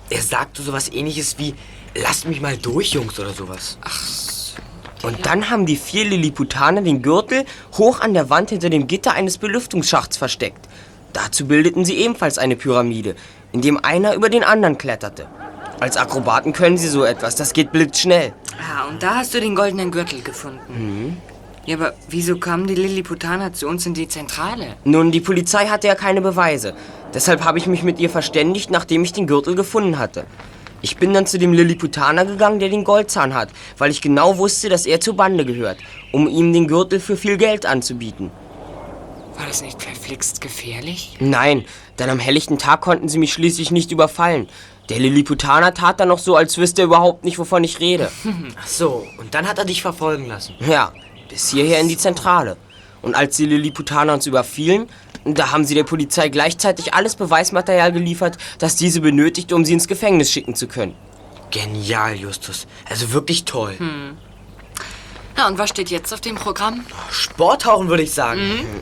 Er 0.10 0.22
sagte 0.22 0.62
sowas 0.62 0.92
ähnliches 0.92 1.38
wie, 1.38 1.54
lasst 1.96 2.28
mich 2.28 2.42
mal 2.42 2.58
durch, 2.58 2.94
Jungs, 2.94 3.20
oder 3.20 3.34
sowas. 3.34 3.78
Ach 3.82 5.08
Und 5.08 5.26
dann 5.26 5.50
haben 5.50 5.66
die 5.66 5.78
vier 5.78 6.06
Lilliputaner 6.06 6.82
den 6.82 7.02
Gürtel 7.02 7.46
hoch 7.78 8.02
an 8.02 8.14
der 8.14 8.30
Wand 8.30 8.50
hinter 8.50 8.70
dem 8.70 8.88
Gitter 8.88 9.14
eines 9.14 9.38
Belüftungsschachts 9.38 10.18
versteckt. 10.18 10.68
Dazu 11.14 11.48
bildeten 11.48 11.86
sie 11.86 11.98
ebenfalls 11.98 12.38
eine 12.38 12.56
Pyramide, 12.56 13.16
in 13.52 13.62
dem 13.62 13.84
einer 13.84 14.14
über 14.14 14.30
den 14.30 14.44
anderen 14.44 14.78
kletterte. 14.78 15.28
Als 15.80 15.98
Akrobaten 15.98 16.54
können 16.54 16.78
sie 16.78 16.90
so 16.90 17.04
etwas, 17.04 17.36
das 17.36 17.54
geht 17.54 17.72
blitzschnell. 17.72 18.34
Ah, 18.58 18.90
und 18.90 19.02
da 19.02 19.16
hast 19.16 19.34
du 19.34 19.40
den 19.40 19.56
goldenen 19.56 19.92
Gürtel 19.92 20.22
gefunden. 20.22 21.18
Ja, 21.66 21.78
aber 21.78 21.94
wieso 22.10 22.38
kamen 22.38 22.68
die 22.68 22.76
Lilliputaner 22.76 23.54
zu 23.54 23.68
uns 23.68 23.86
in 23.86 23.94
die 23.94 24.08
Zentrale? 24.08 24.76
Nun, 24.84 25.12
die 25.12 25.22
Polizei 25.22 25.68
hatte 25.68 25.88
ja 25.88 25.96
keine 25.96 26.22
Beweise. 26.22 26.74
Deshalb 27.14 27.44
habe 27.44 27.58
ich 27.58 27.68
mich 27.68 27.84
mit 27.84 28.00
ihr 28.00 28.10
verständigt, 28.10 28.72
nachdem 28.72 29.04
ich 29.04 29.14
den 29.14 29.28
Gürtel 29.28 29.56
gefunden 29.56 30.00
hatte. 30.00 30.26
Ich 30.82 30.98
bin 30.98 31.14
dann 31.14 31.26
zu 31.26 31.38
dem 31.38 31.54
Lilliputaner 31.54 32.26
gegangen, 32.26 32.60
der 32.60 32.70
den 32.70 32.84
Goldzahn 32.84 33.34
hat, 33.34 33.50
weil 33.78 33.92
ich 33.92 34.02
genau 34.02 34.38
wusste, 34.38 34.70
dass 34.70 34.86
er 34.86 35.00
zur 35.00 35.16
Bande 35.16 35.46
gehört, 35.46 35.78
um 36.12 36.28
ihm 36.28 36.54
den 36.54 36.68
Gürtel 36.68 37.00
für 37.00 37.18
viel 37.18 37.38
Geld 37.38 37.66
anzubieten. 37.66 38.32
War 39.40 39.48
das 39.48 39.62
nicht 39.62 39.82
verflixt 39.82 40.42
gefährlich? 40.42 41.16
Nein, 41.22 41.64
denn 41.98 42.10
am 42.10 42.20
helllichten 42.20 42.58
Tag 42.58 42.82
konnten 42.82 43.08
sie 43.08 43.18
mich 43.18 43.32
schließlich 43.32 43.72
nicht 43.72 43.90
überfallen. 43.94 44.50
Der 44.90 45.00
Lilliputaner 45.00 45.74
tat 45.74 46.02
dann 46.02 46.10
noch 46.10 46.20
so, 46.20 46.36
als 46.36 46.58
wüsste 46.58 46.82
er 46.82 46.88
überhaupt 46.88 47.24
nicht, 47.24 47.40
wovon 47.40 47.64
ich 47.64 47.80
rede. 47.80 48.12
Ach 48.60 48.68
so, 48.68 49.08
und 49.18 49.34
dann 49.34 49.48
hat 49.48 49.58
er 49.58 49.64
dich 49.64 49.82
verfolgen 49.82 50.26
lassen. 50.26 50.56
Ja, 50.60 50.92
bis 51.30 51.52
hierher 51.52 51.80
in 51.80 51.88
die 51.88 51.96
Zentrale. 51.96 52.58
Und 53.02 53.16
als 53.16 53.38
die 53.38 53.46
Lilliputaner 53.46 54.14
uns 54.14 54.28
überfielen, 54.28 54.90
da 55.24 55.54
haben 55.54 55.64
sie 55.64 55.74
der 55.74 55.86
Polizei 55.86 56.28
gleichzeitig 56.28 56.94
alles 56.94 57.16
Beweismaterial 57.16 57.94
geliefert, 57.94 58.38
das 58.58 58.76
diese 58.76 59.00
benötigte, 59.00 59.56
um 59.56 59.64
sie 59.64 59.72
ins 59.72 59.88
Gefängnis 59.88 60.30
schicken 60.30 60.54
zu 60.54 60.68
können. 60.68 60.96
Genial, 61.50 62.14
Justus. 62.16 62.68
Also 62.90 63.14
wirklich 63.14 63.46
toll. 63.46 63.76
Hm. 63.78 64.18
Ja, 65.40 65.48
und 65.48 65.58
was 65.58 65.70
steht 65.70 65.90
jetzt 65.90 66.14
auf 66.14 66.20
dem 66.20 66.36
Programm? 66.36 66.84
Sporttauchen, 67.10 67.88
würde 67.88 68.04
ich 68.04 68.12
sagen. 68.12 68.42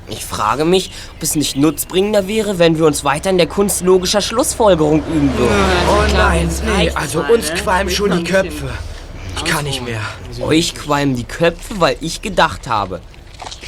Ich 0.10 0.26
frage 0.26 0.66
mich, 0.66 0.90
ob 1.16 1.22
es 1.22 1.36
nicht 1.36 1.56
nutzbringender 1.56 2.28
wäre, 2.28 2.58
wenn 2.58 2.80
wir 2.80 2.88
uns 2.88 3.04
weiter 3.04 3.30
in 3.30 3.38
der 3.38 3.46
Kunst 3.46 3.82
logischer 3.82 4.22
Schlussfolgerung 4.22 5.04
üben 5.06 5.38
würden. 5.38 5.54
Oh 5.88 6.02
nein, 6.16 6.50
nee, 6.76 6.90
also 6.90 7.20
uns 7.32 7.54
qualmen 7.54 7.92
schon 7.92 8.18
die 8.18 8.24
Köpfe. 8.24 8.72
Ich 9.36 9.44
kann 9.44 9.66
nicht 9.66 9.84
mehr. 9.84 10.02
Euch 10.42 10.74
qualmen 10.74 11.16
die 11.16 11.26
Köpfe, 11.26 11.80
weil 11.80 11.96
ich 12.02 12.24
gedacht 12.24 12.68
habe. 12.68 13.02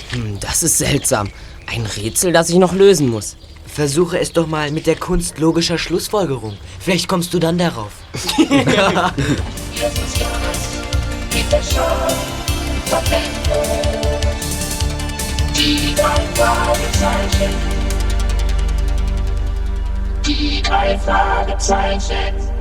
Hm, 0.09 0.39
das 0.39 0.63
ist 0.63 0.79
seltsam. 0.79 1.29
Ein 1.67 1.85
Rätsel, 1.85 2.33
das 2.33 2.49
ich 2.49 2.55
noch 2.55 2.73
lösen 2.73 3.09
muss. 3.09 3.37
Versuche 3.67 4.17
es 4.17 4.33
doch 4.33 4.47
mal 4.47 4.71
mit 4.71 4.87
der 4.87 4.95
Kunst 4.95 5.37
logischer 5.37 5.77
Schlussfolgerung. 5.77 6.57
Vielleicht 6.79 7.07
kommst 7.07 7.35
du 7.35 7.39
dann 7.39 7.59
darauf. 7.59 7.91
Verbindet 11.49 12.38
die 15.55 15.93
drei 15.95 16.19
Fragezeichen. 16.33 17.53
Die 20.25 20.61
drei 20.63 20.97
Fragezeichen. 20.97 22.59